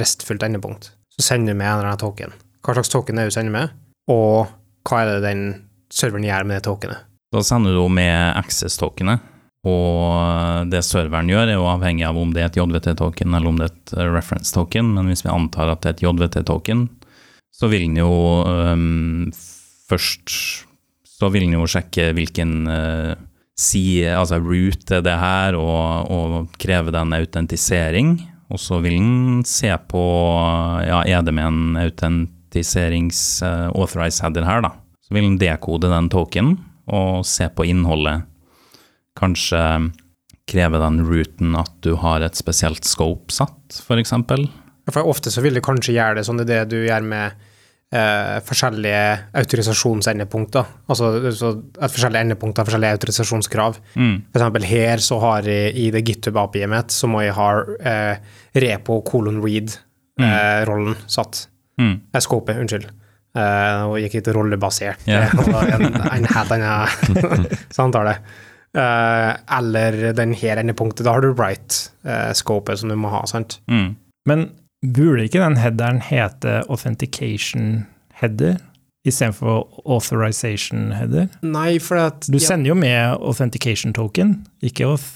restfullt 0.00 0.42
endepunkt. 0.46 0.90
Så 1.12 1.24
sender 1.26 1.52
du 1.52 1.58
med 1.58 1.66
en 1.66 1.74
eller 1.78 1.90
annen 1.90 2.00
token. 2.00 2.30
Hva 2.64 2.72
slags 2.76 2.88
token 2.92 3.18
er 3.18 3.26
det 3.26 3.34
du 3.34 3.36
sender 3.36 3.52
med, 3.52 3.74
og 4.08 4.48
hva 4.88 5.00
er 5.02 5.10
det 5.10 5.24
den 5.26 5.42
serveren 5.92 6.24
gjør 6.24 6.46
med 6.48 6.56
det 6.56 6.64
tokenet? 6.64 7.02
Da 7.36 7.42
sender 7.44 7.76
du 7.76 7.82
med 7.92 8.36
access-tokenet, 8.40 9.20
og 9.68 10.70
det 10.72 10.80
serveren 10.86 11.28
gjør, 11.28 11.50
er 11.50 11.58
jo 11.58 11.68
avhengig 11.68 12.06
av 12.08 12.16
om 12.16 12.30
det 12.32 12.42
er 12.42 12.48
et 12.48 12.56
JVT-token 12.56 13.36
eller 13.36 13.50
om 13.50 13.60
det 13.60 13.68
er 13.68 13.74
et 13.74 13.92
eh, 13.98 14.12
reference-token, 14.14 14.94
men 14.96 15.10
hvis 15.10 15.26
vi 15.26 15.34
antar 15.34 15.68
at 15.68 15.84
det 15.84 15.90
er 15.90 15.98
et 15.98 16.04
JVT-token, 16.06 16.86
så 17.52 17.68
vil 17.68 17.90
den 17.90 18.00
jo 18.00 18.14
um, 18.48 19.28
først 19.90 20.32
så 21.20 21.28
vil 21.28 21.44
den 21.44 21.58
jo 21.58 21.66
sjekke 21.68 22.14
hvilken 22.16 22.64
uh, 22.64 23.12
side, 23.60 24.08
altså 24.16 24.38
route 24.40 25.02
det 25.04 25.18
her, 25.20 25.52
og, 25.58 26.08
og 26.08 26.48
kreve 26.60 26.90
den 26.94 27.12
autentisering. 27.12 28.20
Og 28.50 28.58
så 28.58 28.80
vil 28.82 28.96
den 28.96 29.44
se 29.46 29.76
på 29.90 30.02
ja, 30.86 31.02
er 31.04 31.22
det 31.22 31.34
med 31.36 31.46
en 31.46 31.76
autentiserings-authorized 31.84 34.22
header 34.24 34.44
her, 34.48 34.60
da. 34.64 34.70
Så 35.04 35.14
vil 35.14 35.24
den 35.28 35.42
dekode 35.42 35.88
den 35.92 36.08
tokenen 36.10 36.58
og 36.90 37.26
se 37.28 37.48
på 37.52 37.64
innholdet. 37.68 38.22
Kanskje 39.18 39.60
krever 40.50 40.82
den 40.82 41.04
routen 41.06 41.54
at 41.58 41.72
du 41.84 41.94
har 42.00 42.24
et 42.26 42.38
spesielt 42.38 42.86
scope 42.88 43.32
satt, 43.34 43.80
f.eks. 43.84 44.14
For 44.90 45.06
ofte 45.06 45.30
så 45.30 45.42
vil 45.44 45.54
du 45.56 45.62
kanskje 45.62 45.94
gjøre 45.94 46.18
det 46.18 46.26
sånn, 46.26 46.40
det 46.42 46.48
er 46.48 46.66
det 46.66 46.74
du 46.74 46.86
gjør 46.88 47.06
med 47.06 47.36
eh, 47.94 48.38
forskjellige 48.46 49.02
autorisasjonsendepunkter. 49.42 50.72
Altså 50.90 51.12
så 51.36 51.52
et 51.58 51.94
forskjellig 51.94 52.24
endepunkt 52.24 52.58
har 52.58 52.68
forskjellige 52.68 52.98
autorisasjonskrav. 52.98 53.78
Mm. 53.94 54.16
Eksempel 54.32 54.66
her 54.70 55.04
så 55.04 55.20
har 55.22 55.46
jeg 55.46 55.74
i 55.78 55.90
det 55.94 56.02
GitHub-API-et 56.08 56.72
mitt, 56.72 56.94
så 56.94 57.10
må 57.10 57.22
jeg 57.24 57.36
ha 57.38 57.50
eh, 57.92 58.36
repo 58.66 59.00
colon 59.06 59.42
read-rollen 59.44 60.98
satt. 61.06 61.46
Mm. 61.80 61.96
Eh, 62.10 62.22
scope, 62.24 62.58
unnskyld. 62.58 62.90
Eh, 63.38 63.82
og 63.86 64.00
gikk 64.02 64.18
litt 64.18 64.34
rollebasert. 64.34 65.06
Yeah. 65.06 65.30
En, 65.70 65.86
en 65.94 66.30
helt 66.34 66.54
annen 66.56 67.50
samtale. 67.78 68.18
Eh, 68.76 69.32
eller 69.58 70.12
den 70.14 70.32
her 70.38 70.60
endepunktet, 70.62 71.02
da 71.04 71.16
har 71.16 71.24
du 71.24 71.32
right-scopet 71.34 72.78
som 72.78 72.88
du 72.92 72.96
må 73.00 73.10
ha, 73.10 73.24
sant? 73.26 73.58
Mm. 73.70 73.96
Men 74.30 74.50
burde 74.84 75.24
ikke 75.26 75.42
den 75.42 75.58
headeren 75.60 75.98
hete 76.06 76.60
authentication 76.70 77.86
header 78.20 78.58
istedenfor 79.08 79.64
authorization 79.88 80.92
header? 80.92 81.28
Nei, 81.42 81.78
for 81.82 81.96
at 82.02 82.28
Du 82.30 82.38
sender 82.38 82.68
jo 82.74 82.76
med 82.78 83.16
authentication 83.18 83.94
token, 83.96 84.42
ikke 84.62 84.86
auth 84.86 85.08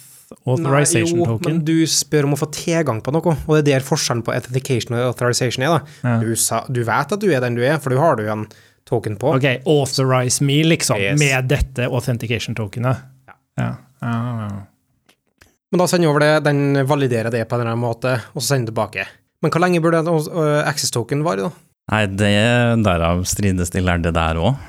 authorization 0.49 1.19
Nei, 1.21 1.27
jo, 1.27 1.31
token. 1.37 1.47
men 1.53 1.65
du 1.69 1.85
spør 1.87 2.25
om 2.27 2.35
å 2.35 2.41
få 2.41 2.49
tilgang 2.57 3.03
på 3.05 3.13
noe, 3.15 3.37
og 3.37 3.51
det 3.61 3.61
er 3.61 3.67
der 3.79 3.85
forskjellen 3.87 4.25
på 4.25 4.33
authentication 4.35 4.97
og 4.97 5.13
authorization 5.13 5.63
er. 5.67 5.77
da. 5.79 5.97
Ja. 6.03 6.15
Du, 6.25 6.33
sa, 6.41 6.63
du 6.67 6.81
vet 6.89 7.13
at 7.13 7.21
du 7.23 7.29
er 7.31 7.45
den 7.45 7.55
du 7.61 7.63
er, 7.63 7.77
for 7.79 7.93
du 7.95 8.01
har 8.01 8.17
du 8.19 8.25
en 8.33 8.47
token 8.89 9.15
på. 9.21 9.35
Ok, 9.37 9.47
authorize 9.69 10.43
me, 10.45 10.63
liksom, 10.65 10.99
Yes. 11.01 11.21
med 11.21 11.49
dette 11.53 11.87
authentication 11.87 12.57
tokenet. 12.57 13.05
Ja. 13.61 13.75
Ja. 14.05 14.49
Men 15.75 15.83
da 15.83 15.87
sender 15.91 16.13
over 16.13 16.23
det, 16.23 16.33
den 16.47 16.87
validerer 16.87 17.33
det 17.35 17.47
på 17.49 17.57
en 17.57 17.65
eller 17.65 17.75
annen 17.75 17.83
måte, 17.83 18.19
og 18.33 18.43
så 18.43 18.47
sender 18.53 18.69
den 18.69 18.73
tilbake. 18.73 19.07
Men 19.43 19.53
hvor 19.53 19.65
lenge 19.65 19.81
burde 19.83 20.03
en 20.05 20.09
uh, 20.09 20.61
access 20.69 20.95
token 20.95 21.25
vare, 21.27 21.49
da? 21.49 21.65
Nei, 21.93 22.05
det 22.17 22.35
derav 22.87 23.25
strides 23.29 23.75
de 23.75 23.83
lærde 23.85 24.13
der 24.15 24.39
òg. 24.41 24.63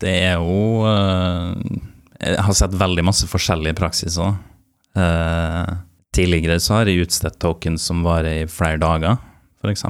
det 0.00 0.12
er 0.28 0.38
jo 0.38 0.86
uh, 0.86 1.52
Jeg 2.20 2.44
har 2.46 2.56
sett 2.56 2.76
veldig 2.78 3.04
masse 3.04 3.28
forskjellige 3.28 3.76
praksiser. 3.76 4.38
Uh, 4.94 5.82
tidligere 6.14 6.60
så 6.62 6.78
har 6.78 6.88
jeg 6.88 7.04
utstedt 7.04 7.40
tokens 7.42 7.84
som 7.90 8.04
varer 8.06 8.44
i 8.44 8.48
flere 8.48 8.78
dager, 8.80 9.18
f.eks. 9.60 9.84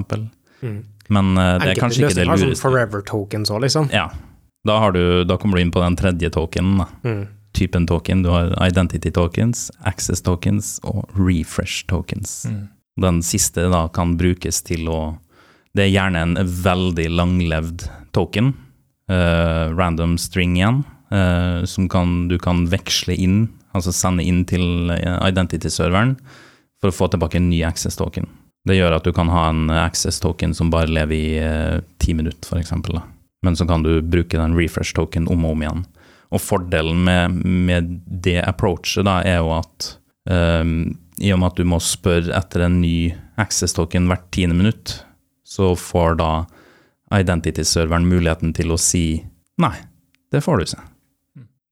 Mm. 0.64 0.80
Men 1.12 1.34
uh, 1.36 1.58
det 1.60 1.74
er 1.74 1.82
kanskje 1.84 2.06
ikke 2.06 2.16
det 2.16 2.26
løsninger 2.26 2.32
har 2.32 2.44
sånn 2.56 2.62
forever 2.64 3.04
tokens 3.06 3.52
òg, 3.52 3.66
liksom. 3.68 3.92
Ja. 3.94 4.08
Da, 4.64 4.78
har 4.80 4.94
du, 4.96 5.24
da 5.28 5.36
kommer 5.40 5.58
du 5.58 5.64
inn 5.64 5.72
på 5.74 5.82
den 5.82 5.96
tredje 6.00 6.30
tokenen. 6.32 6.86
Mm. 7.04 7.24
Typen 7.54 7.86
token. 7.86 8.22
Du 8.24 8.30
har 8.32 8.54
identity 8.64 9.12
tokens, 9.14 9.68
access 9.86 10.24
tokens 10.24 10.78
og 10.82 11.04
refresh 11.18 11.84
tokens. 11.90 12.42
Mm. 12.50 12.62
Den 13.00 13.20
siste 13.26 13.68
da 13.70 13.86
kan 13.92 14.16
brukes 14.18 14.62
til 14.66 14.88
å 14.88 15.02
Det 15.74 15.88
er 15.88 15.90
gjerne 15.90 16.20
en 16.22 16.36
veldig 16.38 17.08
langlevd 17.10 17.88
token, 18.14 18.52
Uh, 19.04 19.68
random 19.76 20.16
string 20.18 20.56
igjen, 20.56 20.78
uh, 21.12 21.64
som 21.64 21.88
kan, 21.92 22.28
du 22.28 22.38
kan 22.40 22.62
veksle 22.72 23.12
inn, 23.20 23.50
altså 23.76 23.92
sende 23.92 24.24
inn 24.24 24.46
til 24.48 24.88
eh, 24.94 25.18
identity-serveren 25.28 26.14
for 26.80 26.88
å 26.88 26.94
få 26.94 27.08
tilbake 27.12 27.36
en 27.36 27.50
ny 27.50 27.58
access 27.66 27.98
token. 28.00 28.30
Det 28.64 28.78
gjør 28.78 28.96
at 28.96 29.04
du 29.04 29.10
kan 29.12 29.28
ha 29.28 29.48
en 29.50 29.66
access 29.68 30.22
token 30.24 30.54
som 30.56 30.70
bare 30.72 30.88
lever 30.88 31.16
i 31.18 31.82
ti 32.00 32.14
minutter, 32.16 32.46
f.eks. 32.48 32.70
Men 33.44 33.56
så 33.58 33.66
kan 33.68 33.84
du 33.84 33.98
bruke 34.00 34.38
den 34.40 34.56
refresh 34.56 34.96
token 34.96 35.28
om 35.28 35.44
og 35.44 35.54
om 35.56 35.64
igjen. 35.64 35.84
Og 36.34 36.40
fordelen 36.42 37.04
med, 37.06 37.36
med 37.44 37.90
det 38.24 38.40
approachet 38.42 39.04
da, 39.06 39.18
er 39.22 39.42
jo 39.42 39.52
at 39.58 39.90
um, 40.30 40.94
i 41.22 41.30
og 41.34 41.38
med 41.42 41.52
at 41.52 41.60
du 41.60 41.68
må 41.68 41.78
spørre 41.84 42.32
etter 42.34 42.64
en 42.66 42.80
ny 42.82 43.12
access 43.38 43.76
token 43.76 44.08
hvert 44.10 44.26
tiende 44.34 44.56
minutt, 44.58 44.96
så 45.46 45.74
får 45.78 46.16
da 46.18 46.30
identity-serveren 47.14 48.08
muligheten 48.08 48.54
til 48.56 48.72
å 48.74 48.78
si 48.80 49.22
nei, 49.62 49.74
det 50.34 50.42
får 50.42 50.58
du 50.58 50.66
ikke. 50.66 50.84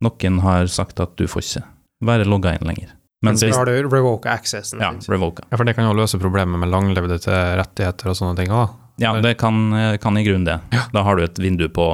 Noen 0.03 0.43
har 0.45 0.69
sagt 0.71 1.01
at 1.03 1.17
du 1.19 1.27
får 1.31 1.47
ikke 1.47 1.65
være 2.07 2.27
logga 2.29 2.57
inn 2.59 2.69
lenger. 2.69 2.93
Men 3.23 3.39
Så 3.39 3.53
har 3.55 3.67
du 3.67 3.75
revoka 3.87 4.33
accessen. 4.35 4.81
ja, 4.83 4.91
revoka. 5.09 5.45
Ja, 5.51 5.57
for 5.57 5.65
det 5.65 5.77
kan 5.77 5.87
jo 5.87 5.95
løse 5.95 6.19
problemet 6.19 6.59
med 6.59 6.71
langlevde 6.71 7.21
til 7.23 7.35
rettigheter 7.59 8.11
og 8.11 8.19
sånne 8.19 8.39
ting 8.41 8.51
òg. 8.51 8.73
Ja, 9.03 9.13
det 9.23 9.37
kan, 9.41 9.71
kan 10.03 10.19
i 10.19 10.25
grunnen 10.27 10.49
det. 10.49 10.59
Da 10.95 11.05
har 11.07 11.19
du 11.19 11.25
et 11.27 11.41
vindu 11.43 11.67
på 11.73 11.87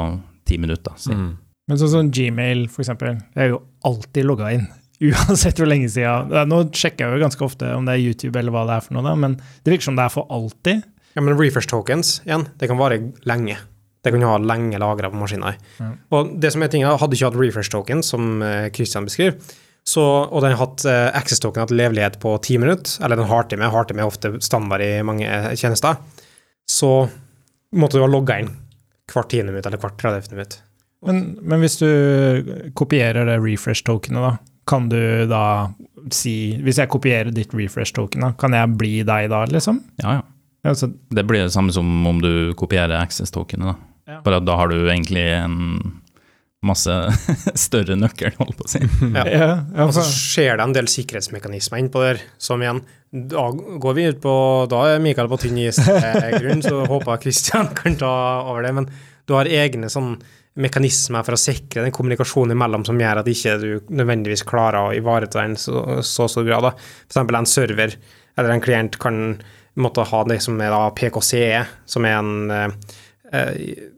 ti 0.48 0.58
minutter. 0.60 0.96
Si. 1.00 1.14
Mm. 1.14 1.30
Men 1.68 1.80
sånn 1.80 1.92
som 1.92 2.10
Gmail, 2.12 2.66
for 2.72 2.84
eksempel. 2.84 3.18
Jeg 3.36 3.48
er 3.48 3.54
jo 3.54 3.62
alltid 3.88 4.28
logga 4.28 4.52
inn. 4.56 4.68
Uansett 5.08 5.60
hvor 5.60 5.68
lenge 5.70 5.90
siden. 5.92 6.32
Nå 6.50 6.62
sjekker 6.74 7.06
jeg 7.06 7.18
jo 7.18 7.24
ganske 7.26 7.44
ofte 7.46 7.72
om 7.76 7.88
det 7.88 7.96
er 7.96 8.04
YouTube 8.04 8.38
eller 8.40 8.54
hva 8.54 8.64
det 8.68 8.78
er 8.78 8.86
for 8.86 8.98
noe, 8.98 9.06
da, 9.06 9.14
men 9.18 9.36
det 9.38 9.74
virker 9.74 9.90
som 9.90 9.98
det 9.98 10.06
er 10.08 10.14
for 10.14 10.30
alltid. 10.34 10.86
Ja, 11.14 11.24
men 11.24 11.38
refresh 11.38 11.70
tokens, 11.70 12.18
igjen, 12.26 12.46
det 12.60 12.68
kan 12.70 12.80
vare 12.80 13.00
lenge. 13.28 13.56
Det 14.04 14.12
kan 14.14 14.22
du 14.22 14.28
ha 14.28 14.36
lenge 14.38 14.78
lagra 14.78 15.10
på 15.10 15.18
maskiner. 15.18 15.56
Mm. 15.82 15.94
Og 16.14 16.34
det 16.42 16.52
som 16.54 16.62
er 16.62 16.70
tingen, 16.72 16.90
hadde 17.00 17.16
ikke 17.16 17.30
hatt 17.30 17.38
refresh 17.40 17.72
token, 17.72 18.04
som 18.06 18.42
eh, 18.44 18.68
Christian 18.74 19.08
beskriver, 19.08 19.38
så, 19.88 20.04
og 20.04 20.44
den 20.44 20.52
har 20.52 20.60
hatt 20.60 20.84
eh, 20.88 21.06
access 21.16 21.40
token 21.42 21.64
hatt 21.64 21.74
levelighet 21.74 22.18
på 22.22 22.34
ti 22.44 22.58
minutter, 22.60 22.98
eller 23.04 23.18
den 23.18 23.30
har 23.30 23.48
til 23.48 23.62
er 23.62 23.72
har 23.72 23.88
til 23.88 23.98
med 23.98 24.06
ofte 24.06 24.34
standard 24.44 24.84
i 24.84 24.92
mange 25.06 25.26
eh, 25.26 25.54
tjenester, 25.58 25.98
så 26.70 26.92
måtte 27.76 27.98
du 27.98 28.04
ha 28.04 28.10
logga 28.10 28.38
inn 28.42 28.50
hvert 29.08 29.30
tiende 29.32 29.52
minutt 29.54 29.66
eller 29.66 29.80
hvert 29.80 29.98
30 30.00 30.34
minutt. 30.36 30.58
Men, 31.06 31.22
men 31.40 31.62
hvis 31.62 31.78
du 31.80 31.88
kopierer 32.76 33.28
det 33.28 33.38
refresh-tokenet, 33.40 34.24
da, 34.24 34.32
kan 34.68 34.88
du 34.90 35.00
da 35.30 35.42
si 36.14 36.56
Hvis 36.62 36.78
jeg 36.78 36.88
kopierer 36.92 37.30
ditt 37.34 37.52
refresh-token, 37.56 38.22
da, 38.24 38.32
kan 38.38 38.54
jeg 38.56 38.74
bli 38.80 38.92
deg 39.06 39.28
da, 39.32 39.44
liksom? 39.50 39.80
Ja, 40.02 40.18
ja. 40.18 40.26
Altså, 40.68 40.90
Det 41.14 41.24
blir 41.26 41.44
det 41.46 41.54
samme 41.54 41.72
som 41.72 41.86
om 42.06 42.20
du 42.22 42.52
kopierer 42.58 42.98
access-tokenet. 42.98 43.72
da. 43.72 43.74
Ja. 44.08 44.20
Bare 44.24 44.40
at 44.40 44.46
da 44.48 44.56
har 44.58 44.70
du 44.72 44.76
egentlig 44.88 45.24
en 45.36 45.56
masse 46.66 46.94
større 47.66 47.96
nøkkel, 47.98 48.34
holdt 48.38 48.56
på 48.58 48.66
å 48.66 48.70
si. 48.70 48.80
Ja. 49.18 49.24
Ja, 49.24 49.50
ja, 49.74 49.84
Og 49.86 49.92
så 49.96 50.04
skjer 50.06 50.58
det 50.58 50.64
en 50.66 50.74
del 50.76 50.88
sikkerhetsmekanismer 50.90 51.82
innpå 51.82 52.02
der, 52.02 52.22
som 52.42 52.62
igjen 52.62 52.82
Da 53.10 53.44
går 53.54 53.94
vi 53.96 54.08
ut 54.10 54.18
på 54.24 54.32
Da 54.70 54.82
er 54.90 55.04
Mikael 55.04 55.30
på 55.30 55.38
tynn 55.44 55.60
is, 55.62 55.78
grunn, 55.78 56.64
så 56.64 56.82
håper 56.90 57.14
jeg 57.14 57.24
Kristian 57.26 57.70
kan 57.78 57.98
ta 58.00 58.12
over 58.48 58.66
det. 58.66 58.74
Men 58.74 58.88
du 59.28 59.36
har 59.36 59.50
egne 59.50 59.90
sånn 59.92 60.16
mekanismer 60.58 61.22
for 61.22 61.36
å 61.36 61.38
sikre 61.38 61.84
den 61.84 61.94
kommunikasjonen 61.94 62.56
imellom 62.56 62.82
som 62.88 62.98
gjør 62.98 63.20
at 63.20 63.28
ikke 63.30 63.52
du 63.62 63.68
nødvendigvis 63.94 64.42
klarer 64.48 64.88
å 64.88 64.96
ivareta 64.96 65.44
den 65.44 65.54
så, 65.60 66.00
så 66.02 66.26
stor 66.26 66.48
grad. 66.48 66.66
Da. 66.66 66.72
For 67.14 67.38
en 67.38 67.46
server 67.46 67.94
eller 68.38 68.50
en 68.50 68.64
klient 68.64 68.98
kan 68.98 69.36
måtte 69.78 70.02
ha 70.10 70.24
det 70.26 70.40
som 70.42 70.58
er 70.58 70.74
da 70.74 70.88
PKCE, 70.98 71.62
som 71.86 72.06
er 72.08 72.16
en 72.18 72.50
eh, 72.50 72.66
en 73.28 73.97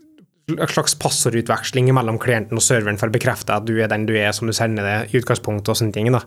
slags 0.71 0.97
passordutveksling 1.01 1.91
mellom 1.97 2.19
klienten 2.23 2.59
og 2.59 2.65
serveren 2.65 2.99
for 3.01 3.11
å 3.11 3.15
bekrefte 3.15 3.57
at 3.57 3.69
du 3.69 3.77
er 3.79 3.91
den 3.93 4.07
du 4.09 4.15
er 4.19 4.33
som 4.37 4.51
du 4.51 4.55
sender 4.57 4.87
det 4.87 4.99
i 5.11 5.21
utgangspunktet 5.21 5.73
og 5.73 5.81
sånne 5.81 5.97
ting. 5.97 6.11
da. 6.15 6.25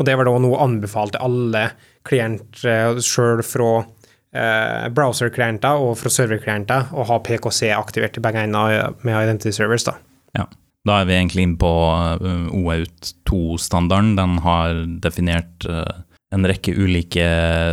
Og 0.00 0.06
det 0.08 0.16
var 0.16 0.28
da 0.28 0.36
noe 0.40 0.60
anbefalt 0.64 1.16
til 1.16 1.24
alle 1.26 1.64
klienter 2.08 3.00
sjøl 3.04 3.42
fra 3.44 3.72
eh, 4.32 4.86
browser-klienter 4.96 5.82
og 5.84 5.98
fra 6.00 6.12
server-klienter 6.12 6.94
å 6.96 7.04
ha 7.10 7.18
PKC 7.20 7.74
aktivert 7.76 8.16
i 8.16 8.24
begge 8.24 8.46
ender 8.48 8.96
med 9.04 9.18
Identity 9.18 9.52
Servers. 9.52 9.84
da. 9.88 9.98
Da 10.88 11.00
er 11.00 11.08
vi 11.08 11.16
egentlig 11.16 11.44
inne 11.44 11.60
på 11.60 11.70
uh, 11.70 12.46
OAUT 12.56 13.10
2-standarden. 13.28 14.14
Den 14.16 14.38
har 14.44 14.78
definert 15.04 15.66
uh, 15.68 15.84
en 16.30 16.46
rekke 16.46 16.74
ulike 16.78 17.26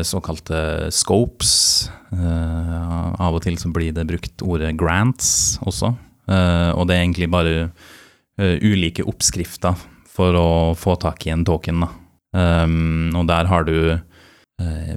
såkalte 0.07 0.89
scopes. 0.93 1.89
Uh, 2.09 3.13
av 3.21 3.35
og 3.35 3.43
til 3.45 3.57
så 3.59 3.69
blir 3.73 3.93
det 3.95 4.07
brukt 4.09 4.43
ordet 4.45 4.73
grants 4.79 5.57
også. 5.67 5.93
Uh, 6.27 6.73
og 6.73 6.87
det 6.89 6.97
er 6.97 7.05
egentlig 7.05 7.29
bare 7.31 7.55
uh, 7.67 8.57
ulike 8.63 9.05
oppskrifter 9.07 9.77
for 10.09 10.37
å 10.39 10.49
få 10.77 10.97
tak 10.99 11.27
i 11.27 11.33
en 11.35 11.45
token. 11.47 11.85
Da. 11.85 11.91
Um, 12.37 13.15
og 13.15 13.27
der 13.29 13.49
har 13.49 13.67
du 13.67 13.79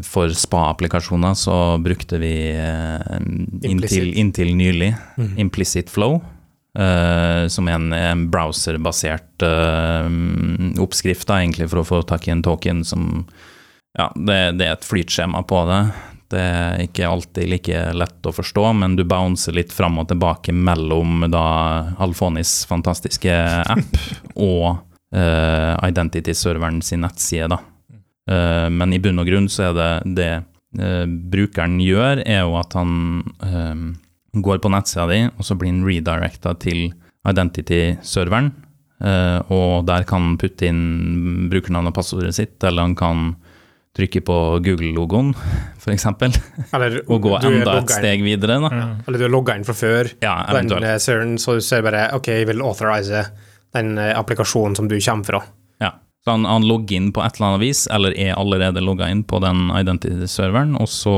For 0.01 0.33
spa-applikasjoner 0.33 1.35
så 1.37 1.77
brukte 1.85 2.17
vi 2.17 2.33
inntil, 3.69 4.07
inntil 4.17 4.55
nylig 4.57 4.89
Implicit 5.37 5.93
Flow. 5.93 6.17
Eh, 6.79 7.47
som 7.49 7.69
en, 7.69 7.93
en 7.93 8.31
browserbasert 8.31 9.43
uh, 9.43 10.11
oppskrift 10.83 11.29
da, 11.29 11.41
egentlig 11.41 11.71
for 11.71 11.83
å 11.83 11.89
få 11.89 12.03
tak 12.07 12.29
i 12.29 12.35
en 12.35 12.45
token 12.47 12.85
som 12.87 13.27
Ja, 13.99 14.13
det, 14.15 14.39
det 14.61 14.69
er 14.69 14.77
et 14.77 14.87
flytskjema 14.87 15.43
på 15.51 15.65
det. 15.67 15.81
Det 16.31 16.41
er 16.41 16.85
ikke 16.85 17.09
alltid 17.11 17.49
like 17.51 17.81
lett 17.99 18.27
å 18.27 18.33
forstå, 18.33 18.69
men 18.79 18.95
du 18.95 19.03
bouncer 19.03 19.57
litt 19.57 19.73
fram 19.75 19.99
og 19.99 20.07
tilbake 20.13 20.55
mellom 20.55 21.25
da 21.27 21.43
Alfonis 21.99 22.61
fantastiske 22.71 23.35
app 23.67 23.99
og 24.39 24.79
uh, 25.17 25.75
Identity-serveren 25.83 26.79
sin 26.87 27.03
nettside, 27.03 27.51
da. 27.51 27.59
Uh, 28.31 28.69
men 28.71 28.95
i 28.95 29.03
bunn 29.03 29.19
og 29.19 29.27
grunn 29.27 29.51
så 29.51 29.73
er 29.73 29.77
det 29.81 29.91
det 30.21 30.33
brukeren 30.71 31.81
gjør, 31.83 32.21
er 32.23 32.45
jo 32.45 32.53
at 32.61 32.77
han 32.79 32.93
går 34.33 34.61
på 34.63 34.71
nettsida 34.73 35.07
di, 35.11 35.21
og 35.37 35.47
så 35.47 35.57
blir 35.59 35.73
han 35.73 35.85
redirecta 35.87 36.55
til 36.63 36.91
Identity-serveren. 37.29 38.53
eh, 39.05 39.39
og 39.53 39.87
der 39.87 40.05
kan 40.05 40.23
han 40.23 40.39
putte 40.41 40.69
inn 40.69 41.49
brukernavn 41.51 41.91
og 41.91 41.97
passordet 41.97 42.35
sitt, 42.37 42.63
eller 42.65 42.89
han 42.89 42.95
kan 42.95 43.35
trykke 43.97 44.21
på 44.23 44.37
Google-logoen, 44.65 45.33
f.eks., 45.83 46.07
og 47.11 47.23
gå 47.23 47.37
enda 47.41 47.79
et 47.81 47.95
steg 47.95 48.23
videre. 48.25 48.61
Da. 48.63 48.71
Mm. 48.71 48.99
Eller 49.07 49.19
du 49.19 49.27
har 49.27 49.35
logga 49.35 49.57
inn 49.59 49.67
fra 49.67 49.77
før, 49.77 50.13
Ja, 50.23 50.37
den 50.55 50.73
eh, 50.79 50.99
så 51.01 51.57
du 51.59 51.65
ser 51.65 51.83
bare 51.87 52.11
OK, 52.17 52.31
jeg 52.41 52.51
vil 52.53 52.63
authorize 52.63 53.25
den 53.75 53.97
eh, 53.99 54.15
applikasjonen 54.19 54.79
som 54.79 54.89
du 54.91 54.97
kommer 55.01 55.27
fra. 55.27 55.43
Ja. 55.83 55.95
Så 56.25 56.37
han, 56.37 56.45
han 56.45 56.67
logger 56.69 57.01
inn 57.01 57.11
på 57.17 57.25
et 57.25 57.39
eller 57.39 57.55
annet 57.55 57.65
vis, 57.65 57.87
eller 57.91 58.15
er 58.15 58.37
allerede 58.39 58.83
logga 58.85 59.09
inn 59.11 59.25
på 59.25 59.41
den 59.43 59.71
identity-serveren, 59.75 60.77
og 60.79 60.89
så 60.93 61.17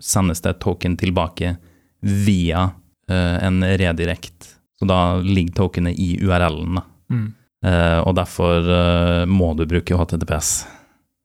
sendes 0.00 0.40
det 0.44 0.54
et 0.54 0.62
token 0.62 0.96
tilbake 1.00 1.56
via 2.00 2.70
uh, 3.10 3.36
en 3.44 3.62
redirekt. 3.64 4.56
Så 4.78 4.86
da 4.88 5.18
ligger 5.20 5.54
tokenet 5.54 5.98
i 6.00 6.14
URL-en. 6.24 6.80
Mm. 7.12 7.26
Uh, 7.66 7.98
og 8.08 8.14
derfor 8.16 8.64
uh, 8.64 9.24
må 9.28 9.52
du 9.58 9.66
bruke 9.68 9.96
HTTPS. 9.98 10.52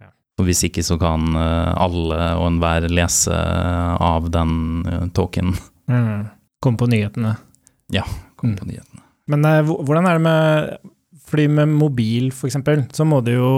Ja. 0.03 0.09
Og 0.39 0.49
hvis 0.49 0.65
ikke 0.67 0.83
så 0.83 0.97
kan 0.99 1.31
alle 1.39 2.17
og 2.35 2.49
enhver 2.49 2.89
lese 2.91 3.31
av 3.35 4.27
den 4.33 5.09
tokenen. 5.15 5.55
Mm. 5.87 6.25
Kom 6.59 6.75
på 6.81 6.89
nyhetene. 6.91 7.37
Ja, 7.93 8.03
Kom 8.35 8.51
Mm. 8.51 8.57
på 8.59 8.65
nyhetene. 8.67 9.01
Men 9.31 9.45
hvordan 9.63 10.05
er 10.09 10.17
det 10.17 10.21
med 10.21 10.91
Fordi 11.25 11.47
med 11.49 11.71
mobil, 11.73 12.27
for 12.35 12.47
eksempel, 12.49 12.83
så 12.93 13.05
må 13.07 13.23
du 13.25 13.31
jo 13.31 13.51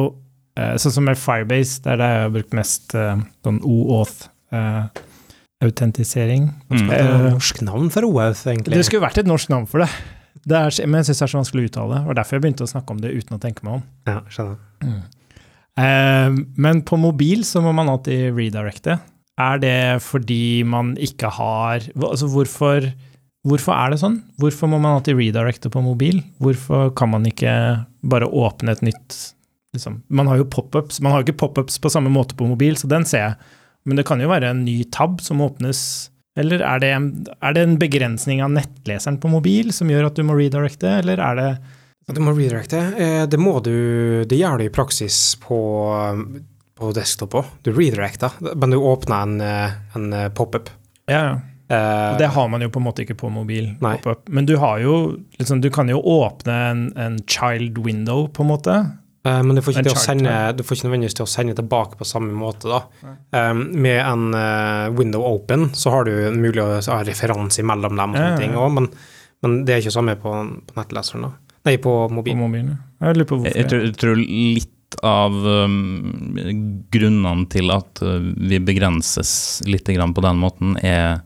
Sånn 0.56 0.94
som 0.94 1.04
med 1.06 1.18
Firebase, 1.20 1.82
der 1.84 1.98
det 2.00 2.06
er 2.06 2.30
brukt 2.34 2.54
mest 2.58 2.94
sånn 2.94 3.60
OAuth. 3.62 4.30
Autentisering. 5.66 6.52
Mm. 6.70 6.90
Norsk 7.34 7.64
navn 7.66 7.90
for 7.94 8.06
OAuth, 8.06 8.46
egentlig. 8.46 8.78
Det 8.78 8.86
skulle 8.86 9.06
vært 9.08 9.18
et 9.24 9.30
norsk 9.30 9.50
navn 9.50 9.66
for 9.70 9.82
det. 9.82 9.90
det 10.46 10.58
er, 10.58 10.76
men 10.86 11.02
jeg 11.02 11.10
syns 11.10 11.22
det 11.22 11.26
er 11.26 11.34
så 11.34 11.40
vanskelig 11.40 11.64
å 11.64 11.70
uttale. 11.72 12.02
Det 12.04 12.12
Og 12.12 12.18
derfor 12.20 12.38
jeg 12.38 12.46
begynte 12.46 12.68
å 12.68 12.72
snakke 12.72 12.94
om 12.94 13.02
det 13.02 13.14
uten 13.16 13.38
å 13.38 13.42
tenke 13.42 13.66
meg 13.66 13.80
om. 13.80 13.86
Ja, 14.10 14.20
skjønner. 14.34 14.60
Eh, 15.78 16.38
men 16.58 16.84
på 16.86 16.98
mobil 17.02 17.44
så 17.46 17.62
må 17.66 17.74
man 17.78 17.90
alltid 17.92 18.32
redirecte. 18.38 19.00
Er 19.38 19.60
det 19.62 20.02
fordi 20.02 20.64
man 20.66 20.96
ikke 20.98 21.30
har 21.30 21.84
Altså 21.94 22.26
hvorfor, 22.34 22.88
hvorfor 23.46 23.74
er 23.76 23.94
det 23.94 24.00
sånn? 24.02 24.16
Hvorfor 24.42 24.72
må 24.72 24.80
man 24.82 24.98
alltid 24.98 25.20
redirecte 25.20 25.70
på 25.74 25.84
mobil? 25.86 26.24
Hvorfor 26.42 26.90
kan 26.98 27.14
man 27.14 27.28
ikke 27.30 27.54
bare 28.02 28.30
åpne 28.30 28.74
et 28.74 28.82
nytt 28.86 29.18
liksom? 29.78 30.02
Man 30.10 30.30
har 30.30 30.42
jo 30.42 30.50
pop-ups. 30.50 31.02
Man 31.02 31.14
har 31.14 31.22
jo 31.22 31.28
ikke 31.28 31.42
pop-ups 31.46 31.78
på 31.82 31.94
samme 31.94 32.10
måte 32.14 32.38
på 32.38 32.50
mobil, 32.50 32.78
så 32.78 32.90
den 32.90 33.06
ser 33.06 33.26
jeg. 33.26 33.54
Men 33.88 34.00
det 34.00 34.06
kan 34.10 34.20
jo 34.22 34.28
være 34.30 34.52
en 34.52 34.66
ny 34.68 34.82
tab 34.92 35.22
som 35.24 35.42
åpnes. 35.46 35.80
Eller 36.38 36.62
er 36.62 36.82
det, 36.84 36.92
er 37.42 37.56
det 37.56 37.64
en 37.64 37.78
begrensning 37.82 38.44
av 38.46 38.52
nettleseren 38.54 39.18
på 39.24 39.32
mobil 39.32 39.72
som 39.74 39.90
gjør 39.90 40.10
at 40.12 40.20
du 40.20 40.26
må 40.28 40.36
redirecte, 40.38 41.00
eller 41.00 41.22
er 41.24 41.40
det 41.40 41.50
At 42.08 42.16
Du 42.16 42.22
må 42.24 42.32
redirecte. 42.38 42.78
Eh, 42.96 43.26
Det 43.28 43.40
må 43.40 43.58
du 43.64 44.24
Det 44.30 44.38
gjør 44.38 44.60
du 44.60 44.68
i 44.68 44.74
praksis 44.74 45.36
på, 45.42 45.58
på 46.78 46.92
desktop 46.96 47.40
òg. 47.42 47.50
Du 47.66 47.72
redirecter, 47.74 48.38
men 48.56 48.76
du 48.76 48.78
åpner 48.78 49.24
en, 49.26 49.42
eh, 49.42 49.78
en 49.98 50.14
eh, 50.14 50.30
pop-up. 50.30 50.70
Ja, 51.10 51.24
ja. 51.24 51.38
Og 51.68 52.20
det 52.22 52.30
har 52.32 52.46
man 52.48 52.62
jo 52.64 52.70
på 52.72 52.80
en 52.80 52.86
måte 52.86 53.04
ikke 53.04 53.18
på 53.20 53.28
mobil. 53.28 53.74
Men 54.32 54.46
du 54.48 54.54
har 54.56 54.80
jo 54.80 55.18
liksom, 55.40 55.60
Du 55.60 55.68
kan 55.70 55.90
jo 55.92 55.98
åpne 56.00 56.54
en, 56.70 56.84
en 56.96 57.18
child 57.28 57.82
window, 57.84 58.28
på 58.32 58.46
en 58.46 58.52
måte. 58.54 58.76
Eh, 59.26 59.42
men 59.44 59.56
du 59.56 59.62
får, 59.62 59.74
ikke 59.78 59.90
til 59.90 59.98
å 59.98 60.04
sende, 60.04 60.36
du 60.58 60.64
får 60.64 60.78
ikke 60.78 60.88
nødvendigvis 60.90 61.18
til 61.18 61.26
å 61.26 61.32
sende 61.32 61.56
tilbake 61.58 61.98
på 62.00 62.06
samme 62.08 62.34
måte. 62.38 62.70
da. 62.70 63.16
Um, 63.34 63.66
med 63.82 64.00
en 64.04 64.30
uh, 64.36 64.94
window 64.98 65.26
open 65.26 65.70
så 65.74 65.96
har 65.96 66.06
du 66.06 66.14
mulig 66.36 66.62
å 66.64 66.70
ha 66.78 67.02
referanse 67.08 67.64
mellom 67.66 67.96
dem, 67.98 68.16
og 68.16 68.18
Ja, 68.18 68.30
sånne 68.30 68.38
ja, 68.38 68.40
ting 68.46 68.56
også, 68.58 68.74
men, 68.78 68.90
men 69.46 69.60
det 69.66 69.76
er 69.76 69.84
ikke 69.84 69.96
samme 69.98 70.18
på, 70.22 70.34
på 70.70 70.80
nettleseren. 70.80 71.28
da. 71.30 71.34
Nei, 71.68 71.78
på 71.84 71.94
På 72.08 72.14
mobilen. 72.16 72.78
Jeg 73.02 73.18
lurer 73.18 73.28
på 73.28 73.36
Jeg, 73.36 73.44
hvorfor. 73.44 73.58
jeg, 73.60 73.70
tror, 73.70 73.86
jeg 73.86 73.96
tror 74.02 74.18
litt 74.24 74.74
av 75.04 75.34
um, 75.46 76.38
grunnene 76.96 77.44
til 77.52 77.74
at 77.76 78.00
uh, 78.02 78.22
vi 78.24 78.60
begrenses 78.64 79.62
litt 79.68 79.90
grann 79.92 80.14
på 80.16 80.24
den 80.24 80.40
måten, 80.40 80.78
er, 80.80 81.20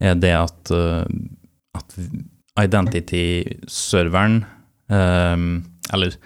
er 0.00 0.16
det 0.16 0.32
at, 0.38 0.72
uh, 0.72 1.04
at 1.76 1.98
identity-serveren 2.64 4.44
um, 4.88 5.64
Eller 5.92 6.16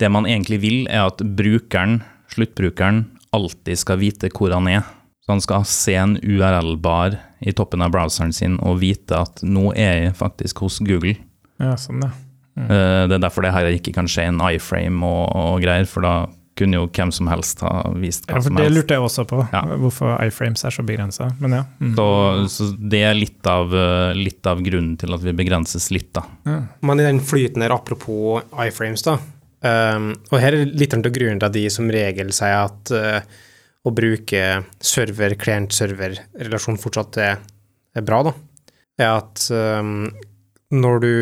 det 0.00 0.10
man 0.10 0.26
egentlig 0.26 0.60
vil, 0.64 0.78
er 0.90 1.06
at 1.08 1.22
brukeren, 1.38 2.00
sluttbrukeren, 2.34 3.04
alltid 3.34 3.78
skal 3.78 4.00
vite 4.02 4.30
hvor 4.34 4.52
han 4.54 4.68
er. 4.70 4.82
Så 5.24 5.32
han 5.32 5.40
skal 5.40 5.64
se 5.64 5.94
en 5.96 6.16
URL-bar 6.20 7.16
i 7.40 7.52
toppen 7.56 7.82
av 7.84 7.94
browseren 7.94 8.32
sin 8.36 8.58
og 8.60 8.80
vite 8.82 9.16
at 9.24 9.40
nå 9.46 9.70
er 9.72 10.02
jeg 10.08 10.16
faktisk 10.18 10.60
hos 10.66 10.80
Google. 10.84 11.14
Ja, 11.62 11.76
sånn, 11.80 12.02
ja. 12.04 12.10
Mm. 12.54 12.68
Det 13.10 13.16
er 13.16 13.22
derfor 13.24 13.42
det 13.42 13.54
her 13.54 13.66
ikke 13.74 13.94
kan 13.96 14.06
skje 14.10 14.28
en 14.30 14.38
iframe 14.46 15.02
og, 15.02 15.24
og 15.34 15.62
greier, 15.64 15.88
for 15.90 16.04
da 16.06 16.12
kunne 16.54 16.78
jo 16.78 16.84
hvem 16.94 17.10
som 17.10 17.26
helst 17.26 17.64
ha 17.66 17.80
vist 17.98 18.28
hva 18.28 18.36
ja, 18.36 18.38
for 18.38 18.46
som 18.46 18.54
det 18.60 18.62
helst. 18.68 18.76
lurte 18.76 18.94
jeg 18.94 19.02
også 19.02 19.24
på, 19.26 19.40
Ja. 19.50 19.62
hvorfor 19.80 20.12
iframes 20.22 20.62
er 20.68 20.70
så 20.76 20.84
begrensa. 20.86 21.26
Men 21.42 21.56
ja. 21.56 21.62
Mm. 21.82 21.96
Så, 21.98 22.06
så 22.52 22.68
det 22.78 23.00
er 23.08 23.16
litt 23.18 23.48
av, 23.50 23.74
eh, 23.74 24.12
litt 24.14 24.46
av 24.46 24.60
grunnen 24.62 24.94
til 25.00 25.16
at 25.16 25.24
vi 25.26 25.34
begrenses 25.34 25.88
litt, 25.90 26.12
da. 26.14 26.22
ja. 26.46 26.60
Men 26.86 27.02
i 27.02 27.08
den 27.08 27.18
flyten 27.26 27.64
der, 27.64 27.74
apropos 27.74 28.44
iframes, 28.68 29.02
da. 29.08 29.16
Ehm, 29.68 30.10
og 30.30 30.40
her 30.40 30.56
er 30.56 30.70
litt 30.70 30.94
av 30.96 31.04
grunnen 31.04 31.40
til 31.40 31.48
at 31.48 31.56
de 31.56 31.64
som 31.72 31.90
regel 31.92 32.32
sier 32.36 32.64
at 32.64 32.92
uh, 32.94 33.20
å 33.84 33.92
bruke 33.94 34.42
server-klient-server-relasjon 34.84 36.80
fortsatt 36.80 37.18
er, 37.20 37.42
er 37.96 38.06
bra, 38.06 38.22
da. 38.30 38.32
Er 39.00 39.10
at 39.18 39.48
um, 39.50 40.06
når 40.72 41.02
du 41.02 41.12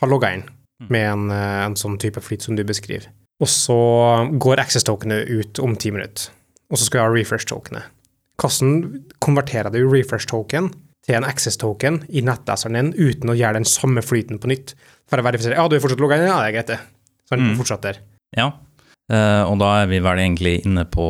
har 0.00 0.08
logga 0.12 0.32
inn 0.36 0.46
med 0.92 1.04
en, 1.08 1.30
eh, 1.32 1.60
en 1.64 1.76
sånn 1.78 1.96
type 2.00 2.20
flyt 2.20 2.44
som 2.44 2.56
du 2.56 2.62
beskriver, 2.68 3.08
og 3.40 3.48
så 3.48 3.76
går 4.32 4.60
access-tokenet 4.60 5.28
ut 5.28 5.60
om 5.64 5.76
ti 5.80 5.90
minutter, 5.92 6.30
og 6.70 6.76
så 6.78 6.84
skal 6.86 7.00
du 7.00 7.04
ha 7.04 7.12
refresh-tokenet. 7.14 7.84
Hvordan 8.40 9.04
konverterer 9.24 9.72
du 9.72 9.80
refresh-token 9.88 10.68
til 11.06 11.16
en 11.20 11.26
access 11.26 11.58
token 11.60 12.00
i 12.10 12.22
nettleseren 12.26 12.76
din 12.76 12.92
uten 12.98 13.30
å 13.30 13.36
gjøre 13.38 13.60
den 13.60 13.68
samme 13.68 14.02
flyten 14.04 14.40
på 14.42 14.50
nytt. 14.50 14.74
For 15.06 15.22
å 15.22 15.26
verifisere 15.26 15.58
ja, 15.58 15.66
du 15.70 15.76
er 15.76 15.82
fortsatt 15.82 16.02
logga 16.02 16.18
inn, 16.18 16.26
ja, 16.26 16.40
det 16.42 16.50
er 16.50 16.56
greit, 16.56 16.72
det. 16.72 16.78
Så 17.26 17.34
han 17.36 17.48
Mm. 17.50 17.56
fortsetter. 17.58 17.98
Ja. 18.36 18.52
uh, 19.12 19.44
og 19.50 19.58
da 19.58 19.82
er 19.82 19.86
vi 19.90 19.98
vel 20.02 20.18
egentlig 20.18 20.60
inne 20.66 20.84
på 20.90 21.04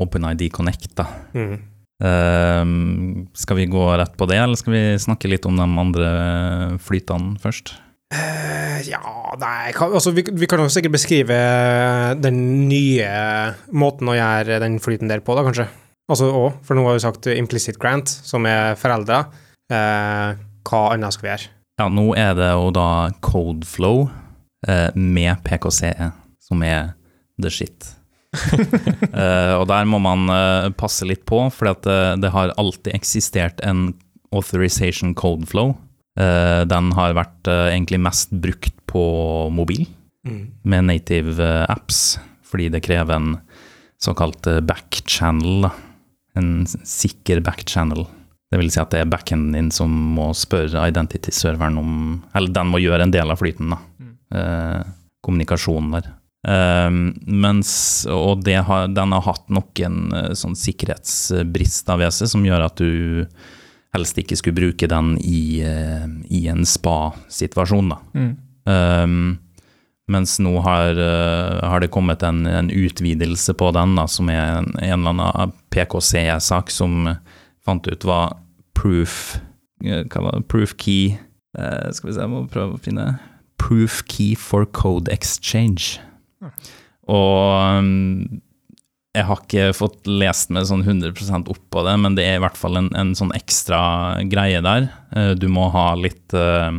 OpenID 0.00 0.50
Connect, 0.52 0.94
da. 0.96 1.06
Mm. 1.36 1.58
Uh, 2.02 2.64
skal 3.36 3.56
vi 3.60 3.66
gå 3.70 3.84
rett 3.98 4.16
på 4.16 4.26
det, 4.28 4.38
eller 4.40 4.56
skal 4.58 4.72
vi 4.74 4.82
snakke 4.98 5.28
litt 5.30 5.46
om 5.46 5.56
de 5.56 5.66
andre 5.66 6.08
flytene 6.82 7.36
først? 7.42 7.74
Eh, 8.12 8.80
ja, 8.90 9.00
nei 9.40 9.72
altså, 9.72 10.10
vi, 10.12 10.24
vi 10.36 10.48
kan 10.50 10.60
jo 10.60 10.68
sikkert 10.68 10.92
beskrive 10.98 11.36
den 12.20 12.68
nye 12.68 13.06
måten 13.72 14.10
å 14.12 14.16
gjøre 14.18 14.58
den 14.60 14.76
flyten 14.84 15.08
der 15.08 15.22
på, 15.24 15.32
da, 15.38 15.44
kanskje. 15.46 15.68
Altså 16.12 16.28
òg, 16.28 16.58
for 16.66 16.76
nå 16.76 16.84
har 16.84 16.98
vi 16.98 17.04
sagt 17.06 17.28
implicit 17.32 17.78
grant, 17.80 18.10
som 18.10 18.44
er 18.50 18.74
foreldre. 18.76 19.22
Eh, 19.72 20.40
hva 20.68 20.82
annet 20.92 21.14
skal 21.16 21.24
vi 21.24 21.32
gjøre? 21.32 21.48
Ja, 21.80 21.86
nå 21.88 22.04
er 22.20 22.34
det 22.36 22.50
jo 22.52 22.68
da 22.76 22.88
Codeflow 23.24 24.10
med 24.94 25.40
PKCE 25.42 26.12
som 26.38 26.62
er 26.62 26.92
the 27.42 27.50
shit. 27.50 27.92
Eh, 29.12 29.54
og 29.58 29.66
der 29.68 29.84
må 29.84 29.98
man 30.00 30.30
eh, 30.32 30.70
passe 30.78 31.04
litt 31.04 31.26
på, 31.28 31.42
for 31.52 31.68
at, 31.68 31.84
eh, 31.84 32.14
det 32.16 32.30
har 32.32 32.54
alltid 32.56 32.94
eksistert 32.96 33.60
en 33.60 33.90
authorization 34.32 35.12
code 35.12 35.44
flow. 35.50 35.74
den 36.16 36.92
har 36.96 37.12
vært 37.16 37.48
eh, 37.48 37.74
egentlig 37.74 38.00
mest 38.00 38.32
brukt 38.32 38.72
på 38.88 39.02
mobil 39.52 39.84
med 40.62 40.84
native 40.84 41.42
eh, 41.42 41.66
apps, 41.68 42.18
fordi 42.46 42.68
det 42.72 42.82
krever 42.86 43.14
en 43.14 43.38
såkalt 44.02 44.46
eh, 44.46 44.60
backchannel. 44.60 45.68
En 46.38 46.66
sikker 46.66 47.40
backchannel. 47.44 48.06
Det 48.52 48.60
vil 48.60 48.70
si 48.72 48.80
at 48.80 48.92
det 48.92 49.02
er 49.02 49.10
backenden 49.12 49.56
din 49.56 49.70
som 49.74 49.92
må 50.16 50.30
spørre 50.36 50.86
identity-serveren 50.88 51.78
om 51.80 51.92
Eller 52.36 52.52
den 52.52 52.68
må 52.68 52.80
gjøre 52.82 53.06
en 53.06 53.14
del 53.14 53.32
av 53.32 53.40
flyten, 53.40 53.72
da. 53.72 53.80
Eh, 54.32 54.82
kommunikasjonen 55.20 55.92
der. 55.94 56.10
Um, 56.42 57.12
mens, 57.22 58.02
og 58.10 58.40
det 58.42 58.56
har, 58.66 58.88
den 58.90 59.12
har 59.14 59.22
hatt 59.22 59.44
noen 59.54 59.98
eh, 60.10 60.32
sånn 60.34 60.56
sikkerhetsbrister 60.58 62.00
ved 62.00 62.10
seg 62.16 62.32
som 62.32 62.42
gjør 62.42 62.64
at 62.66 62.80
du 62.80 63.22
helst 63.94 64.18
ikke 64.18 64.40
skulle 64.40 64.56
bruke 64.56 64.88
den 64.90 65.12
i, 65.22 65.60
eh, 65.62 66.08
i 66.34 66.40
en 66.50 66.64
spa-situasjon, 66.66 67.92
da. 67.92 68.00
Mm. 68.18 68.32
Um, 68.66 69.22
mens 70.10 70.34
nå 70.42 70.56
har, 70.64 70.98
har 70.98 71.80
det 71.80 71.92
kommet 71.94 72.24
en, 72.26 72.42
en 72.50 72.72
utvidelse 72.74 73.54
på 73.54 73.70
den, 73.76 73.94
da, 74.00 74.08
som 74.10 74.32
er 74.32 74.58
en, 74.58 74.72
en 74.82 74.96
eller 74.96 75.12
annen 75.14 75.54
PKC-sak 75.70 76.74
som 76.74 77.12
fant 77.62 77.86
ut 77.86 78.04
var 78.08 78.34
proof 78.74 79.36
Hva 79.78 80.24
var 80.24 80.40
det? 80.40 80.48
Proof 80.50 80.74
key 80.82 81.14
Uh, 81.52 81.92
Skal 81.92 82.08
vi 82.08 82.14
se, 82.14 82.22
jeg 82.22 82.32
må 82.32 82.46
prøve 82.48 82.78
å 82.78 82.80
finne 82.80 83.06
Proof 83.62 84.02
key 84.10 84.34
for 84.38 84.66
code 84.66 85.10
exchange. 85.14 86.00
Og 87.10 87.78
um, 87.78 88.40
jeg 89.12 89.26
har 89.28 89.40
ikke 89.42 89.74
fått 89.76 90.06
lest 90.08 90.48
meg 90.54 90.64
sånn 90.70 90.84
100% 90.86 91.50
opp 91.52 91.60
på 91.74 91.82
det, 91.84 91.94
men 92.00 92.14
det 92.16 92.24
er 92.24 92.36
i 92.38 92.42
hvert 92.42 92.56
fall 92.56 92.78
en, 92.80 92.88
en 92.96 93.10
sånn 93.18 93.34
ekstra 93.36 93.80
greie 94.32 94.60
der. 94.64 94.82
Eh, 95.12 95.34
Du 95.36 95.48
må 95.52 95.66
ha 95.74 95.90
litt 96.00 96.32
uh, 96.32 96.72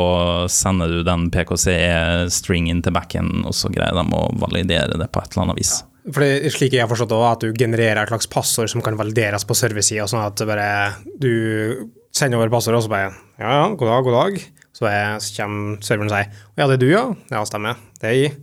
sender 0.51 0.87
du 0.89 1.03
den 1.07 1.29
PKCE-stringen 1.31 2.81
til 2.83 2.91
backen, 2.97 3.45
og 3.47 3.53
så 3.55 3.69
greier 3.71 3.95
de 3.95 4.03
å 4.11 4.27
validere 4.41 4.97
det 4.99 5.07
på 5.13 5.19
et 5.23 5.31
eller 5.31 5.43
annet 5.47 5.59
vis. 5.61 5.73
For 6.11 6.25
er 6.25 6.51
slik 6.51 6.73
jeg 6.75 6.83
har 6.83 6.91
forstått 6.91 7.13
det 7.13 7.19
at 7.29 7.43
du 7.45 7.53
genererer 7.55 8.01
et 8.01 8.11
slags 8.11 8.27
passord 8.31 8.71
som 8.71 8.83
kan 8.83 8.97
valideres 8.99 9.45
på 9.47 9.55
serversida, 9.55 10.07
sånn 10.09 10.25
at 10.25 10.41
bare 10.47 10.67
du 11.21 11.87
sender 12.13 12.41
over 12.41 12.51
passord, 12.51 12.75
og 12.75 12.83
så 12.85 12.91
bare 12.91 13.11
ja, 13.39 13.51
ja, 13.61 13.67
god 13.71 13.87
dag, 13.89 14.07
god 14.07 14.17
dag. 14.19 14.41
Så, 14.73 14.87
jeg, 14.89 15.21
så 15.21 15.35
kommer 15.37 15.77
serveren 15.85 16.09
og 16.09 16.15
sier 16.15 16.33
ja, 16.57 16.65
det 16.65 16.75
er 16.75 16.81
du, 16.81 16.89
ja. 16.91 17.03
Ja, 17.31 17.43
stemmer. 17.47 17.77
Det 18.01 18.09
er 18.09 18.17
jeg. 18.17 18.33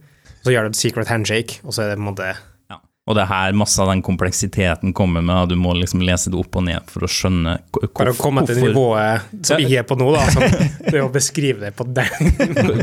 Så 0.41 0.55
gjør 0.55 0.69
du 0.69 0.73
et 0.73 0.79
secret 0.79 1.11
handshake, 1.11 1.61
og 1.67 1.75
så 1.75 1.85
er 1.85 1.93
det 1.93 1.99
på 1.99 2.05
en 2.05 2.09
måte 2.13 2.31
Ja. 2.71 2.79
Og 3.11 3.17
det 3.19 3.25
er 3.25 3.31
her 3.33 3.57
masse 3.59 3.81
av 3.83 3.91
den 3.91 4.01
kompleksiteten 4.07 4.95
kommer 4.97 5.25
med, 5.27 5.35
og 5.43 5.51
du 5.51 5.57
må 5.59 5.75
liksom 5.77 6.05
lese 6.07 6.31
det 6.33 6.39
opp 6.41 6.57
og 6.57 6.65
ned 6.69 6.87
for 6.89 7.05
å 7.05 7.11
skjønne 7.11 7.59
hvorfor 7.75 7.93
Bare 7.99 8.15
å 8.15 8.21
komme 8.21 8.45
til 8.49 8.63
nivået 8.63 9.29
som 9.45 9.61
vi 9.61 9.75
er 9.77 9.85
på 9.89 9.99
nå, 9.99 10.09
da. 10.15 10.25
Sånn, 10.33 10.71
det 10.87 11.03
å 11.03 11.11
beskrive 11.13 11.67
det 11.67 11.75
på 11.77 11.85
den 11.91 12.33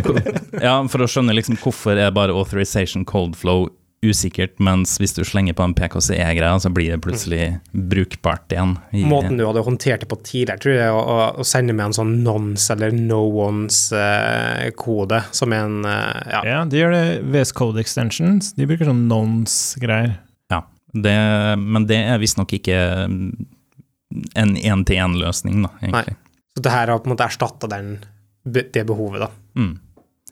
Ja, 0.67 0.77
for 0.91 1.01
å 1.01 1.09
skjønne 1.09 1.33
liksom 1.37 1.57
hvorfor 1.63 1.97
er 1.97 2.13
bare 2.13 2.35
authorization 2.35 3.07
cold 3.07 3.39
flow 3.39 3.69
usikkert, 4.05 4.59
mens 4.61 4.95
hvis 5.01 5.15
du 5.17 5.23
slenger 5.25 5.55
på 5.57 5.65
en 5.65 5.73
PKCE-greie, 5.77 6.59
så 6.61 6.69
blir 6.73 6.93
det 6.93 6.99
plutselig 7.01 7.41
brukbart 7.71 8.53
igjen. 8.53 8.75
I, 8.93 9.01
Måten 9.09 9.39
du 9.39 9.45
hadde 9.47 9.63
håndtert 9.65 10.03
det 10.03 10.09
på 10.11 10.19
tidligere, 10.21 10.61
tror 10.61 10.75
jeg, 10.75 10.91
å, 10.93 10.99
å, 11.01 11.17
å 11.41 11.47
sende 11.47 11.73
med 11.77 11.89
en 11.89 11.97
sånn 11.97 12.13
nonce 12.25 12.75
eller 12.75 12.93
no 12.93 13.23
ones-kode, 13.47 15.23
som 15.39 15.55
er 15.55 15.65
en 15.65 15.89
eh, 15.89 16.21
ja. 16.35 16.43
Ja, 16.45 16.61
de 16.69 16.83
gjør 16.83 16.93
det 16.93 17.03
VS 17.33 17.55
Code 17.57 17.81
Extensions. 17.81 18.53
De 18.57 18.69
bruker 18.69 18.91
sånn 18.91 19.07
nons-greier. 19.09 20.19
Ja, 20.53 20.61
det, 20.93 21.17
men 21.63 21.89
det 21.89 22.03
er 22.05 22.21
visstnok 22.21 22.53
ikke 22.59 22.77
en 23.07 24.55
én-til-én-løsning, 24.55 25.65
da, 25.65 25.73
egentlig. 25.81 26.17
Så 26.53 26.63
det 26.65 26.73
her 26.73 26.93
har 26.93 27.01
på 27.01 27.09
en 27.09 27.13
måte 27.15 27.25
erstatta 27.27 27.69
det 27.69 28.85
behovet, 28.87 29.25
da. 29.25 29.33
Mm. 29.57 29.75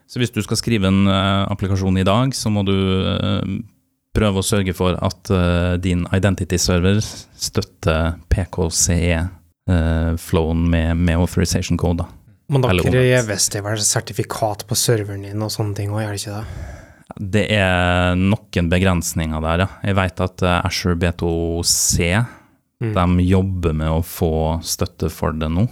Så 0.07 0.19
hvis 0.21 0.31
du 0.33 0.41
skal 0.45 0.57
skrive 0.59 0.87
en 0.91 1.07
eh, 1.09 1.51
applikasjon 1.51 1.97
i 1.97 2.03
dag, 2.07 2.35
så 2.37 2.49
må 2.53 2.61
du 2.67 2.75
eh, 2.75 3.41
prøve 4.15 4.39
å 4.39 4.43
sørge 4.45 4.73
for 4.77 4.91
at 5.03 5.29
eh, 5.33 5.73
din 5.81 6.05
identity-server 6.15 6.99
støtter 7.01 8.13
PKCE-flowen 8.31 10.61
med, 10.69 10.97
med 11.01 11.15
authorization 11.17 11.77
code. 11.81 11.97
Da. 12.03 12.07
Men 12.53 12.61
da 12.61 12.69
kreves 12.77 13.49
det 13.49 13.61
vel 13.65 13.81
sertifikat 13.81 14.67
på 14.69 14.75
serveren 14.77 15.25
din 15.25 15.41
og 15.41 15.49
sånne 15.53 15.75
ting 15.77 15.89
òg, 15.89 16.01
gjør 16.03 16.13
det 16.13 16.21
ikke 16.21 16.37
det? 16.37 16.45
Det 17.15 17.45
er 17.55 18.15
noen 18.19 18.69
begrensninger 18.69 19.39
der, 19.41 19.59
ja. 19.65 19.69
Jeg 19.85 19.95
vet 19.97 20.17
at 20.25 20.37
Asher 20.45 20.91
Azure 20.93 20.97
B2C 21.01 21.95
Mm. 22.81 22.93
de 22.93 23.23
jobber 23.23 23.73
med 23.73 23.89
å 23.89 24.01
få 24.03 24.59
støtte 24.65 25.09
for 25.13 25.35
det 25.35 25.49
nå. 25.51 25.67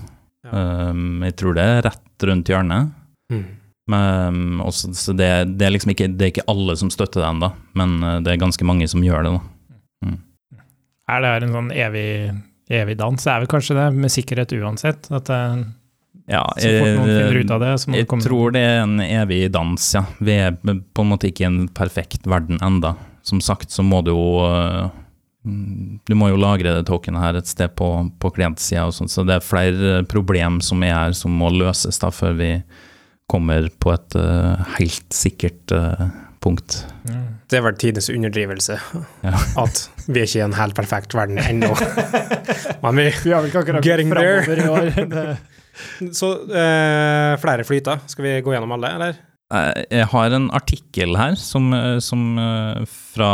Um, 0.48 1.24
jeg 1.24 1.36
tror 1.40 1.58
det 1.58 1.66
er 1.66 1.86
rett 1.88 2.28
rundt 2.30 2.52
hjørnet. 2.52 2.94
Mm. 3.32 3.44
Men, 3.92 4.62
også, 4.64 4.94
så 4.96 5.12
det, 5.16 5.30
det, 5.60 5.66
er 5.68 5.74
liksom 5.74 5.92
ikke, 5.92 6.08
det 6.16 6.26
er 6.26 6.32
ikke 6.32 6.48
alle 6.52 6.76
som 6.80 6.92
støtter 6.94 7.20
det 7.20 7.28
ennå, 7.28 7.50
men 7.80 7.98
eh, 8.00 8.20
det 8.24 8.32
er 8.32 8.40
ganske 8.46 8.68
mange 8.68 8.88
som 8.88 9.04
gjør 9.04 9.28
det. 9.28 9.34
da. 9.36 9.42
Er 11.12 11.24
det 11.24 11.32
her 11.34 11.46
en 11.46 11.56
sånn 11.58 11.72
evig, 11.76 12.10
evig 12.72 12.98
dans? 13.00 13.20
Det 13.20 13.32
er 13.32 13.44
vel 13.44 13.52
kanskje 13.52 13.78
det, 13.78 13.88
med 13.98 14.14
sikkerhet 14.14 14.56
uansett. 14.56 15.10
At 15.12 15.28
det 15.28 15.42
Ja, 16.32 16.46
eh, 16.56 16.80
finner 16.80 17.36
ut 17.36 17.52
av 17.52 17.60
det, 17.60 17.74
så 17.82 17.90
må 17.90 17.98
det 17.98 18.06
jeg 18.06 18.24
tror 18.24 18.54
det 18.56 18.64
er 18.64 18.84
en 18.86 19.00
evig 19.04 19.52
dans, 19.52 19.88
ja. 19.96 20.06
Vi 20.24 20.38
er 20.40 20.56
på 20.56 21.04
en 21.04 21.12
måte 21.12 21.28
ikke 21.28 21.44
i 21.44 21.50
en 21.50 21.66
perfekt 21.68 22.30
verden 22.30 22.62
enda. 22.64 22.96
Som 23.24 23.42
sagt 23.44 23.72
så 23.72 23.84
må 23.84 24.00
du 24.04 24.12
jo 24.12 24.24
eh, 24.44 24.88
mm, 25.44 26.00
Du 26.08 26.16
må 26.20 26.28
jo 26.32 26.40
lagre 26.40 26.76
det 26.76 26.88
tokenet 26.88 27.24
her 27.24 27.40
et 27.40 27.52
sted 27.52 27.76
på, 27.76 27.90
på 28.20 28.32
klientsida, 28.36 28.88
og 28.88 28.96
sånt, 28.96 29.12
så 29.12 29.28
det 29.28 29.38
er 29.38 29.46
flere 29.46 30.02
problem 30.08 30.62
som 30.64 30.84
er 30.88 30.96
her 30.96 31.20
som 31.20 31.36
må 31.36 31.52
løses 31.52 32.00
da 32.00 32.12
før 32.16 32.40
vi 32.40 32.52
kommer 33.32 33.70
på 33.82 33.94
et 33.94 34.16
eh, 34.20 34.64
helt 34.80 35.14
sikkert 35.16 35.72
eh, 35.76 36.08
punkt. 36.44 36.82
Ja. 37.08 37.22
Det 37.50 37.60
er 37.60 37.64
vel 37.68 37.76
tidenes 37.80 38.08
underdrivelse 38.10 38.76
Ja. 39.24 39.34
at 39.64 39.84
vi 40.08 40.20
er 40.20 40.26
ikke 40.28 40.40
i 40.42 40.46
en 40.46 40.56
helt 40.58 40.76
perfekt 40.76 41.14
verden 41.16 41.38
ennå. 41.40 41.70
Men 42.84 42.98
vi 43.00 43.06
Vi 43.24 43.32
har 43.32 43.42
vel 43.44 43.52
ikke 43.52 43.62
akkurat 43.64 43.86
Getting 43.86 44.12
there. 44.12 44.42
i 44.48 44.68
år. 44.68 45.38
Så 46.20 46.32
eh, 46.54 47.36
flere 47.42 47.64
flyter. 47.66 48.02
Skal 48.12 48.26
vi 48.28 48.34
gå 48.46 48.54
gjennom 48.54 48.74
alle, 48.76 48.92
eller? 48.98 49.16
Eh, 49.54 49.84
Jeg 50.00 50.10
har 50.12 50.36
en 50.36 50.50
artikkel 50.54 51.16
her 51.18 51.36
som, 51.40 51.72
som 52.04 52.26
fra 53.14 53.32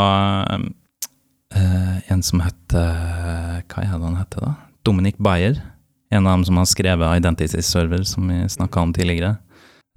eh, 1.55 2.11
en 2.13 2.23
som 2.23 2.41
heter 2.45 3.63
Hva 3.69 3.83
er 3.83 3.91
det 3.91 4.05
han 4.05 4.19
heter, 4.21 4.45
da? 4.45 4.53
Dominic 4.87 5.17
Bayer. 5.19 5.59
En 6.11 6.25
av 6.25 6.37
dem 6.39 6.45
som 6.47 6.57
har 6.57 6.65
skrevet 6.69 7.19
Identity 7.19 7.61
Server, 7.61 8.03
som 8.07 8.27
vi 8.31 8.39
snakka 8.49 8.81
om 8.81 8.93
tidligere. 8.95 9.35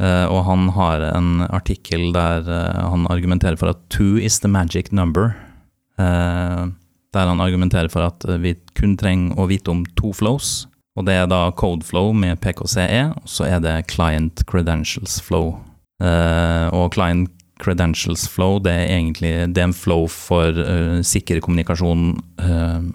Eh, 0.03 0.27
og 0.27 0.43
han 0.49 0.67
har 0.75 1.05
en 1.13 1.45
artikkel 1.47 2.11
der 2.15 2.49
eh, 2.51 2.85
han 2.91 3.07
argumenterer 3.13 3.59
for 3.61 3.71
at 3.71 3.83
two 3.93 4.19
is 4.19 4.41
the 4.43 4.51
magic 4.51 4.91
number. 4.91 5.37
Eh, 5.99 6.67
der 7.13 7.29
han 7.29 7.43
argumenterer 7.45 7.91
for 7.93 8.09
at 8.09 8.25
vi 8.43 8.57
kun 8.79 8.97
trenger 8.99 9.39
å 9.39 9.47
vite 9.51 9.71
om 9.71 9.85
to 9.99 10.15
flows. 10.17 10.67
Og 10.97 11.07
det 11.07 11.15
er 11.17 11.29
da 11.29 11.53
codeflow 11.57 12.11
med 12.17 12.41
PKCE, 12.41 13.13
og 13.17 13.29
så 13.29 13.47
er 13.49 13.63
det 13.65 13.87
client 13.93 14.43
credentials 14.49 15.21
flow. 15.25 15.55
Og 16.03 16.87
client 16.93 17.31
credentials 17.63 18.27
flow, 18.29 18.59
det 18.61 18.73
er 18.75 18.91
egentlig 18.91 19.31
det 19.55 19.63
er 19.63 19.69
en 19.71 19.77
flow 19.77 20.09
for 20.11 20.51
uh, 20.51 20.99
sikker 21.07 21.39
kommunikasjon 21.45 22.17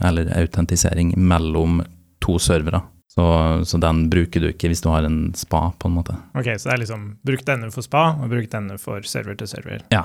eller 0.03 0.29
autentisering 0.35 1.15
mellom 1.15 1.79
to 2.21 2.35
servere. 2.41 2.83
Så, 3.17 3.65
så 3.65 3.77
den 3.81 4.03
bruker 4.13 4.43
du 4.43 4.51
ikke 4.51 4.69
hvis 4.69 4.83
du 4.83 4.91
har 4.93 5.01
en 5.07 5.31
spa, 5.33 5.71
på 5.81 5.89
en 5.89 5.95
måte. 5.97 6.13
Ok, 6.37 6.51
så 6.53 6.69
det 6.69 6.73
er 6.75 6.81
liksom 6.83 7.05
bruk 7.25 7.41
denne 7.47 7.71
for 7.73 7.81
spa, 7.81 8.11
og 8.13 8.29
bruk 8.29 8.45
denne 8.51 8.77
for 8.77 9.01
server 9.09 9.39
til 9.39 9.49
server. 9.49 9.81
Ja. 9.89 10.03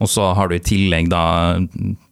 Og 0.00 0.08
så 0.12 0.26
har 0.36 0.48
du 0.48 0.56
i 0.56 0.64
tillegg 0.64 1.08
da, 1.12 1.22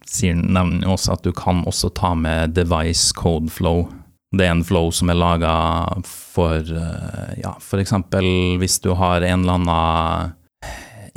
sier 0.08 0.40
nevner 0.40 0.88
også 0.88 1.18
at 1.18 1.28
du 1.28 1.34
kan 1.36 1.60
også 1.68 1.92
ta 1.96 2.14
med 2.16 2.56
device 2.56 3.12
code 3.16 3.52
flow. 3.52 3.86
Det 4.32 4.46
er 4.46 4.54
en 4.54 4.64
flow 4.64 4.88
som 4.92 5.12
er 5.12 5.20
laga 5.20 5.52
for 6.08 6.64
eh, 6.64 7.36
ja, 7.40 7.54
eksempel 7.80 8.56
hvis 8.60 8.80
du 8.84 8.94
har 8.96 9.24
en 9.24 9.44
eller 9.44 9.60
annen 9.60 10.34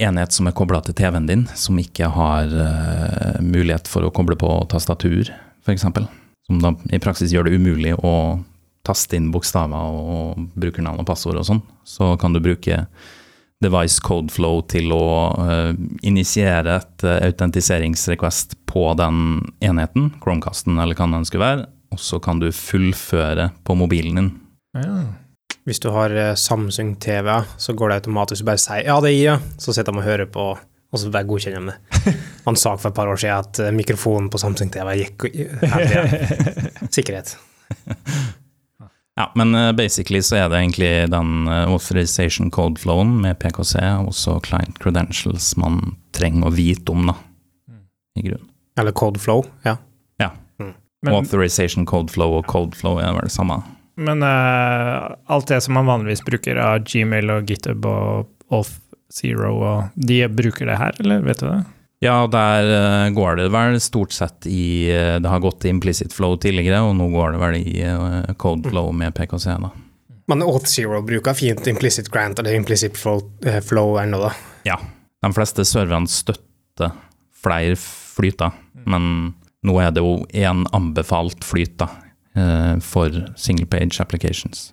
enhet 0.01 0.36
som 0.36 0.47
er 0.47 0.55
kobla 0.55 0.84
til 0.84 0.95
TV-en 0.97 1.27
din, 1.27 1.47
som 1.55 1.79
ikke 1.79 2.11
har 2.11 2.51
eh, 2.51 3.41
mulighet 3.43 3.88
for 3.88 4.03
å 4.03 4.11
koble 4.15 4.36
på 4.39 4.53
tastatur, 4.71 5.32
f.eks. 5.63 5.88
Som 6.47 6.63
da 6.63 6.75
i 6.91 6.99
praksis 7.03 7.32
gjør 7.32 7.47
det 7.47 7.59
umulig 7.59 7.95
å 7.99 8.13
taste 8.88 9.17
inn 9.17 9.32
bokstaver 9.34 9.97
og 10.01 10.45
brukernavn 10.59 11.01
og 11.03 11.09
passord 11.09 11.39
og 11.41 11.47
sånn. 11.47 11.61
Så 11.88 12.15
kan 12.21 12.34
du 12.34 12.41
bruke 12.43 12.86
device 13.61 14.01
code 14.01 14.34
flow 14.34 14.63
til 14.69 14.91
å 14.95 15.05
uh, 15.38 15.71
initiere 16.01 16.79
et 16.79 17.05
uh, 17.05 17.19
autentiseringsrequest 17.27 18.57
på 18.69 18.88
den 18.97 19.41
enheten, 19.61 20.09
Chromecasten 20.23 20.82
eller 20.82 20.97
hva 20.97 21.09
den 21.11 21.27
skulle 21.29 21.45
være, 21.45 21.67
og 21.93 22.01
så 22.01 22.21
kan 22.23 22.41
du 22.41 22.49
fullføre 22.55 23.51
på 23.67 23.75
mobilen 23.77 24.17
din. 24.17 24.32
Ja. 24.77 25.03
Hvis 25.67 25.82
du 25.84 25.91
har 25.93 26.13
eh, 26.17 26.32
Samsung 26.39 26.95
TV, 27.03 27.27
så 27.61 27.75
går 27.77 27.91
det 27.91 27.97
automatisk 27.99 28.47
bare 28.47 28.61
si 28.63 28.79
ja, 28.82 28.95
det 29.03 29.11
gir 29.11 29.27
jeg, 29.27 29.51
så 29.61 29.75
sitter 29.75 29.93
de 29.93 30.01
og 30.01 30.07
hører 30.07 30.29
på, 30.32 30.45
og 30.55 30.97
så 30.97 31.11
bare 31.13 31.27
godkjenner 31.29 31.67
de 31.67 31.75
det. 31.75 32.15
Han 32.47 32.57
sa 32.57 32.73
for 32.79 32.89
et 32.89 32.97
par 32.97 33.11
år 33.11 33.21
siden 33.21 33.45
at 33.45 33.75
mikrofonen 33.75 34.32
på 34.34 34.41
Samsung 34.41 34.73
TV 34.73 34.95
gikk. 35.03 35.29
Sikkerhet. 36.97 37.36
Ja, 39.22 39.28
men 39.38 39.53
eh, 39.55 39.69
basically 39.78 40.24
så 40.26 40.39
er 40.39 40.49
det 40.49 40.57
egentlig 40.57 40.91
den 41.13 41.45
eh, 41.45 41.67
authorization 41.69 42.49
code 42.51 42.82
flowen 42.82 43.19
med 43.22 43.38
PKC, 43.41 43.78
og 44.01 44.15
så 44.17 44.39
client 44.41 44.82
credentials 44.82 45.53
man 45.61 45.95
trenger 46.17 46.49
å 46.49 46.55
vite 46.55 46.95
om, 46.95 47.11
da, 47.11 47.17
i 48.17 48.26
grunnen. 48.26 48.49
Eller 48.80 48.95
code 48.97 49.22
flow, 49.22 49.45
ja. 49.67 49.78
Men, 51.01 51.15
authorization 51.17 51.86
code 51.89 52.13
flow 52.13 52.36
og 52.38 52.45
code 52.45 52.78
flow 52.78 52.99
er 53.01 53.15
vel 53.15 53.26
det 53.26 53.34
samme. 53.34 53.57
men 53.97 54.22
uh, 54.22 55.09
alt 55.34 55.49
det 55.49 55.57
som 55.65 55.74
man 55.74 55.89
vanligvis 55.89 56.22
bruker 56.26 56.59
av 56.61 56.86
Gmail 56.86 57.34
og 57.34 57.49
GitHub 57.49 57.86
og 57.89 58.30
Auth 58.53 58.78
Zero, 59.11 59.55
og 59.59 59.97
de 60.07 60.22
bruker 60.30 60.69
det 60.69 60.78
her, 60.78 60.95
eller 61.01 61.26
vet 61.26 61.41
du 61.41 61.47
det? 61.49 61.59
Ja, 62.04 62.26
der 62.28 62.66
eh, 62.66 63.10
går 63.14 63.36
det 63.38 63.52
vel 63.54 63.76
stort 63.82 64.12
sett 64.12 64.47
i 64.49 64.89
eh, 64.89 65.20
Det 65.22 65.30
har 65.30 65.39
gått 65.39 65.68
implicit 65.70 66.14
flow 66.14 66.34
tidligere, 66.41 66.80
og 66.82 66.95
nå 66.97 67.12
går 67.14 67.36
det 67.36 67.41
vel 67.43 67.58
i 67.60 67.76
eh, 67.86 68.32
code 68.41 68.72
flow 68.72 68.89
med 68.97 69.14
PKC, 69.14 69.54
da. 69.62 69.70
Men 70.32 70.41
Auth0 70.41 70.95
bruker 71.06 71.38
fint 71.38 71.68
implicit 71.70 72.10
grant 72.10 72.39
eller 72.41 72.58
implicit 72.58 72.97
flow, 72.97 73.99
ennå, 74.02 74.22
da. 74.24 74.32
Ja. 74.66 74.80
De 75.22 75.30
fleste 75.38 75.66
serverne 75.68 76.10
støtter 76.10 76.95
flere 77.38 77.78
flyter, 77.78 78.56
men 78.89 79.36
nå 79.62 79.78
er 79.84 79.93
det 79.93 80.02
jo 80.02 80.24
én 80.34 80.64
anbefalt 80.74 81.45
flyt, 81.45 81.76
da, 81.84 81.89
for 82.82 83.14
single 83.38 83.68
page 83.70 84.02
applications. 84.02 84.72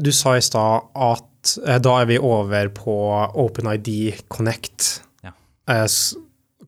Du 0.00 0.10
sa 0.12 0.34
i 0.36 0.44
stad 0.44 0.90
at 0.92 1.54
da 1.84 1.96
er 2.02 2.10
vi 2.10 2.18
over 2.20 2.72
på 2.76 2.98
OpenID 3.46 4.26
Connect. 4.32 4.90
Ja. 5.24 5.32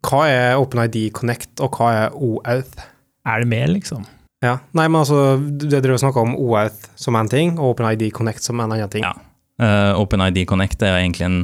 Hva 0.07 0.27
er 0.31 0.61
OpenID 0.61 1.11
Connect, 1.17 1.57
og 1.65 1.79
hva 1.79 1.89
er 1.95 2.15
OAuth? 2.15 2.85
Er 3.27 3.43
det 3.43 3.51
med, 3.51 3.73
liksom? 3.75 4.05
Ja. 4.45 4.59
Nei, 4.77 4.87
men 4.87 5.01
altså, 5.01 5.39
du 5.41 5.67
dere 5.73 5.99
snakker 5.99 6.23
om 6.23 6.37
OAuth 6.39 6.91
som 6.99 7.17
en 7.19 7.31
ting, 7.31 7.57
og 7.59 7.75
OpenID 7.75 8.11
Connect 8.15 8.45
som 8.45 8.61
en 8.63 8.71
annen 8.71 8.93
ting. 8.93 9.07
Ja. 9.07 9.17
Uh, 9.57 9.97
OpenID 9.99 10.45
Connect 10.47 10.85
er 10.85 11.01
egentlig 11.01 11.27
en 11.27 11.41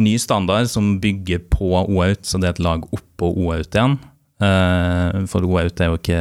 ny 0.00 0.16
standard 0.20 0.68
som 0.72 0.98
bygger 1.00 1.44
på 1.52 1.72
OAuth, 1.86 2.26
så 2.26 2.40
det 2.40 2.50
er 2.50 2.56
et 2.56 2.64
lag 2.66 2.84
oppå 2.90 3.32
OAuth 3.46 3.72
igjen. 3.72 3.96
Uh, 4.40 5.24
for 5.30 5.44
OAuth 5.46 5.80
er 5.80 5.92
jo 5.92 6.00
ikke 6.00 6.20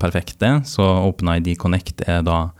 perfekt, 0.00 0.38
det, 0.42 0.52
så 0.68 0.84
OpenID 1.06 1.54
Connect 1.60 2.04
er 2.08 2.24
da 2.26 2.50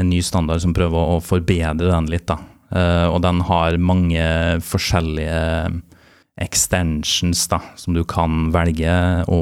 en 0.00 0.10
ny 0.10 0.20
standard 0.24 0.62
som 0.62 0.74
prøver 0.76 1.16
å 1.16 1.20
forbedre 1.22 1.90
den 1.90 2.08
litt. 2.12 2.26
da. 2.30 2.40
Uh, 2.74 3.12
og 3.12 3.20
den 3.26 3.42
har 3.46 3.76
mange 3.78 4.24
forskjellige 4.64 5.82
extensions 6.40 7.44
da, 7.48 7.60
som 7.78 7.94
du 7.94 8.02
kan 8.04 8.48
velge 8.54 8.90
å 9.30 9.40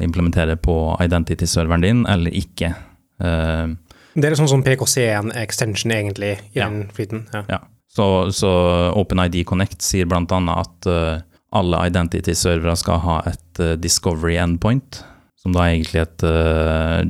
implementere 0.00 0.56
på 0.56 0.76
identity-serveren 1.04 1.84
din, 1.84 2.06
eller 2.08 2.32
ikke. 2.32 2.72
Uh, 3.20 3.76
Det 4.16 4.24
er 4.26 4.34
sånn 4.40 4.48
som 4.50 4.62
PKC 4.64 5.04
en 5.14 5.32
extension, 5.36 5.92
egentlig, 5.92 6.38
i 6.54 6.58
Ja. 6.62 6.68
den 6.68 6.88
flyten. 6.96 7.26
Ja. 7.34 7.44
Ja, 7.48 7.58
så, 7.88 8.30
så 8.32 8.50
OpenID 8.96 9.44
Connect 9.46 9.82
sier 9.82 10.06
annet 10.10 10.56
at 10.56 10.86
uh, 10.90 11.20
alle 11.52 11.86
identity-servere 11.90 12.76
skal 12.76 12.98
ha 13.04 13.20
et 13.26 13.60
uh, 13.60 13.76
discovery 13.76 14.36
endpoint, 14.40 15.02
som 15.40 15.52
da 15.52 15.66
er 15.66 15.76
egentlig 15.76 16.02
et 16.02 16.24
uh, 16.24 17.04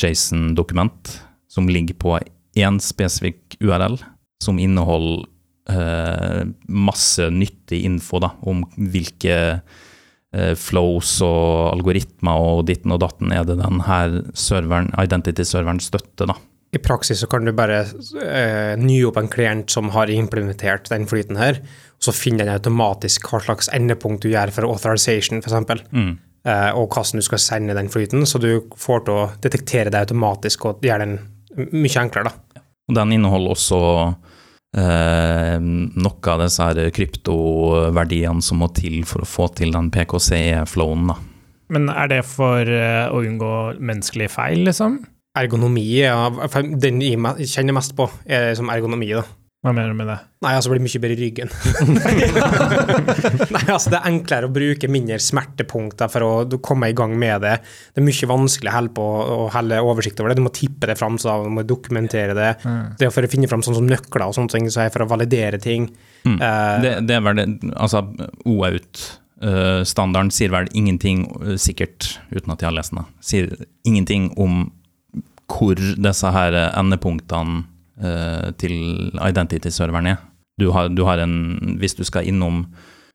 JSON-dokument 0.00 1.20
som 1.50 1.68
ligger 1.68 1.94
på 1.98 2.18
én 2.56 2.78
spesifikk 2.82 3.56
URL, 3.60 3.98
som 4.42 4.58
inneholder 4.58 5.24
eh, 5.24 5.28
masse 6.68 7.30
nyttig 7.30 7.84
info 7.86 8.20
da, 8.22 8.32
om 8.48 8.64
hvilke 8.76 9.36
eh, 10.34 10.54
flows 10.58 11.16
og 11.26 11.72
algoritmer 11.74 12.46
og 12.52 12.64
ditten 12.70 12.94
og 12.94 13.02
datten 13.04 13.34
er 13.34 13.44
det 13.48 13.58
den 13.60 13.82
her 13.86 14.20
serveren, 14.34 14.92
identity-serveren 15.00 15.82
støtter. 15.82 16.30
da. 16.32 16.38
I 16.70 16.78
praksis 16.78 17.18
så 17.18 17.26
kan 17.26 17.44
du 17.46 17.52
bare 17.56 17.82
eh, 17.82 18.76
nye 18.78 19.08
opp 19.08 19.18
en 19.18 19.30
klient 19.30 19.72
som 19.74 19.90
har 19.90 20.10
implementert 20.14 20.90
den 20.92 21.08
flyten 21.10 21.38
her, 21.40 21.58
og 21.98 22.06
så 22.06 22.14
finner 22.14 22.46
den 22.46 22.54
automatisk 22.54 23.26
hva 23.30 23.40
slags 23.42 23.70
endepunkt 23.74 24.22
du 24.22 24.30
gjør 24.30 24.52
for 24.54 24.70
authorization, 24.70 25.42
f.eks., 25.42 25.86
Mm. 25.90 26.18
Eh, 26.40 26.70
og 26.72 26.88
hvordan 26.88 27.20
du 27.20 27.24
skal 27.26 27.40
sende 27.42 27.74
den 27.76 27.90
flyten, 27.92 28.22
så 28.24 28.38
du 28.40 28.62
får 28.80 29.02
til 29.04 29.12
å 29.12 29.24
detektere 29.44 29.90
det 29.92 29.98
automatisk 30.06 30.64
og 30.64 30.80
gjøre 30.80 31.04
den 31.04 31.18
mye 31.74 32.00
enklere. 32.00 32.30
da. 32.30 32.62
Og 32.88 32.96
den 32.96 33.12
inneholder 33.12 33.52
også 33.52 33.80
eh, 34.76 35.56
noe 35.60 36.32
av 36.34 36.44
disse 36.44 36.66
her 36.66 36.92
kryptoverdiene 36.94 38.44
som 38.44 38.62
må 38.62 38.70
til 38.76 39.02
for 39.08 39.24
å 39.24 39.28
få 39.28 39.48
til 39.58 39.74
den 39.76 39.90
PKC-flowen. 39.94 41.10
da. 41.12 41.18
Men 41.70 41.88
er 41.92 42.10
det 42.10 42.24
for 42.26 42.66
eh, 42.66 43.06
å 43.10 43.22
unngå 43.22 43.54
menneskelige 43.78 44.34
feil, 44.34 44.64
liksom? 44.66 45.00
Ergonomi 45.38 45.86
ja. 46.00 46.26
den 46.82 46.98
jeg 47.04 47.46
kjenner 47.46 47.76
mest 47.76 47.94
på, 47.98 48.08
er 48.26 48.54
som 48.58 48.70
ergonomi. 48.72 49.12
da. 49.14 49.22
Hva 49.60 49.74
mener 49.76 49.92
du 49.92 49.96
med 49.98 50.06
det? 50.08 50.14
Nei, 50.40 50.54
altså 50.56 50.70
blir 50.72 50.80
mye 50.80 51.00
bedre 51.02 51.16
i 51.18 51.20
ryggen. 51.20 51.50
Nei, 53.54 53.64
altså 53.66 53.90
det 53.92 53.98
er 53.98 54.06
enklere 54.08 54.48
å 54.48 54.52
bruke 54.54 54.88
mindre 54.88 55.18
smertepunkter 55.20 56.08
for 56.08 56.24
å 56.24 56.60
komme 56.64 56.88
i 56.88 56.94
gang 56.96 57.12
med 57.20 57.44
det. 57.44 57.58
Det 57.92 58.00
er 58.00 58.06
mye 58.06 58.28
vanskelig 58.30 58.70
å 58.72 58.76
holde 58.78 58.94
på 58.96 59.04
å 59.04 59.36
holde 59.52 59.82
oversikt 59.84 60.22
over 60.22 60.32
det. 60.32 60.38
Du 60.40 60.46
må 60.46 60.52
tippe 60.56 60.88
det 60.88 60.96
fram, 60.96 61.18
så 61.20 61.36
du 61.44 61.50
må 61.52 61.66
dokumentere 61.68 62.32
det. 62.38 62.54
Det 62.96 63.10
er 63.10 63.12
for 63.12 63.28
å 63.28 63.32
finne 63.34 63.50
fram 63.52 63.60
sånn 63.66 63.76
som 63.82 63.90
nøkler 63.90 64.30
og 64.30 64.38
sånne 64.38 64.54
ting, 64.54 64.70
så 64.72 64.86
er 64.86 64.94
for 64.94 65.04
å 65.04 65.10
validere 65.12 65.60
ting. 65.60 65.90
Mm. 66.24 66.38
Uh, 66.40 66.80
Det, 66.86 66.94
det 67.10 67.18
er 67.18 67.26
vel 67.28 67.42
det, 67.42 67.48
altså 67.76 68.00
OAuth-standarden 68.48 70.32
sier 70.32 70.56
vel 70.56 70.72
ingenting 70.72 71.26
uh, 71.36 71.58
sikkert, 71.60 72.14
uten 72.32 72.56
at 72.56 72.64
jeg 72.64 72.70
har 72.70 72.78
lest 72.80 72.96
den, 72.96 73.04
sier 73.20 73.52
ingenting 73.84 74.32
om 74.40 74.70
hvor 75.50 75.76
disse 75.76 76.30
her 76.32 76.56
endepunktene 76.70 77.60
eh, 77.60 77.69
til 78.60 78.74
identity-serveren 79.12 80.06
er. 80.12 80.20
Du 80.60 80.70
har, 80.74 80.88
du 80.88 81.04
har 81.08 81.20
en 81.22 81.76
Hvis 81.80 81.94
du 81.96 82.04
skal 82.04 82.28
innom 82.28 82.66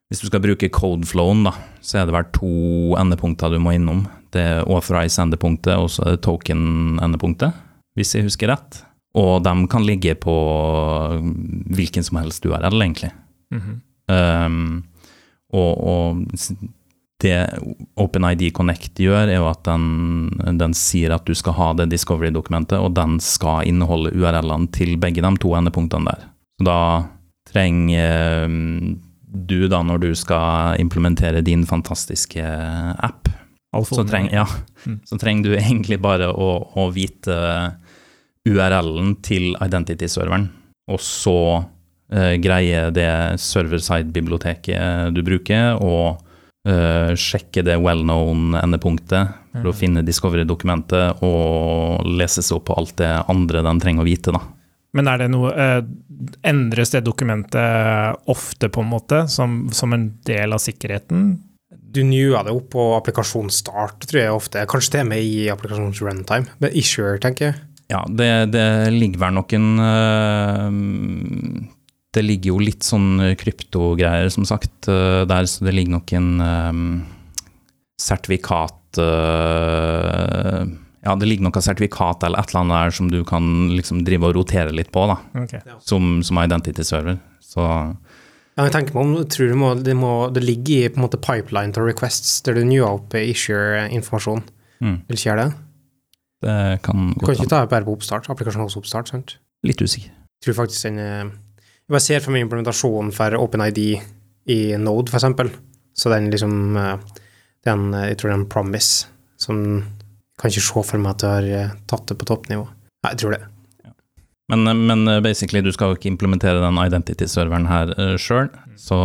Hvis 0.10 0.22
du 0.22 0.28
skal 0.28 0.42
bruke 0.44 0.70
codeflowen, 0.70 1.44
da, 1.48 1.54
så 1.82 2.00
er 2.00 2.06
det 2.06 2.14
vel 2.14 2.28
to 2.36 2.96
endepunkter 3.02 3.50
du 3.50 3.58
må 3.58 3.74
innom. 3.74 4.04
Det 4.30 4.42
er 4.42 4.68
authorize-endepunktet, 4.70 5.74
og 5.82 5.90
så 5.90 6.04
er 6.06 6.14
det 6.14 6.22
token-endepunktet, 6.28 7.56
hvis 7.98 8.14
jeg 8.14 8.28
husker 8.28 8.52
rett. 8.54 8.84
Og 9.18 9.42
de 9.42 9.54
kan 9.72 9.88
ligge 9.88 10.14
på 10.22 10.36
hvilken 11.74 12.06
som 12.06 12.20
helst 12.22 12.46
URL, 12.46 12.78
egentlig. 12.86 13.10
Mhm. 13.50 13.82
Um, 14.06 14.84
og, 15.50 15.74
og 15.82 16.38
det 17.24 17.38
OpenID 18.02 18.50
Connect 18.54 19.00
gjør, 19.00 19.30
er 19.32 19.40
jo 19.40 19.48
at 19.48 19.64
den, 19.68 20.30
den 20.60 20.74
sier 20.76 21.14
at 21.16 21.26
du 21.28 21.36
skal 21.38 21.56
ha 21.58 21.70
det 21.80 21.88
Discovery-dokumentet, 21.94 22.78
og 22.80 22.96
den 22.98 23.20
skal 23.24 23.68
inneholde 23.70 24.12
URL-ene 24.16 24.68
til 24.76 24.98
begge 25.02 25.24
de 25.24 25.32
to 25.42 25.54
endepunktene 25.56 26.12
der. 26.12 26.28
Så 26.60 26.68
da 26.68 26.80
trenger 27.52 28.46
um, 28.50 28.98
du, 29.26 29.68
da, 29.72 29.82
når 29.84 30.04
du 30.04 30.10
skal 30.18 30.80
implementere 30.82 31.44
din 31.46 31.66
fantastiske 31.68 32.44
app, 32.44 33.32
så, 33.76 34.06
treng, 34.08 34.30
ja, 34.32 34.46
Mm. 34.86 35.00
så 35.04 35.18
trenger 35.18 35.44
du 35.50 35.56
egentlig 35.58 35.98
bare 36.00 36.28
å, 36.30 36.50
å 36.78 36.84
vite 36.94 37.36
URL-en 38.46 39.16
til 39.26 39.56
identity-serveren, 39.58 40.46
og 40.94 41.02
så 41.02 41.38
eh, 42.14 42.36
greier 42.38 42.92
det 42.94 43.10
server-side-biblioteket 43.42 45.16
du 45.16 45.24
bruker, 45.26 45.82
og 45.82 46.22
eh, 46.66 47.14
sjekke 47.20 47.64
det 47.66 47.78
well-known 47.82 48.58
endepunktet 48.60 49.42
for 49.56 49.72
å 49.72 49.76
finne 49.76 50.04
Discovery-dokumentet 50.06 51.24
og 51.26 52.06
lese 52.20 52.44
seg 52.44 52.60
opp 52.60 52.68
på 52.70 52.78
alt 52.80 52.96
det 53.00 53.12
andre 53.32 53.64
de 53.66 53.76
trenger 53.82 54.04
å 54.04 54.10
vite. 54.10 54.34
da. 54.36 54.42
Men 54.96 55.10
er 55.12 55.24
det 55.24 55.32
noe 55.34 55.52
uh, 55.52 55.82
Endres 56.48 56.94
det 56.94 57.02
dokumentet 57.04 58.30
ofte, 58.32 58.70
på 58.72 58.80
en 58.80 58.88
måte, 58.88 59.26
som, 59.28 59.66
som 59.76 59.92
en 59.92 60.08
del 60.28 60.56
av 60.56 60.62
sikkerheten? 60.64 61.26
Du 61.68 62.00
newer 62.08 62.46
det 62.48 62.54
opp 62.56 62.70
på 62.72 62.86
applikasjonsstart, 62.96 64.08
tror 64.08 64.22
jeg 64.22 64.36
ofte. 64.36 64.64
Kanskje 64.72 64.94
det 64.94 65.02
er 65.02 65.10
med 65.10 65.24
i 65.28 65.50
applikasjons 65.52 66.00
runtime. 66.04 66.48
Men 66.64 66.76
issuer, 66.80 67.20
tenker 67.24 67.50
jeg. 67.50 67.60
Ja, 67.92 68.02
det, 68.08 68.30
det 68.56 68.66
ligger 68.96 69.26
vel 69.26 69.36
noen 69.36 69.68
øh, 69.84 70.80
Det 72.16 72.24
ligger 72.24 72.54
jo 72.54 72.62
litt 72.64 72.86
sånn 72.88 73.20
kryptogreier, 73.40 74.30
som 74.32 74.46
sagt, 74.48 74.88
øh, 74.88 75.26
der, 75.28 75.48
så 75.52 75.66
det 75.68 75.74
ligger 75.76 75.98
noen 75.98 76.30
um, 76.40 76.86
sertifikat 78.00 79.00
uh, 79.00 80.64
Ja, 81.06 81.14
det 81.20 81.28
ligger 81.30 81.46
noe 81.50 81.62
sertifikat 81.62 82.24
eller 82.26 82.42
et 82.42 82.50
eller 82.50 82.64
annet 82.64 82.80
der 82.80 82.96
som 82.98 83.10
du 83.12 83.20
kan 83.28 83.46
liksom 83.76 84.02
drive 84.08 84.30
og 84.32 84.40
rotere 84.40 84.74
litt 84.74 84.92
på, 84.96 85.04
da, 85.12 85.20
Okay. 85.44 85.62
som, 85.86 86.22
som 86.26 86.40
identity-server. 86.42 87.20
Så 87.44 87.62
Ja, 88.56 88.64
jeg 88.64 88.72
tenker 88.72 88.96
meg 88.96 89.04
om, 89.04 89.14
tror 89.30 89.50
det, 89.52 89.60
må, 89.60 89.70
det, 89.84 89.96
må, 90.00 90.12
det 90.34 90.42
ligger 90.48 90.86
i 90.88 90.90
på 90.90 90.98
en 91.02 91.06
måte 91.06 91.20
pipeline 91.22 91.76
til 91.76 91.84
requests, 91.90 92.40
der 92.48 92.56
du 92.56 92.64
newer 92.66 92.96
opp 93.02 93.14
issue-informasjon. 93.20 94.42
mm, 94.82 94.98
Vil 95.10 95.20
ikke 95.20 95.30
gjøre 95.30 95.46
det? 95.46 95.62
det 96.46 96.82
kan 96.86 97.10
Du 97.16 97.26
kan 97.26 97.36
ikke 97.36 97.50
ta 97.52 97.62
det 97.66 97.72
bare 97.74 97.86
på 97.88 97.94
oppstart, 97.98 98.30
applikasjonsoppstart, 98.32 99.12
sant? 99.12 99.38
Litt 99.66 99.82
usikker. 99.82 100.10
Jeg 100.10 100.48
tror 100.48 100.58
faktisk 100.64 100.88
den 100.88 101.00
eh, 101.00 101.30
Jeg 101.86 102.02
ser 102.02 102.24
for 102.24 102.34
meg 102.34 102.48
implementasjonen 102.48 103.12
for 103.14 103.38
OpenID 103.38 103.82
i 104.50 104.60
Node, 104.82 105.14
eksempel. 105.14 105.52
Så 105.96 106.10
den 106.10 106.32
liksom 106.34 106.78
eh, 106.78 106.96
den, 107.66 107.94
eh, 107.94 108.10
Jeg 108.10 108.18
tror 108.20 108.32
det 108.32 108.36
er 108.36 108.42
en 108.42 108.50
promise 108.52 109.08
som 109.38 109.60
Kan 110.36 110.52
ikke 110.52 110.66
se 110.66 110.82
for 110.84 111.00
meg 111.00 111.14
at 111.14 111.22
du 111.22 111.28
har 111.30 111.46
eh, 111.48 111.76
tatt 111.88 112.10
det 112.10 112.18
på 112.20 112.28
toppnivå. 112.28 112.66
Nei, 112.66 113.12
jeg 113.14 113.22
tror 113.22 113.36
det. 113.38 113.44
Men, 114.52 114.68
men 114.86 115.08
basically, 115.26 115.62
du 115.64 115.72
skal 115.74 115.90
jo 115.90 115.98
ikke 115.98 116.12
implementere 116.12 116.60
den 116.62 116.78
identity-serveren 116.78 117.64
her 117.66 117.94
uh, 117.98 118.12
sjøl, 118.22 118.52
så 118.78 118.98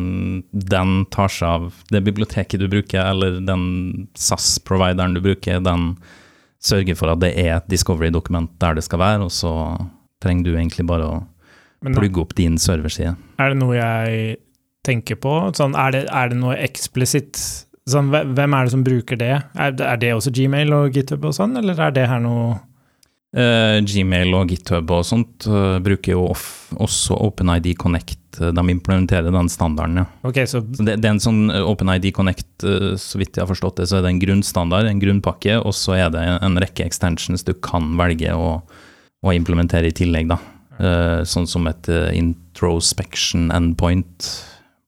mm, 0.00 0.38
den 0.72 0.94
tar 1.12 1.28
seg 1.28 1.50
av 1.50 1.82
det 1.92 2.00
biblioteket 2.06 2.62
du 2.62 2.64
bruker, 2.72 3.02
eller 3.02 3.42
den 3.44 3.66
SAS-provideren 4.16 5.18
du 5.18 5.20
bruker, 5.20 5.60
den 5.60 5.90
sørger 6.64 6.96
for 6.96 7.12
at 7.12 7.20
det 7.20 7.34
er 7.42 7.58
et 7.58 7.68
discovery-dokument 7.68 8.54
der 8.62 8.78
det 8.78 8.86
skal 8.86 9.02
være, 9.02 9.26
og 9.28 9.34
så 9.36 9.52
trenger 10.24 10.48
du 10.48 10.54
egentlig 10.54 10.88
bare 10.88 11.10
å 11.10 11.20
plugge 11.84 12.20
opp 12.20 12.34
din 12.38 12.56
serverside. 12.58 13.16
er 13.38 13.48
det 13.52 13.58
noe 13.60 13.76
jeg 13.76 14.36
tenker 14.86 15.16
på? 15.16 15.32
Sånn, 15.56 15.74
er, 15.74 15.90
det, 15.92 16.04
er 16.10 16.28
det 16.30 16.36
noe 16.38 16.54
eksplisitt 16.56 17.36
sånn, 17.88 18.10
Hvem 18.10 18.54
er 18.54 18.64
det 18.64 18.70
som 18.72 18.84
bruker 18.86 19.16
det? 19.18 19.32
Er, 19.54 19.72
det- 19.72 19.86
er 19.86 19.96
det 19.96 20.12
også 20.14 20.30
Gmail 20.34 20.72
og 20.72 20.92
GitHub 20.94 21.24
og 21.24 21.34
sånn, 21.34 21.56
eller 21.58 21.78
er 21.80 21.90
det 21.92 22.08
her 22.08 22.20
noe 22.20 22.58
Eh, 23.36 23.82
Gmail 23.84 24.32
og 24.32 24.48
GitHub 24.48 24.88
og 24.94 25.02
sånt 25.04 25.44
uh, 25.50 25.76
bruker 25.84 26.14
jo 26.14 26.22
off, 26.30 26.70
også 26.80 27.18
OpenID 27.20 27.74
Connect. 27.76 28.40
eh, 28.40 28.48
De 28.54 28.62
implementerer 28.72 29.28
den 29.34 29.48
standarden, 29.52 29.96
ja. 29.98 30.04
Okay, 30.24 30.46
så 30.46 30.62
Så 30.62 30.84
det, 30.86 30.94
det 31.02 31.04
er 31.04 31.16
en 31.16 31.20
sånn 31.20 31.50
eh, 31.52 31.60
OpenID 31.60 32.14
Connect, 32.16 32.46
uh, 32.64 32.94
så 32.96 33.18
vidt 33.20 33.36
jeg 33.36 33.42
har 33.44 33.50
forstått 33.50 33.76
det, 33.82 33.88
så 33.90 33.98
er 33.98 34.06
det 34.06 34.14
en 34.14 34.22
grunnstandard, 34.22 34.86
en 34.88 35.02
grunnpakke, 35.02 35.58
og 35.60 35.74
så 35.76 35.98
er 35.98 36.08
det 36.14 36.22
en 36.40 36.56
rekke 36.56 36.86
extensions 36.86 37.44
du 37.44 37.52
kan 37.52 37.90
velge 37.98 38.32
å, 38.32 38.62
å 39.26 39.34
implementere 39.36 39.90
i 39.90 39.96
tillegg, 39.98 40.30
da. 40.32 40.38
Eh, 40.78 41.22
Sånn 41.24 41.48
som 41.48 41.66
et 41.70 41.88
eh, 41.88 42.12
introspection 42.18 43.50
endpoint, 43.54 44.28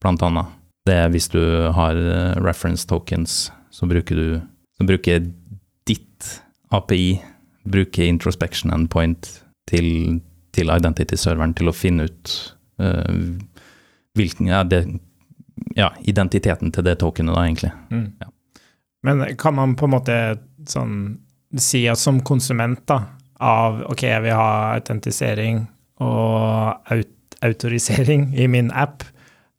blant 0.02 0.22
annet. 0.26 0.54
Det 0.88 0.96
er 1.04 1.12
hvis 1.12 1.30
du 1.32 1.40
har 1.74 1.96
eh, 1.96 2.36
reference 2.44 2.88
tokens, 2.88 3.48
så 3.70 3.88
bruker 3.88 4.16
du 4.18 4.28
så 4.78 4.86
bruker 4.86 5.24
ditt 5.88 6.28
API 6.70 7.18
bruker 7.68 8.06
introspection 8.06 8.70
endpoint 8.72 9.26
til, 9.68 10.20
til 10.54 10.70
identity-serveren 10.70 11.54
til 11.58 11.70
å 11.70 11.74
finne 11.74 12.06
ut 12.06 12.34
uh, 12.80 13.10
hvilken 14.16 14.48
ja, 14.52 14.62
det, 14.64 14.84
ja, 15.76 15.90
identiteten 16.06 16.70
til 16.72 16.86
det 16.86 16.94
tokenet, 17.02 17.34
da, 17.34 17.42
egentlig. 17.44 17.72
mm. 17.90 18.06
Ja. 18.22 18.30
Men 19.02 19.24
kan 19.38 19.54
man 19.54 19.74
på 19.78 19.86
en 19.86 19.94
måte 19.94 20.14
sånn 20.66 20.94
si 21.58 21.84
at 21.90 22.00
som 22.00 22.22
konsument 22.26 22.80
da, 22.88 23.02
av 23.42 23.82
ok, 23.90 24.02
jeg 24.08 24.24
vil 24.24 24.38
ha 24.38 24.76
autentisering 24.76 25.60
og 26.04 26.92
aut 26.94 27.14
autorisering 27.46 28.32
i 28.34 28.48
min 28.50 28.72
app, 28.74 29.04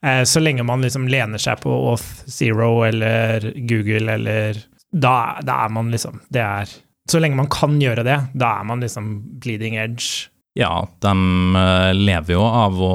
eh, 0.04 0.24
så 0.28 0.42
lenge 0.44 0.66
man 0.68 0.82
liksom 0.84 1.06
lener 1.08 1.40
seg 1.40 1.62
på 1.64 1.72
Auth 1.72 2.26
Zero 2.28 2.82
eller 2.84 3.46
Google 3.70 4.18
eller 4.18 4.60
da, 4.92 5.40
da 5.46 5.62
er 5.64 5.70
man 5.72 5.92
liksom 5.94 6.18
Det 6.34 6.42
er 6.44 6.68
Så 7.10 7.22
lenge 7.22 7.38
man 7.40 7.48
kan 7.48 7.78
gjøre 7.80 8.04
det, 8.04 8.18
da 8.36 8.50
er 8.60 8.66
man 8.68 8.82
liksom 8.84 9.22
bleeding 9.40 9.78
edge. 9.80 10.28
Ja, 10.60 10.82
de 11.02 11.14
eh, 11.62 11.94
lever 11.96 12.36
jo 12.36 12.44
av 12.44 12.76
å 12.84 12.92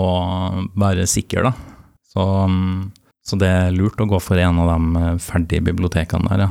være 0.77 1.07
sikre, 1.09 1.47
da. 1.49 1.55
Så, 2.13 2.27
mm, 2.51 2.93
så 3.25 3.39
det 3.41 3.49
er 3.49 3.73
lurt 3.75 3.99
å 4.05 4.07
gå 4.11 4.21
for 4.23 4.37
en 4.39 4.61
av 4.63 4.69
de 4.75 5.01
eh, 5.01 5.17
ferdige 5.25 5.65
bibliotekene 5.67 6.29
der, 6.29 6.45
ja. 6.45 6.51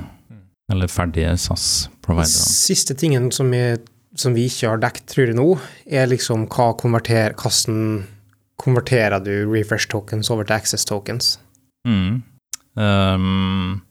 Eller 0.74 0.90
ferdige 0.92 1.36
SAS-providerne. 1.38 2.50
Siste 2.50 2.96
tingen 2.98 3.30
som, 3.36 3.52
vi- 3.54 3.78
som 4.20 4.36
vi 4.36 4.46
ikke 4.50 4.70
har 4.70 4.82
dekket, 4.82 5.08
tror 5.10 5.32
jeg 5.32 5.38
nå, 5.38 5.48
er 5.90 6.12
liksom 6.12 6.46
hva 6.54 6.72
konverter, 6.80 7.34
hvordan 7.38 8.04
konverterer 8.62 9.24
du 9.24 9.34
refresh 9.50 9.90
tokens 9.92 10.30
over 10.34 10.48
til 10.48 10.58
access 10.58 10.86
tokens? 10.88 11.38
Mm. 11.88 12.22
Um, 12.78 13.82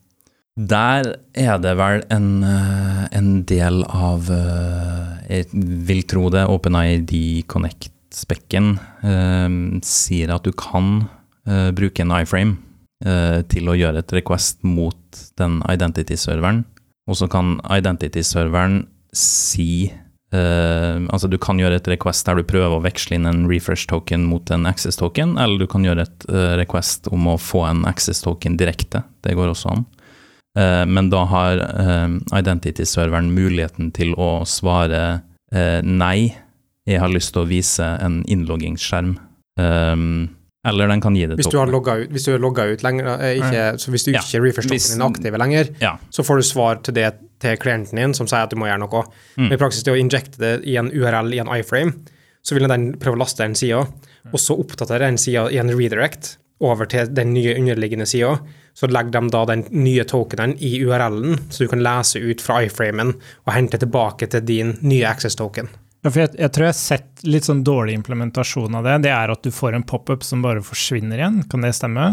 der 0.56 1.14
er 1.38 1.58
det 1.62 1.72
vel 1.78 2.02
en, 2.12 2.42
eh, 2.44 3.04
en 3.16 3.42
del 3.48 3.84
av 3.88 4.26
eh, 4.28 5.12
Jeg 5.30 5.46
vil 5.88 6.02
tro 6.04 6.26
det, 6.28 6.42
OpenID 6.44 7.46
Connect-spekken 7.48 8.74
um, 9.00 9.80
sier 9.86 10.34
at 10.34 10.44
du 10.44 10.52
kan 10.52 11.06
uh, 11.48 11.70
bruke 11.72 12.04
en 12.04 12.14
iframe 12.18 12.58
til 13.50 13.66
å 13.66 13.74
gjøre 13.74 13.98
et 13.98 14.12
request 14.14 14.60
mot 14.62 15.16
den 15.34 15.56
identity-serveren. 15.66 16.60
Og 17.10 17.16
så 17.18 17.26
kan 17.26 17.56
identity-serveren 17.66 18.84
si 19.10 19.90
eh, 20.32 20.98
Altså, 21.12 21.28
du 21.30 21.38
kan 21.40 21.60
gjøre 21.60 21.78
et 21.80 21.88
request 21.94 22.26
der 22.26 22.40
du 22.40 22.46
prøver 22.48 22.76
å 22.76 22.82
veksle 22.84 23.18
inn 23.18 23.28
en 23.28 23.46
refresh 23.50 23.88
token 23.90 24.26
mot 24.28 24.52
en 24.54 24.68
access 24.70 24.98
token, 25.00 25.36
eller 25.40 25.62
du 25.62 25.68
kan 25.70 25.84
gjøre 25.86 26.06
et 26.06 26.28
uh, 26.30 26.54
request 26.60 27.08
om 27.12 27.28
å 27.32 27.40
få 27.40 27.64
en 27.68 27.84
access 27.88 28.22
token 28.24 28.56
direkte. 28.60 29.04
Det 29.24 29.36
går 29.38 29.52
også 29.52 29.74
an. 29.74 29.84
Uh, 30.58 30.84
men 30.88 31.10
da 31.12 31.24
har 31.30 31.60
identity-serveren 32.36 33.32
muligheten 33.32 33.92
til 33.96 34.16
å 34.20 34.42
svare 34.48 35.22
nei, 35.84 36.32
jeg 36.88 36.96
har 36.96 37.10
lyst 37.12 37.34
til 37.34 37.42
å 37.42 37.50
vise 37.50 37.84
en 38.00 38.22
innloggingsskjerm. 38.24 39.10
Eh, 39.60 39.96
eller 40.68 40.88
den 40.88 41.00
kan 41.00 41.14
gi 41.16 41.26
det 41.26 41.36
Hvis 41.40 41.50
du 41.50 41.58
har 41.58 41.66
logga 41.66 41.96
ut, 42.04 42.10
hvis 42.14 42.24
du 42.28 42.34
er 42.34 42.38
logga 42.42 42.64
ut 42.70 42.82
lenger, 42.86 43.08
eh, 43.20 43.38
ikke, 43.40 43.64
så 43.82 43.90
hvis 43.90 44.04
du 44.06 44.12
Ja, 44.12 44.20
ikke 44.20 44.42
refresh 44.44 44.68
hvis- 44.68 44.88
token 44.90 44.98
din 44.98 45.02
er 45.02 45.10
aktive 45.10 45.38
lenger, 45.38 45.68
Ja. 45.80 45.96
så 46.10 46.22
får 46.22 46.36
du 46.36 46.42
svar 46.42 46.82
til 46.82 46.94
det 46.94 47.14
til 47.40 47.56
klienten 47.56 47.96
din 47.96 48.14
som 48.14 48.26
sier 48.26 48.44
at 48.44 48.50
du 48.50 48.56
må 48.56 48.66
gjøre 48.66 48.78
noe. 48.78 49.02
Mm. 49.36 49.48
Men 49.48 49.52
i 49.52 49.56
praksis 49.56 49.82
det 49.82 49.92
å 49.94 49.98
injekte 49.98 50.38
det 50.38 50.64
i 50.64 50.76
en 50.76 50.90
URL 50.92 51.34
i 51.34 51.38
en 51.40 51.48
iframe, 51.48 51.94
så 52.44 52.54
vil 52.54 52.68
den 52.68 52.94
prøve 52.94 53.16
å 53.16 53.18
laste 53.18 53.38
den 53.38 53.54
sida, 53.54 53.86
og 54.32 54.38
så 54.38 54.56
oppdatere 54.58 55.00
den 55.00 55.18
sida 55.18 55.48
i 55.50 55.58
en 55.58 55.68
redirect 55.70 56.36
over 56.60 56.86
til 56.86 57.06
den 57.08 57.32
nye 57.34 57.56
underliggende 57.58 58.06
sida. 58.06 58.38
Så 58.74 58.86
legger 58.88 59.10
de 59.20 59.28
da 59.30 59.44
den 59.44 59.64
nye 59.72 60.04
tokenen 60.04 60.56
i 60.62 60.78
URL-en, 60.84 61.36
så 61.50 61.58
du 61.58 61.68
kan 61.68 61.82
lese 61.82 62.20
ut 62.22 62.40
fra 62.40 62.60
iframen 62.64 63.14
og 63.46 63.52
hente 63.52 63.78
tilbake 63.78 64.28
til 64.30 64.40
din 64.40 64.78
nye 64.80 65.04
access 65.04 65.34
token. 65.34 65.68
Ja, 66.02 66.10
jeg, 66.10 66.32
jeg 66.34 66.50
tror 66.50 66.66
jeg 66.66 66.72
har 66.72 66.78
sett 66.78 67.22
litt 67.26 67.46
sånn 67.46 67.62
dårlig 67.66 67.94
implementasjon 68.00 68.74
av 68.78 68.86
det. 68.86 68.96
Det 69.06 69.12
er 69.14 69.32
at 69.34 69.44
du 69.44 69.52
får 69.54 69.76
en 69.78 69.86
pop-up 69.86 70.24
som 70.26 70.42
bare 70.42 70.64
forsvinner 70.66 71.20
igjen. 71.20 71.42
Kan 71.50 71.62
det 71.62 71.74
stemme? 71.78 72.08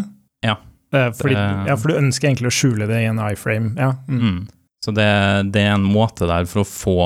Ja. 0.46 0.60
Eh, 0.94 1.10
fordi, 1.18 1.36
ja, 1.36 1.78
for 1.78 1.92
du 1.92 2.00
ønsker 2.00 2.30
egentlig 2.30 2.52
å 2.52 2.58
skjule 2.60 2.90
det 2.90 3.02
i 3.02 3.10
en 3.10 3.22
iframe. 3.26 3.74
Ja. 3.78 3.96
Mm. 4.10 4.22
Mm. 4.22 4.40
Så 4.86 4.94
det, 4.96 5.10
det 5.54 5.66
er 5.66 5.74
en 5.76 5.90
måte 5.90 6.30
der 6.30 6.48
for 6.50 6.64
å 6.64 6.70
få 6.70 7.00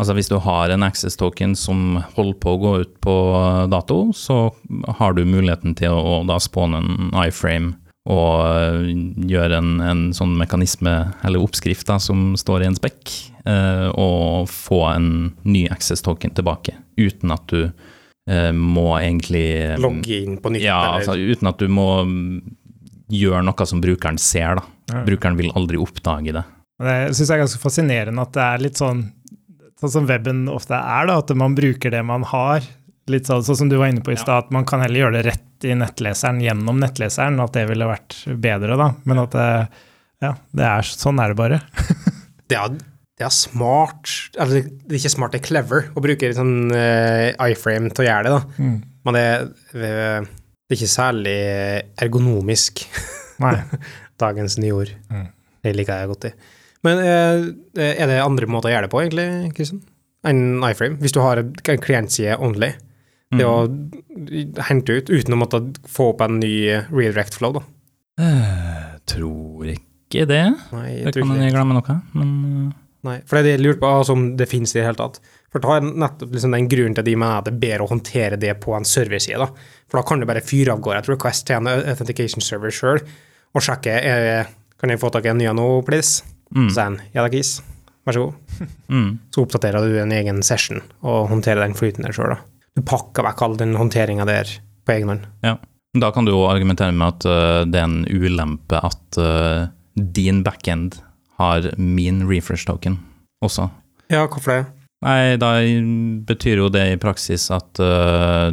Altså 0.00 0.14
hvis 0.16 0.30
du 0.32 0.38
har 0.40 0.72
en 0.72 0.82
access 0.82 1.18
token 1.20 1.52
som 1.54 2.00
holder 2.16 2.38
på 2.40 2.54
å 2.54 2.58
gå 2.58 2.70
ut 2.80 2.94
på 3.04 3.12
dato, 3.70 3.98
så 4.16 4.48
har 4.98 5.12
du 5.14 5.20
muligheten 5.28 5.76
til 5.78 5.92
å, 5.94 6.22
da 6.26 6.38
spåne 6.42 6.80
en 6.80 7.12
iframe 7.20 7.76
og 8.10 8.40
øh, 8.42 8.88
gjøre 9.30 9.60
en, 9.60 9.74
en 9.84 10.00
sånn 10.16 10.32
mekanisme, 10.40 10.94
eller 11.22 11.44
oppskrift, 11.44 11.86
da, 11.86 12.00
som 12.02 12.32
står 12.40 12.64
i 12.64 12.70
en 12.72 12.78
spekk, 12.80 13.12
eh, 13.12 13.31
og 13.42 14.50
få 14.50 14.80
en 14.92 15.08
ny 15.42 15.64
access 15.72 16.04
token 16.04 16.34
tilbake, 16.36 16.76
uten 17.00 17.34
at 17.34 17.46
du 17.50 17.64
eh, 17.66 18.52
må 18.54 18.88
egentlig 19.00 19.78
Logge 19.82 20.20
inn 20.22 20.36
på 20.42 20.54
nytt. 20.54 20.66
Ja, 20.66 20.80
altså 20.98 21.16
uten 21.18 21.50
at 21.50 21.58
du 21.58 21.66
må 21.72 21.88
mm, 22.06 22.36
gjøre 23.12 23.42
noe 23.48 23.66
som 23.68 23.82
brukeren 23.82 24.20
ser, 24.22 24.60
da. 24.60 24.66
Ja. 24.92 25.02
Brukeren 25.06 25.38
vil 25.40 25.50
aldri 25.56 25.80
oppdage 25.80 26.34
det. 26.36 26.44
Det 26.82 26.94
syns 27.14 27.28
jeg 27.28 27.36
er 27.36 27.44
ganske 27.44 27.62
fascinerende 27.62 28.22
at 28.24 28.32
det 28.34 28.46
er 28.46 28.64
litt 28.64 28.80
sånn 28.80 29.04
sånn 29.82 29.90
som 29.90 30.06
weben 30.06 30.46
ofte 30.50 30.78
er, 30.78 31.08
da, 31.10 31.18
at 31.18 31.32
man 31.38 31.56
bruker 31.58 31.90
det 31.90 32.02
man 32.06 32.26
har. 32.30 32.62
Litt 33.10 33.26
sånn, 33.26 33.42
sånn 33.42 33.64
som 33.64 33.70
du 33.70 33.80
var 33.80 33.90
inne 33.90 34.04
på 34.04 34.14
i 34.14 34.18
stad, 34.18 34.46
at 34.46 34.52
man 34.54 34.66
kan 34.68 34.82
heller 34.84 35.04
gjøre 35.04 35.16
det 35.18 35.24
rett 35.32 35.66
i 35.66 35.74
nettleseren 35.78 36.38
gjennom 36.42 36.78
nettleseren, 36.82 37.40
at 37.42 37.56
det 37.56 37.66
ville 37.70 37.88
vært 37.88 38.20
bedre, 38.30 38.78
da. 38.78 38.92
Men 39.08 39.22
at 39.24 39.34
det, 39.34 39.48
ja, 40.22 40.36
det 40.54 40.68
er, 40.68 40.86
sånn 40.86 41.18
er 41.22 41.34
det 41.34 41.40
bare. 41.40 41.62
Det 42.52 42.58
er, 42.58 42.74
det 43.22 43.28
er 43.28 43.34
smart 43.34 44.10
Eller 44.34 44.66
det 44.66 44.96
er 44.96 44.98
ikke 44.98 45.14
smart, 45.14 45.34
det 45.34 45.42
er 45.42 45.46
clever 45.46 45.90
å 45.94 46.02
bruke 46.04 46.30
sånn 46.36 46.72
uh, 46.74 47.46
iframe 47.46 47.92
til 47.92 48.04
å 48.04 48.08
gjøre 48.08 48.26
det, 48.26 48.32
da. 48.34 48.64
Mm. 48.64 48.78
Men 49.06 49.18
det, 49.18 49.26
det, 49.74 49.92
er 49.92 50.76
ikke 50.76 50.90
særlig 50.90 51.36
ergonomisk, 52.02 52.84
Nei. 53.42 53.54
dagens 54.22 54.58
nyord. 54.62 54.92
Mm. 55.12 55.28
Det 55.62 55.74
liker 55.78 56.02
jeg 56.02 56.10
godt 56.12 56.28
i. 56.30 56.32
Men 56.86 57.02
uh, 57.02 57.48
er 57.86 58.10
det 58.10 58.22
andre 58.22 58.48
måter 58.50 58.70
å 58.70 58.74
gjøre 58.74 58.88
det 58.88 58.94
på, 58.94 59.02
egentlig, 59.04 59.28
Kristian? 59.58 59.82
Enn 60.26 60.62
iframe? 60.66 60.98
Hvis 61.02 61.14
du 61.14 61.22
har 61.22 61.42
en 61.42 61.82
klientside 61.82 62.38
only. 62.42 62.74
Det 63.32 63.46
å 63.48 63.62
hente 64.68 64.98
ut 64.98 65.08
uten 65.08 65.32
å 65.32 65.38
måtte 65.40 65.62
få 65.88 66.10
opp 66.12 66.20
en 66.20 66.36
ny 66.42 66.52
redirect 66.92 67.38
flow, 67.38 67.54
da. 67.56 67.62
Eh, 68.20 68.90
tror 69.08 69.70
ikke 69.72 70.26
det. 70.28 70.44
Nei, 70.74 70.88
jeg 70.98 71.06
Det 71.06 71.14
tror 71.16 71.24
kan 71.24 71.32
hende 71.32 71.46
jeg 71.48 71.54
glemmer 71.56 71.78
noe, 71.80 71.96
men 72.12 72.32
Nei, 73.02 73.16
for 73.26 73.34
det 73.34 73.40
er 73.40 73.46
det 73.48 73.54
jeg 73.56 73.62
lurte 73.64 73.82
på, 73.82 73.88
altså, 73.90 74.14
om 74.14 74.26
det 74.38 74.46
finnes 74.50 74.72
i 74.74 74.78
det 74.78 74.84
hele 74.86 74.98
tatt. 75.00 75.18
For 75.50 75.62
da 75.62 75.72
har 75.72 75.82
nettopp 75.82 76.36
liksom 76.36 76.54
den 76.54 76.68
grunnen 76.70 76.94
til 76.94 77.02
at 77.02 77.08
de 77.08 77.16
mener 77.18 77.40
at 77.40 77.48
det 77.48 77.52
er 77.56 77.62
bedre 77.64 77.86
å 77.86 77.90
håndtere 77.90 78.38
det 78.40 78.54
på 78.62 78.76
en 78.76 78.86
serverside. 78.88 79.42
da. 79.42 79.48
For 79.90 79.98
da 79.98 80.04
kan 80.06 80.22
du 80.22 80.28
bare 80.28 80.44
fyre 80.46 80.76
av 80.76 80.84
gårde 80.84 81.02
et 81.02 81.10
request 81.10 81.48
til 81.48 81.58
en 81.58 81.70
authentication 81.72 82.44
server 82.44 82.72
sjøl 82.72 83.02
og 83.52 83.64
sjekke 83.66 83.96
eh, 83.98 84.52
kan 84.80 84.90
jeg 84.90 85.02
få 85.02 85.10
tak 85.12 85.26
i 85.26 85.32
en 85.32 85.38
ny 85.42 85.50
nå, 85.54 85.66
please. 85.86 86.22
mm, 86.54 86.70
Så 86.70 86.74
sier 86.76 86.88
han 86.88 87.00
ja 87.14 87.26
kis. 87.30 87.52
Vær 88.06 88.16
så 88.16 88.24
god. 88.24 88.62
mm, 88.94 89.10
Så 89.34 89.44
oppdaterer 89.44 89.84
du 89.84 89.98
en 90.00 90.14
egen 90.14 90.40
session 90.46 90.80
og 91.02 91.28
håndterer 91.30 91.66
den 91.66 91.76
flyten 91.78 92.06
der 92.06 92.16
sjøl. 92.16 92.38
Du 92.72 92.82
pakker 92.86 93.26
vekk 93.26 93.44
all 93.44 93.58
den 93.60 93.76
håndteringa 93.76 94.26
der 94.30 94.48
på 94.86 94.94
egen 94.96 95.12
hånd. 95.12 95.28
Da 95.92 96.08
kan 96.14 96.24
du 96.24 96.32
jo 96.32 96.46
argumentere 96.48 96.94
med 96.96 97.18
at 97.18 97.26
uh, 97.28 97.62
det 97.68 97.82
er 97.82 97.84
en 97.84 98.06
ulempe 98.08 98.78
at 98.80 99.18
uh, 99.20 99.68
din 99.92 100.40
backend 100.46 100.96
har 101.42 101.70
min 101.78 102.22
refresh 102.30 102.64
token 102.70 102.96
også. 103.44 103.68
Ja, 104.12 104.24
hvorfor 104.30 104.54
det? 104.54 104.62
Nei, 105.02 105.34
da 105.42 105.48
betyr 106.28 106.60
jo 106.62 106.68
det 106.70 106.84
i 106.92 106.98
praksis 107.02 107.48
at 107.50 107.80
uh, 107.82 108.52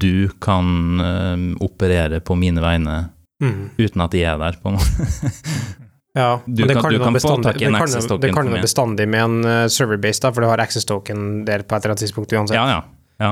du 0.00 0.28
kan 0.42 0.68
uh, 1.02 1.64
operere 1.66 2.20
på 2.22 2.36
mine 2.38 2.62
vegne 2.62 3.00
Mm. 3.40 3.70
uten 3.80 4.02
at 4.04 4.12
de 4.12 4.20
er 4.28 4.34
der, 4.36 4.56
på 4.60 4.68
en 4.68 4.74
måte. 4.76 5.30
Ja, 6.12 6.40
Du 6.44 6.60
men 6.60 6.68
det 6.68 6.74
kan- 6.76 6.90
du 6.92 6.96
jo 6.98 7.04
kan 7.06 7.14
få 7.22 7.30
tak 7.42 7.60
i 7.62 7.64
en 7.64 7.72
kan 7.72 7.82
access 7.86 8.04
token 8.10 8.20
Det 8.20 8.32
kan 8.36 8.50
du 8.50 8.56
bestandig 8.60 9.06
med 9.08 9.22
en 9.24 9.36
uh, 9.46 9.66
server-base, 9.70 10.20
da, 10.20 10.32
for 10.34 10.44
du 10.44 10.48
har 10.50 10.60
access 10.60 10.84
token 10.84 11.44
der 11.48 11.62
på 11.64 11.72
et 11.78 11.80
eller 11.86 11.94
annet 11.94 12.02
tidspunkt 12.04 12.34
uansett. 12.36 12.58
Ja, 12.58 12.66
ja. 12.68 12.82
ja. 13.22 13.30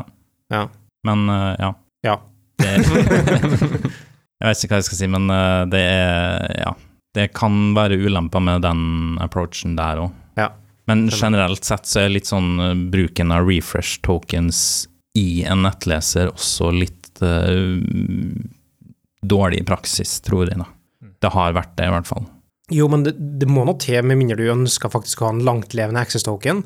Ja. 0.55 0.63
Men 1.05 1.27
uh, 1.29 1.53
ja. 1.61 1.75
Ja. 2.07 2.17
Jeg 4.39 4.47
vet 4.49 4.63
ikke 4.65 4.73
hva 4.73 4.79
jeg 4.81 4.87
skal 4.89 4.99
si, 5.03 5.07
men 5.11 5.29
eh, 5.35 5.63
det 5.73 5.81
er 5.83 6.53
Ja. 6.63 6.73
Det 7.19 7.33
kan 7.35 7.73
være 7.75 7.99
ulemper 7.99 8.43
med 8.45 8.63
den 8.63 9.19
approachen 9.25 9.75
der 9.79 10.05
òg. 10.05 10.15
Ja. 10.39 10.53
Men 10.89 11.09
generelt 11.11 11.67
sett 11.67 11.89
så 11.91 12.05
er 12.05 12.15
litt 12.15 12.31
sånn 12.31 12.55
eh, 12.63 12.77
bruken 12.93 13.35
av 13.35 13.49
refresh 13.49 13.99
tokens 14.07 14.87
i 15.19 15.43
en 15.45 15.65
nettleser 15.67 16.31
også 16.31 16.71
litt 16.71 17.21
uh, 17.25 17.81
dårlig 19.27 19.63
i 19.63 19.67
praksis, 19.67 20.21
tror 20.23 20.47
jeg, 20.47 20.61
da. 20.61 20.69
Det 21.19 21.33
har 21.35 21.57
vært 21.57 21.75
det, 21.79 21.89
i 21.89 21.95
hvert 21.97 22.07
fall. 22.07 22.29
Jo, 22.71 22.87
men 22.93 23.03
det, 23.07 23.17
det 23.41 23.49
må 23.51 23.65
nå 23.67 23.75
til, 23.83 23.99
med 24.07 24.21
mindre 24.21 24.39
du 24.39 24.53
ønsker 24.53 24.93
faktisk 24.93 25.23
å 25.23 25.31
ha 25.31 25.35
en 25.35 25.43
langtlevende 25.47 26.05
access 26.05 26.27
token, 26.29 26.63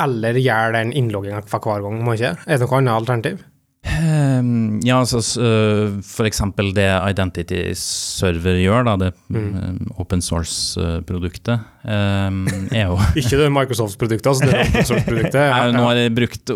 eller 0.00 0.38
gjør 0.40 0.76
den 0.78 0.94
innlogginga 0.96 1.42
for 1.50 1.66
hver 1.66 1.84
gang, 1.84 2.00
må 2.06 2.16
ikke? 2.16 2.36
Er 2.46 2.56
det 2.56 2.64
noe 2.64 2.78
annet 2.78 2.96
alternativ? 2.96 3.42
Ehm, 3.86 4.80
ja, 4.84 4.98
altså 5.00 5.20
øh, 5.40 6.02
for 6.04 6.26
eksempel 6.28 6.68
det 6.76 6.84
Identity 7.10 7.72
Server 7.80 8.58
gjør, 8.60 8.84
da, 8.84 8.96
det 9.06 9.14
Mm. 9.30 9.54
øh, 9.56 10.00
open 10.02 10.20
source-produktet, 10.22 11.60
er 11.84 12.86
jo 12.86 12.98
Ikke 13.20 13.38
det 13.40 13.48
Microsoft-produktet, 13.52 14.26
altså 14.26 14.44
det 14.50 14.54
open 14.60 14.84
source-produktet. 14.84 15.40
Nei, 15.54 15.72
Nå 15.72 15.84
har 15.86 15.94
jeg 16.00 16.14
brukt 16.14 16.50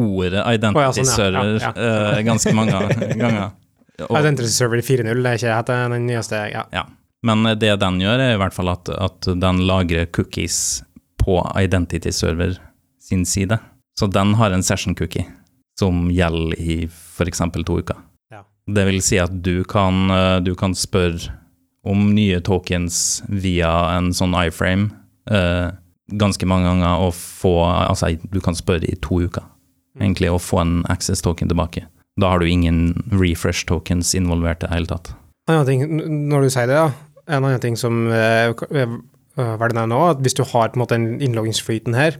ordet 0.00 0.42
Identity 0.54 0.78
oh, 0.78 0.82
ja, 0.82 0.92
sånn, 0.96 1.06
ja. 1.06 1.14
Server 1.14 1.50
Ja, 1.60 1.72
ja. 1.76 2.18
øh, 2.18 2.24
ganske 2.26 2.54
mange 2.56 2.82
ganger. 3.22 3.50
Og- 4.08 4.16
Identity 4.18 4.48
Server 4.50 4.80
4.0, 4.82 5.04
det 5.22 5.26
er 5.26 5.38
ikke 5.38 5.56
den 5.94 6.06
nyeste, 6.08 6.44
ja. 6.74 6.84
Men 7.22 7.44
det 7.60 7.74
den 7.82 7.98
gjør, 8.00 8.18
er 8.18 8.34
i 8.34 8.38
hvert 8.40 8.54
fall 8.56 8.70
at, 8.72 8.88
at 8.88 9.26
den 9.38 9.58
lagrer 9.68 10.06
cookies 10.08 10.82
på 11.20 11.42
Identity 11.60 12.08
Server 12.16 12.54
sin 12.98 13.26
side. 13.28 13.58
Så 13.98 14.06
den 14.08 14.32
har 14.40 14.50
en 14.56 14.62
session 14.64 14.94
cookie 14.96 15.26
som 15.80 16.08
gjelder 16.12 16.56
i 16.60 16.78
f.eks. 16.86 17.42
to 17.66 17.80
uker. 17.80 17.98
Ja. 18.32 18.44
Det 18.68 18.86
vil 18.88 19.00
si 19.04 19.18
at 19.20 19.32
du 19.42 19.62
kan, 19.68 20.10
eh, 20.14 20.38
du 20.44 20.52
kan 20.58 20.76
spørre 20.76 21.32
om 21.88 22.10
nye 22.14 22.40
tokens 22.44 23.22
via 23.28 23.70
en 23.96 24.10
sånn 24.12 24.36
iframe 24.36 24.90
eh, 25.30 25.70
ganske 26.20 26.44
mange 26.48 26.68
ganger 26.68 27.06
og 27.06 27.14
få 27.16 27.54
Altså, 27.64 28.12
du 28.30 28.40
kan 28.44 28.56
spørre 28.58 28.84
i 28.90 28.98
to 29.00 29.22
uker, 29.24 29.46
Mm. 29.90 30.02
egentlig, 30.04 30.28
og 30.30 30.38
få 30.40 30.60
en 30.62 30.84
access 30.88 31.20
token 31.20 31.48
tilbake. 31.50 31.80
Da 32.20 32.28
har 32.30 32.38
du 32.38 32.46
ingen 32.46 32.92
refresh 33.10 33.66
tokens 33.66 34.14
involvert 34.14 34.62
i 34.62 34.68
det 34.68 34.74
hele 34.74 34.86
tatt. 34.86 35.10
Ting, 35.66 35.82
når 36.30 36.42
du 36.42 36.50
sier 36.54 36.68
det, 36.70 36.76
ja. 36.76 36.92
En 37.26 37.42
annen 37.42 37.60
ting 37.62 37.76
som 37.76 38.06
eh, 38.06 38.52
eh, 38.70 38.86
Hva 39.36 39.64
er 39.66 39.72
det 39.74 39.88
nå? 39.90 39.98
At 40.12 40.22
hvis 40.22 40.34
du 40.38 40.44
har 40.44 40.68
på 40.70 40.78
en 40.78 40.82
måte 40.84 40.94
en 40.94 41.20
innloggingsflyten 41.20 41.94
her 41.94 42.18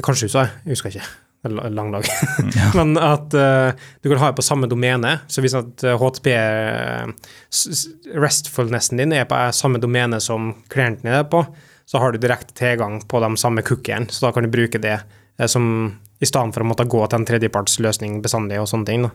Kanskje 0.00 0.28
du 0.28 0.32
sa 0.32 0.44
det, 0.46 0.52
jeg 0.64 0.72
husker 0.72 0.88
ikke. 0.94 1.08
Det 1.42 1.50
er 1.58 1.72
lang 1.74 1.88
dag. 1.90 2.06
Men 2.78 2.92
at 3.02 3.34
uh, 3.34 3.72
du 4.02 4.08
kan 4.12 4.20
ha 4.22 4.28
det 4.30 4.38
på 4.38 4.44
samme 4.46 4.68
domene. 4.70 5.16
Så 5.26 5.42
hvis 5.42 5.56
at 5.58 5.82
HTP 5.98 6.28
eh, 6.36 7.10
s- 7.50 7.88
Restfulnessen 8.14 9.00
din 9.02 9.12
er 9.16 9.26
på 9.26 9.34
eh, 9.34 9.50
samme 9.56 9.80
domene 9.82 10.20
som 10.22 10.52
klienten 10.70 11.10
er 11.10 11.24
på, 11.26 11.42
så 11.90 11.98
har 11.98 12.14
du 12.14 12.20
direkte 12.22 12.54
tilgang 12.54 13.00
på 13.10 13.18
de 13.24 13.32
samme 13.42 13.64
cookiene. 13.66 14.06
Så 14.14 14.22
da 14.28 14.30
kan 14.36 14.46
du 14.46 14.52
bruke 14.54 14.78
det 14.78 15.00
uh, 15.02 15.46
som 15.50 15.66
i 16.22 16.28
stedet 16.30 16.54
for 16.54 16.62
å 16.62 16.68
måtte 16.70 16.86
gå 16.86 17.02
til 17.10 17.18
en 17.18 17.26
tredjepartsløsning 17.26 18.20
bestandig 18.22 18.60
og 18.62 18.68
sånne 18.70 18.86
ting. 18.92 19.08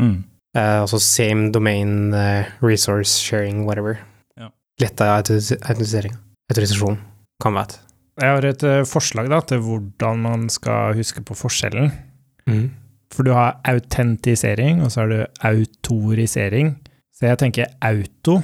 Mm. 0.00 0.16
Uh, 0.56 0.80
altså 0.86 0.96
same 1.04 1.50
domain, 1.52 2.14
eh, 2.16 2.48
resource 2.64 3.18
sharing, 3.20 3.66
whatever. 3.68 3.98
Ja. 4.40 4.48
Litt 4.80 5.04
av 5.04 5.18
autorisering. 5.20 6.16
Autorisasjon, 6.48 6.96
kan 7.44 7.60
være. 7.60 7.83
Jeg 8.20 8.30
har 8.30 8.46
et 8.46 8.62
eh, 8.62 8.84
forslag 8.86 9.28
da, 9.32 9.40
til 9.42 9.62
hvordan 9.64 10.20
man 10.22 10.48
skal 10.52 10.94
huske 10.98 11.22
på 11.26 11.34
forskjellen. 11.38 11.90
For 13.14 13.26
du 13.26 13.32
har 13.34 13.60
autentisering, 13.66 14.82
og 14.82 14.92
så 14.92 15.04
har 15.04 15.10
du 15.10 15.48
autorisering. 15.48 16.74
Så 17.14 17.28
jeg 17.28 17.40
tenker 17.42 17.72
auto, 17.82 18.40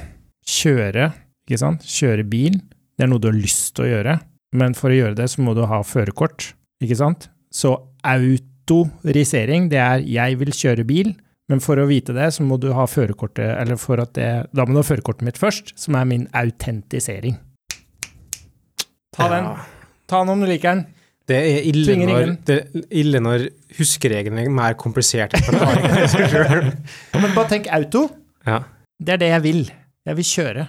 kjøre, 0.47 1.11
ikke 1.47 1.59
sant? 1.59 1.83
Kjøre 1.87 2.23
bil, 2.27 2.59
det 2.95 3.05
er 3.05 3.11
noe 3.11 3.21
du 3.21 3.29
har 3.31 3.37
lyst 3.37 3.75
til 3.75 3.87
å 3.87 3.91
gjøre. 3.91 4.17
Men 4.55 4.75
for 4.75 4.91
å 4.91 4.97
gjøre 4.97 5.17
det, 5.19 5.29
så 5.31 5.43
må 5.43 5.55
du 5.55 5.63
ha 5.67 5.81
førerkort, 5.87 6.53
ikke 6.83 6.99
sant? 6.99 7.29
Så 7.51 7.73
autorisering, 8.07 9.69
det 9.71 9.79
er 9.79 10.07
jeg 10.07 10.39
vil 10.39 10.55
kjøre 10.55 10.87
bil, 10.87 11.13
men 11.51 11.59
for 11.63 11.79
å 11.79 11.87
vite 11.89 12.15
det, 12.15 12.29
så 12.31 12.43
må 12.47 12.55
du 12.59 12.69
ha 12.75 12.87
førerkortet, 12.87 13.57
eller 13.59 13.79
for 13.79 13.99
at 14.03 14.13
det, 14.15 14.29
da 14.55 14.65
må 14.67 14.75
du 14.75 14.81
ha 14.83 14.87
førerkortet 14.87 15.27
mitt 15.27 15.39
først, 15.39 15.73
som 15.79 15.97
er 15.99 16.07
min 16.07 16.27
autentisering. 16.31 17.35
Ta 19.15 19.27
den. 19.31 19.47
Ta 20.07 20.21
den 20.23 20.33
om 20.33 20.43
du 20.43 20.47
liker 20.49 20.75
den. 20.75 20.83
Det 21.29 21.37
er 21.37 21.65
ille 21.69 21.95
når, 21.99 22.31
det 22.47 22.55
er 22.57 22.85
ille 23.01 23.19
når 23.23 23.43
huskereglene 23.77 24.43
er 24.47 24.51
mer 24.51 24.75
komplisert 24.79 25.35
enn 25.37 25.45
forklaringen 25.45 25.99
i 26.01 26.07
seg 26.11 26.25
selv. 26.33 26.71
Ja, 27.13 27.21
men 27.21 27.35
bare 27.35 27.51
tenk 27.53 27.69
auto. 27.71 28.07
Ja. 28.47 28.57
Det 29.01 29.15
er 29.15 29.21
det 29.21 29.29
jeg 29.31 29.43
vil. 29.45 29.61
Jeg 30.09 30.17
vil 30.17 30.27
kjøre. 30.27 30.65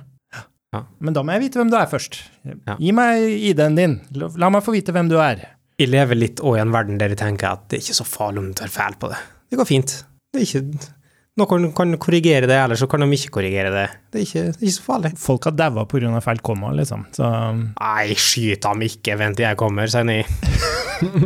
Ja. 0.73 0.85
Men 1.05 1.17
da 1.17 1.25
må 1.25 1.35
jeg 1.35 1.47
vite 1.47 1.61
hvem 1.61 1.73
du 1.73 1.77
er 1.81 1.89
først. 1.91 2.21
Ja. 2.47 2.77
Gi 2.79 2.93
meg 2.97 3.25
ID-en 3.51 3.79
din. 3.81 3.99
La 4.41 4.53
meg 4.53 4.65
få 4.65 4.77
vite 4.77 4.95
hvem 4.95 5.11
du 5.11 5.19
er. 5.21 5.43
Jeg 5.81 5.91
lever 5.91 6.19
litt 6.21 6.43
òg 6.45 6.59
i 6.61 6.63
en 6.63 6.73
verden 6.75 7.01
der 7.01 7.13
jeg 7.13 7.21
tenker 7.25 7.57
at 7.57 7.67
det 7.71 7.81
er 7.81 7.85
ikke 7.87 7.99
så 7.99 8.07
farlig 8.07 8.43
om 8.45 8.51
du 8.53 8.59
tar 8.61 8.71
feil 8.73 8.95
på 9.01 9.11
det. 9.11 9.19
Det 9.51 9.59
går 9.61 9.69
fint. 9.69 9.97
Det 10.33 10.43
er 10.43 10.47
ikke 10.47 10.93
Noen 11.41 11.71
kan 11.73 11.95
korrigere 11.97 12.45
det, 12.45 12.59
eller 12.61 12.77
så 12.77 12.85
kan 12.91 13.01
de 13.01 13.17
ikke 13.17 13.39
korrigere 13.39 13.71
det. 13.73 13.87
Det 14.13 14.19
er 14.21 14.25
ikke, 14.27 14.41
det 14.51 14.59
er 14.59 14.67
ikke 14.67 14.75
så 14.75 14.85
farlig. 14.85 15.11
Folk 15.17 15.47
har 15.49 15.55
daua 15.57 15.87
pga. 15.89 16.11
feil 16.21 16.41
komma, 16.45 16.73
liksom. 16.77 17.07
Så 17.17 17.29
Nei, 17.57 18.17
skyt 18.21 18.67
ham 18.69 18.83
ikke, 18.85 19.17
vent 19.17 19.41
til 19.41 19.47
jeg 19.47 19.57
kommer, 19.57 19.89
sier 19.89 20.05
ni. 20.05 20.19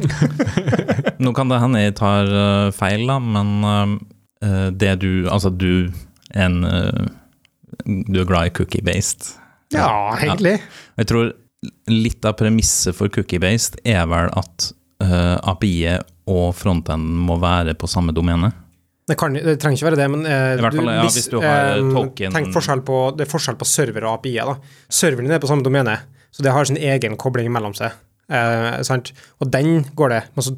Nå 1.27 1.33
kan 1.35 1.51
det 1.51 1.59
hende 1.59 1.83
jeg 1.83 1.97
tar 1.99 2.31
eh, 2.31 2.69
feil, 2.77 3.03
da, 3.11 3.17
men 3.19 3.51
uh, 3.67 4.69
det 4.71 4.93
du 5.03 5.27
Altså, 5.27 5.51
du 5.51 5.91
er 6.31 6.47
en 6.47 6.63
uh, 6.65 7.09
Du 7.83 8.21
er 8.23 8.29
glad 8.31 8.53
i 8.53 8.55
cookie-based. 8.55 9.33
Ja, 9.75 10.15
egentlig. 10.21 10.61
Jeg 11.03 11.11
tror 11.11 11.33
litt 11.91 12.23
av 12.23 12.39
premisset 12.39 12.95
for 12.95 13.11
cookie-based 13.11 13.81
er 13.83 14.07
vel 14.07 14.31
at 14.39 14.69
uh, 15.03 15.35
API-et 15.51 16.07
og 16.31 16.55
fronten 16.59 17.03
må 17.27 17.41
være 17.43 17.75
på 17.79 17.91
samme 17.91 18.15
domene. 18.15 18.53
Det, 19.07 19.15
kan, 19.19 19.35
det 19.39 19.55
trenger 19.63 19.79
ikke 19.79 19.87
være 19.87 19.99
det, 20.01 20.07
men 20.11 20.25
eh, 20.27 20.59
fall, 20.59 20.89
ja, 20.91 21.03
hvis 21.07 21.29
du 21.31 21.37
har 21.41 21.77
eh, 21.77 21.91
token- 21.95 22.33
Tenk 22.35 22.49
forskjell 22.57 22.81
på, 22.89 22.97
det 23.17 23.27
er 23.27 23.31
forskjell 23.31 23.57
på 23.61 23.69
server 23.71 24.05
og 24.09 24.17
API-er. 24.19 24.49
da. 24.51 24.57
Serveren 24.91 25.31
er 25.31 25.39
på 25.39 25.47
samme 25.51 25.63
domene, 25.63 25.95
så 26.35 26.43
det 26.43 26.53
har 26.57 26.65
sin 26.67 26.77
egen 26.77 27.15
kobling 27.17 27.53
mellom 27.55 27.75
seg. 27.79 27.93
Eh, 28.29 28.81
sant? 28.83 29.13
Og 29.41 29.51
den 29.55 29.85
går 29.95 30.11
det. 30.11 30.23
Men 30.35 30.43
så 30.49 30.57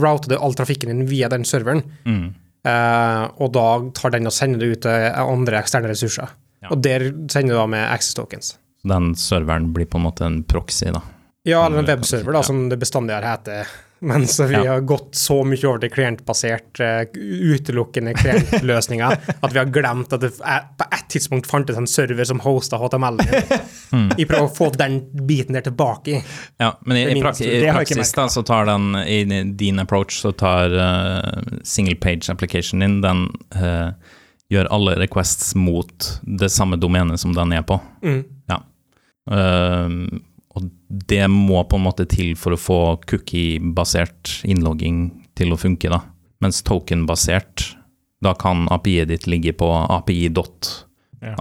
router 0.00 0.32
du 0.32 0.38
all 0.38 0.54
trafikken 0.56 0.88
din 0.94 1.04
via 1.10 1.28
den 1.28 1.44
serveren, 1.44 1.82
Mm. 2.08 2.32
eh, 2.64 3.28
og 3.36 3.52
da 3.52 3.66
tar 3.92 4.10
den 4.16 4.26
og 4.26 4.32
sender 4.32 4.58
det 4.64 4.72
ut 4.78 4.82
til 4.88 5.12
andre 5.26 5.60
eksterne 5.60 5.92
ressurser. 5.92 6.32
Ja. 6.62 6.70
Og 6.72 6.80
der 6.80 7.10
sender 7.28 7.52
du 7.52 7.58
da 7.60 7.66
med 7.66 7.84
access 7.92 8.14
tokens. 8.14 8.54
Den 8.88 9.12
serveren 9.14 9.72
blir 9.74 9.84
på 9.86 9.98
en 10.00 10.06
måte 10.08 10.24
en 10.24 10.42
proxy, 10.44 10.86
da. 10.94 11.02
Ja, 11.44 11.66
eller 11.66 11.82
en 11.82 11.86
webserver, 11.92 12.32
da, 12.32 12.40
som 12.46 12.68
det 12.70 12.78
bestandig 12.80 13.12
har 13.18 13.22
hete. 13.26 13.64
Men 14.02 14.26
så 14.26 14.46
vi 14.50 14.54
Ja. 14.54 14.72
har 14.72 14.80
gått 14.80 15.14
så 15.14 15.44
mye 15.46 15.62
over 15.68 15.78
til 15.78 15.90
klientbasert, 15.94 16.80
eh, 16.80 17.04
utelukkende 17.54 18.14
klientløsninger, 18.18 19.12
at 19.42 19.52
vi 19.52 19.58
har 19.60 19.68
glemt 19.70 20.12
at 20.12 20.24
det 20.24 20.32
på 20.38 20.86
et 20.90 21.06
tidspunkt 21.08 21.46
fantes 21.46 21.78
en 21.78 21.86
server 21.86 22.26
som 22.26 22.40
hosta 22.42 22.80
HTML-en. 22.82 24.10
Vi 24.16 24.26
prøver 24.26 24.48
å 24.48 24.50
få 24.56 24.72
den 24.74 24.98
biten 25.28 25.54
der 25.54 25.62
tilbake. 25.68 26.22
Ja, 26.58 26.72
men 26.82 26.96
i, 26.96 27.04
Det 27.04 27.14
i, 27.46 27.60
i 27.60 27.70
praksis 27.70 28.12
da, 28.16 28.26
så 28.28 28.42
tar 28.42 28.66
den, 28.66 28.96
i 29.06 29.22
din 29.54 29.78
approach, 29.78 30.18
så 30.24 30.32
tar 30.34 30.74
uh, 30.74 31.58
single 31.62 31.94
page 31.94 32.30
application 32.32 32.82
din, 32.82 33.00
den 33.04 33.28
uh, 33.54 33.92
gjør 34.50 34.66
alle 34.74 34.98
requests 34.98 35.54
mot 35.54 36.10
det 36.22 36.50
samme 36.50 36.76
domenet 36.76 37.20
som 37.22 37.34
den 37.36 37.54
er 37.54 37.62
på. 37.62 37.78
Mm. 38.02 38.24
Eh, 39.30 39.88
og 40.52 40.68
det 41.08 41.24
må 41.32 41.62
på 41.64 41.78
en 41.78 41.86
måte 41.86 42.06
til 42.10 42.34
for 42.38 42.54
å 42.54 42.60
få 42.60 42.80
cookie-basert 43.08 44.42
innlogging 44.48 45.06
til 45.38 45.54
å 45.54 45.60
funke, 45.60 45.88
da. 45.92 46.02
Mens 46.44 46.60
token-basert, 46.66 47.70
da 48.22 48.34
kan 48.38 48.66
API-et 48.74 49.10
ditt 49.10 49.28
ligge 49.30 49.54
på 49.56 49.70
Ja. 51.22 51.36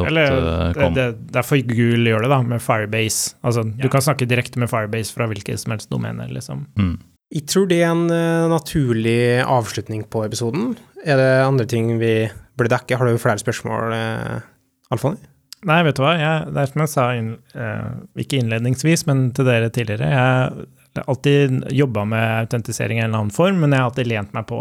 Det 0.00 0.06
Eller 0.08 0.30
det, 0.72 0.88
det, 0.96 1.06
derfor 1.34 1.60
Google 1.68 2.08
gjør 2.08 2.24
det, 2.24 2.32
da, 2.32 2.40
med 2.54 2.62
Firebase. 2.64 3.36
Altså, 3.44 3.66
du 3.68 3.88
kan 3.92 4.02
snakke 4.04 4.28
direkte 4.28 4.60
med 4.62 4.70
Firebase 4.72 5.12
fra 5.12 5.28
hvilket 5.28 5.60
som 5.60 5.74
helst 5.74 5.92
domene, 5.92 6.26
liksom. 6.32 6.64
Mm. 6.80 6.94
Jeg 7.30 7.44
tror 7.46 7.68
det 7.70 7.82
er 7.84 7.92
en 7.92 8.08
eh, 8.10 8.48
naturlig 8.50 9.20
avslutning 9.44 10.02
på 10.10 10.24
episoden. 10.26 10.72
Er 11.04 11.20
det 11.20 11.28
andre 11.44 11.66
ting 11.68 11.92
vi 12.00 12.14
burde 12.58 12.72
dekke? 12.72 12.96
Har 12.98 13.06
du 13.06 13.20
flere 13.22 13.38
spørsmål, 13.38 13.94
uh, 13.94 14.40
Alfoni? 14.90 15.20
Nei, 15.68 15.80
vet 15.84 15.98
du 15.98 16.04
hva, 16.04 16.14
jeg, 16.16 16.52
det 16.54 16.60
er 16.62 16.70
som 16.70 16.82
jeg 16.84 16.90
sa, 16.92 17.06
inn, 17.18 17.32
eh, 17.52 17.88
ikke 18.22 18.38
innledningsvis, 18.40 19.04
men 19.10 19.26
til 19.36 19.48
dere 19.48 19.68
tidligere. 19.74 20.08
Jeg 20.08 20.20
har 20.96 21.08
alltid 21.10 21.66
jobba 21.76 22.06
med 22.08 22.28
autentisering 22.46 23.00
i 23.00 23.02
en 23.04 23.10
eller 23.10 23.24
annen 23.26 23.34
form, 23.34 23.60
men 23.60 23.74
jeg 23.74 23.82
har 23.82 23.90
alltid 23.90 24.08
lent 24.08 24.32
meg 24.36 24.46
på 24.48 24.60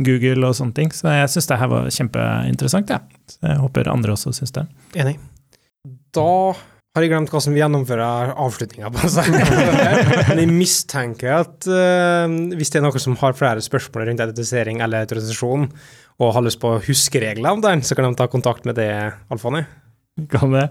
Google 0.00 0.50
og 0.50 0.58
sånne 0.58 0.76
ting, 0.76 0.92
så 0.94 1.14
jeg 1.16 1.30
syns 1.32 1.48
det 1.50 1.60
her 1.62 1.72
var 1.72 1.88
kjempeinteressant, 1.94 2.92
Ja. 2.92 3.00
Så 3.30 3.46
jeg 3.46 3.62
håper 3.62 3.88
andre 3.92 4.12
også 4.16 4.32
syns 4.34 4.52
det. 4.56 4.66
Enig. 4.98 5.14
Da 6.10 6.26
har 6.90 7.04
jeg 7.04 7.12
glemt 7.12 7.30
hva 7.30 7.40
som 7.40 7.54
gjennomfører 7.54 8.32
avslutninga 8.34 8.90
på 8.90 9.10
seg. 9.14 9.28
Men 10.32 10.40
jeg 10.42 10.50
mistenker 10.50 11.36
at 11.36 11.68
uh, 11.70 12.26
hvis 12.58 12.74
det 12.74 12.80
er 12.80 12.86
noen 12.88 13.02
som 13.02 13.14
har 13.20 13.36
flere 13.38 13.62
spørsmål 13.62 14.08
rundt 14.08 14.24
identifisering 14.24 14.82
eller 14.82 15.06
autorisasjon, 15.06 15.68
og 16.20 16.34
har 16.34 16.44
lyst 16.44 16.60
på 16.60 16.74
huskeregler 16.88 17.54
om 17.54 17.62
den, 17.64 17.84
så 17.86 17.94
kan 17.96 18.10
de 18.10 18.18
ta 18.18 18.26
kontakt 18.28 18.66
med 18.68 18.76
det, 18.76 18.90
Alfoni. 19.30 19.62
Kan 20.32 20.52
det. 20.56 20.66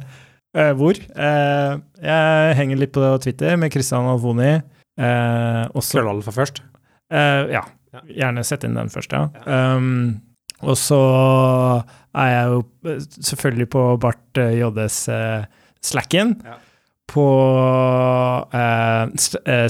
Eh, 0.57 0.71
hvor? 0.77 0.97
Eh, 0.97 1.73
jeg 2.01 2.55
henger 2.57 2.79
litt 2.81 2.93
på 2.95 3.03
Twitter 3.21 3.55
med 3.61 3.71
Christian 3.73 4.07
Alvoni. 4.09 4.55
Eh, 4.99 5.63
også 5.77 5.99
Krøllalfa 5.99 6.33
først. 6.35 6.63
Eh, 7.11 7.43
ja, 7.55 7.63
Ja. 7.93 8.01
gjerne 8.05 8.43
sett 8.45 8.63
inn 8.67 8.75
den 8.77 8.89
først, 8.93 9.13
ja. 9.15 9.27
Um, 9.49 10.19
og 10.61 10.75
så 10.77 10.99
er 12.13 12.27
jeg 12.33 12.49
jo 12.51 12.59
eh, 12.91 12.99
selvfølgelig 13.29 13.69
på 13.73 13.83
Bart 14.03 14.37
JDs 14.37 14.97
eh, 15.13 15.45
Slacken. 15.81 16.35
Ja. 16.45 16.57
På 17.09 17.25
eh, 18.53 19.05
s- 19.17 19.39
eh, 19.45 19.65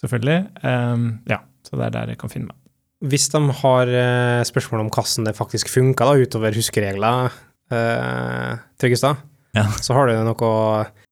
selvfølgelig. 0.00 0.40
Um, 0.64 1.06
ja, 1.28 1.38
så 1.64 1.76
det 1.80 1.86
er 1.86 1.94
der 1.96 2.12
jeg 2.12 2.18
kan 2.20 2.32
finne 2.32 2.50
meg. 2.50 2.56
Hvis 3.00 3.30
de 3.32 3.40
har 3.62 3.88
eh, 3.88 4.42
spørsmål 4.44 4.82
om 4.84 4.90
hvordan 4.92 5.28
det 5.30 5.36
faktisk 5.38 5.70
funka, 5.72 6.04
utover 6.20 6.52
huskeregler, 6.56 7.30
uh, 7.72 8.58
Tryggestad, 8.80 9.22
Ja. 9.56 9.64
så 9.82 9.94
har 9.96 10.06
du 10.06 10.12
noe 10.22 10.50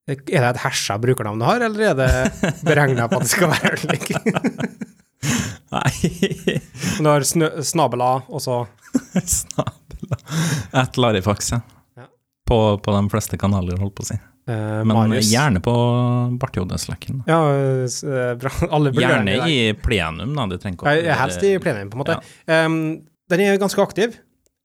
Er 0.08 0.14
det 0.16 0.50
et 0.52 0.60
hersa 0.62 0.94
brukernavn 1.00 1.40
du 1.40 1.44
har, 1.48 1.60
eller 1.64 1.90
er 1.90 1.96
det 1.98 2.52
beregna 2.62 3.08
på 3.10 3.18
at 3.18 3.24
det 3.26 3.32
skal 3.32 3.50
være 3.50 3.80
slik? 3.82 4.12
Nei 5.74 5.92
Du 7.00 7.08
har 7.08 7.24
snø, 7.26 7.48
snabela, 7.66 8.12
og 8.28 8.40
så 8.44 8.60
Snabela. 9.24 10.20
Et 10.84 10.96
Larifax, 11.00 11.52
ja. 11.56 11.60
Ja. 11.98 12.06
På, 12.48 12.78
på 12.80 12.94
de 12.94 13.02
fleste 13.12 13.36
kanaler, 13.40 13.76
holdt 13.82 13.96
på 13.98 14.04
å 14.06 14.08
si. 14.12 14.16
Eh, 14.48 14.84
Men 14.84 14.94
Marius. 14.96 15.28
gjerne 15.32 15.60
på 15.64 15.74
Bartjodeslekken. 16.40 17.22
Ja, 17.28 17.40
eh, 17.52 18.34
bra. 18.40 18.52
Alle 18.74 18.92
burde 18.94 19.04
Gjerne 19.06 19.34
gjøre 19.36 19.48
det. 19.48 19.58
i 19.58 19.74
plenum, 19.84 20.32
da. 20.38 20.46
Det 20.50 20.60
trenger 20.62 20.78
ikke 20.80 20.88
å 20.88 20.96
jeg- 20.96 21.18
Helst 21.22 21.44
i 21.48 21.52
plenum, 21.62 21.90
på 21.92 21.98
en 21.98 22.04
måte. 22.04 22.18
Ja. 22.48 22.64
Um, 22.66 22.78
den 23.28 23.40
er 23.44 23.58
ganske 23.60 23.82
aktiv, 23.84 24.16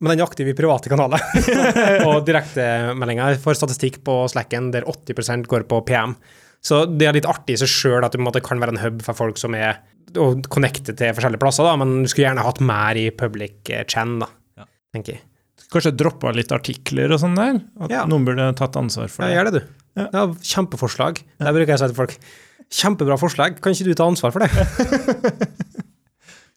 men 0.02 0.14
den 0.14 0.22
er 0.24 0.28
aktiv 0.30 0.48
i 0.48 0.56
private 0.58 0.90
kanaler. 0.92 1.20
og 2.10 2.24
direktemeldinger 2.28 3.38
for 3.44 3.54
statistikk 3.60 4.02
på 4.08 4.22
Slacken 4.32 4.72
der 4.74 4.84
80% 4.90 5.48
går 5.52 5.66
på 5.70 5.82
PM. 5.88 6.16
Så 6.64 6.86
det 6.88 7.10
er 7.10 7.18
litt 7.18 7.28
artig 7.28 7.58
i 7.58 7.60
seg 7.60 7.68
sjøl 7.68 8.06
at 8.08 8.14
det 8.16 8.44
kan 8.46 8.62
være 8.62 8.72
en 8.78 8.80
hub 8.80 9.02
for 9.04 9.14
folk 9.18 9.40
som 9.42 9.56
er 9.60 9.82
og 10.20 10.46
connected 10.54 10.96
til 11.00 11.12
forskjellige 11.16 11.42
plasser, 11.42 11.66
da, 11.66 11.74
men 11.80 12.04
du 12.04 12.08
skulle 12.12 12.28
gjerne 12.30 12.44
hatt 12.46 12.60
mer 12.62 12.96
i 13.02 13.08
public 13.18 13.72
chan, 13.90 14.20
da, 14.22 14.28
Ja. 14.60 14.66
tenker 14.94 15.16
jeg. 15.16 15.22
Kanskje 15.74 15.92
droppa 15.98 16.32
litt 16.36 16.52
artikler 16.54 17.12
og 17.16 17.20
sånn 17.24 17.36
der? 17.38 17.60
At 17.82 17.90
Ja. 17.92 18.06
noen 18.10 18.26
burde 18.28 18.52
tatt 18.56 18.76
ansvar 18.80 19.10
for 19.10 19.26
Ja, 19.26 19.30
det. 19.30 19.36
gjør 19.38 19.52
det, 19.52 19.54
du. 19.54 20.02
Ja. 20.02 20.08
Ja, 20.14 20.28
kjempeforslag. 20.28 21.22
Der 21.40 21.54
bruker 21.54 21.74
jeg 21.74 21.78
å 21.78 21.84
si 21.84 21.88
til 21.92 21.96
folk 21.98 22.18
Kjempebra 22.74 23.18
forslag, 23.22 23.60
kan 23.62 23.74
ikke 23.76 23.86
du 23.86 23.94
ta 23.94 24.06
ansvar 24.10 24.32
for 24.34 24.40
det? 24.42 24.50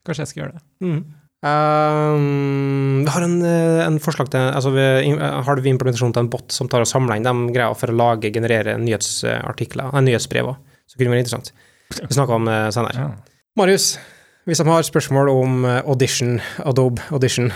Kanskje 0.06 0.22
jeg 0.22 0.28
skal 0.30 0.42
gjøre 0.44 0.54
det. 0.56 0.62
Mm. 0.86 1.00
Um, 1.46 3.02
vi 3.04 3.10
har 3.12 3.22
en, 3.26 3.34
eh, 3.44 3.82
en 3.86 3.98
forslag 4.02 4.30
til 4.32 4.40
altså 4.40 4.70
vi, 4.72 5.12
Har 5.20 5.60
vi 5.60 5.70
implementasjon 5.70 6.14
til 6.14 6.24
en 6.24 6.30
bot 6.32 6.50
som 6.54 6.68
tar 6.72 6.80
og 6.80 6.88
samler 6.88 7.18
inn 7.20 7.26
de 7.26 7.52
greia 7.54 7.74
for 7.76 7.92
å 7.92 7.96
lage, 7.96 8.32
generere 8.34 8.78
nyhetsartikler, 8.80 9.92
nei, 9.92 10.00
nyhetsbrev 10.08 10.48
også. 10.54 10.78
Så 10.88 10.96
kunne 10.96 11.10
det 11.10 11.14
være 11.16 11.24
interessant. 11.26 11.52
Vi 12.00 12.14
snakker 12.16 12.34
om 12.38 12.44
det 12.48 12.58
senere. 12.74 12.94
Ja. 12.96 13.10
Marius, 13.58 13.98
hvis 14.46 14.58
de 14.62 14.64
har 14.70 14.82
spørsmål 14.86 15.30
om 15.34 15.64
eh, 15.68 15.82
Audition, 15.84 16.40
Adobe 16.64 17.02
Audition, 17.12 17.52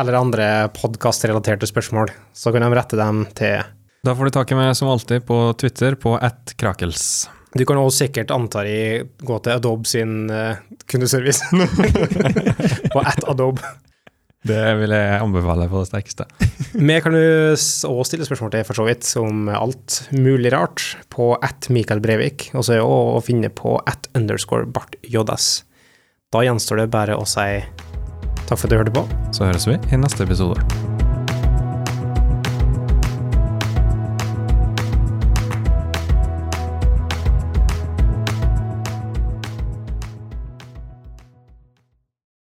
eller 0.00 0.18
andre 0.18 0.46
podkastrelaterte 0.76 1.68
spørsmål, 1.68 2.12
så 2.32 2.52
kan 2.54 2.64
de 2.64 2.70
rette 2.76 2.98
dem 2.98 3.24
til 3.38 3.64
Da 4.06 4.14
får 4.14 4.28
du 4.28 4.36
tak 4.38 4.52
i 4.54 4.58
meg 4.58 4.70
som 4.78 4.90
alltid 4.92 5.26
på 5.28 5.40
Twitter 5.58 5.98
på 5.98 6.14
attkrakels. 6.16 7.28
Du 7.56 7.64
kan 7.66 7.80
også 7.80 8.04
sikkert, 8.04 8.32
antar 8.34 8.68
jeg, 8.68 9.08
gå 9.24 9.38
til 9.42 9.56
Adobe 9.56 9.88
sin 9.88 10.28
eh, 10.30 10.60
kundeservice 10.90 11.48
på 12.92 13.02
at 13.02 13.24
Adobe. 13.28 13.64
Det 14.48 14.60
vil 14.78 14.92
jeg 14.94 15.18
anbefale 15.18 15.66
på 15.70 15.82
det 15.82 15.88
sterkeste. 15.90 16.26
Vi 16.88 16.98
kan 17.02 17.16
jo 17.16 17.30
også 17.56 17.96
stille 18.06 18.28
spørsmål 18.28 18.52
til, 18.54 18.66
for 18.68 18.78
så 18.78 18.86
vidt, 18.86 19.08
om 19.20 19.48
alt 19.50 20.02
mulig 20.14 20.52
rart, 20.54 20.84
på 21.10 21.32
at 21.42 21.70
Mikael 21.74 22.02
Breivik, 22.04 22.50
og 22.54 22.64
så 22.64 22.76
er 22.76 22.82
det 22.82 22.86
å 22.86 23.24
finne 23.24 23.50
på 23.50 23.78
at 23.88 24.10
underscore 24.16 24.68
Bart 24.70 24.94
JS. 25.02 25.64
Da 26.32 26.44
gjenstår 26.44 26.84
det 26.84 26.90
bare 26.92 27.16
å 27.16 27.24
si 27.28 27.48
takk 28.48 28.58
for 28.58 28.66
at 28.66 28.72
du 28.72 28.80
hørte 28.80 28.96
på. 28.96 29.08
Så 29.32 29.44
høres 29.44 29.68
vi 29.68 29.76
i 29.92 30.00
neste 30.00 30.24
episode. 30.24 30.87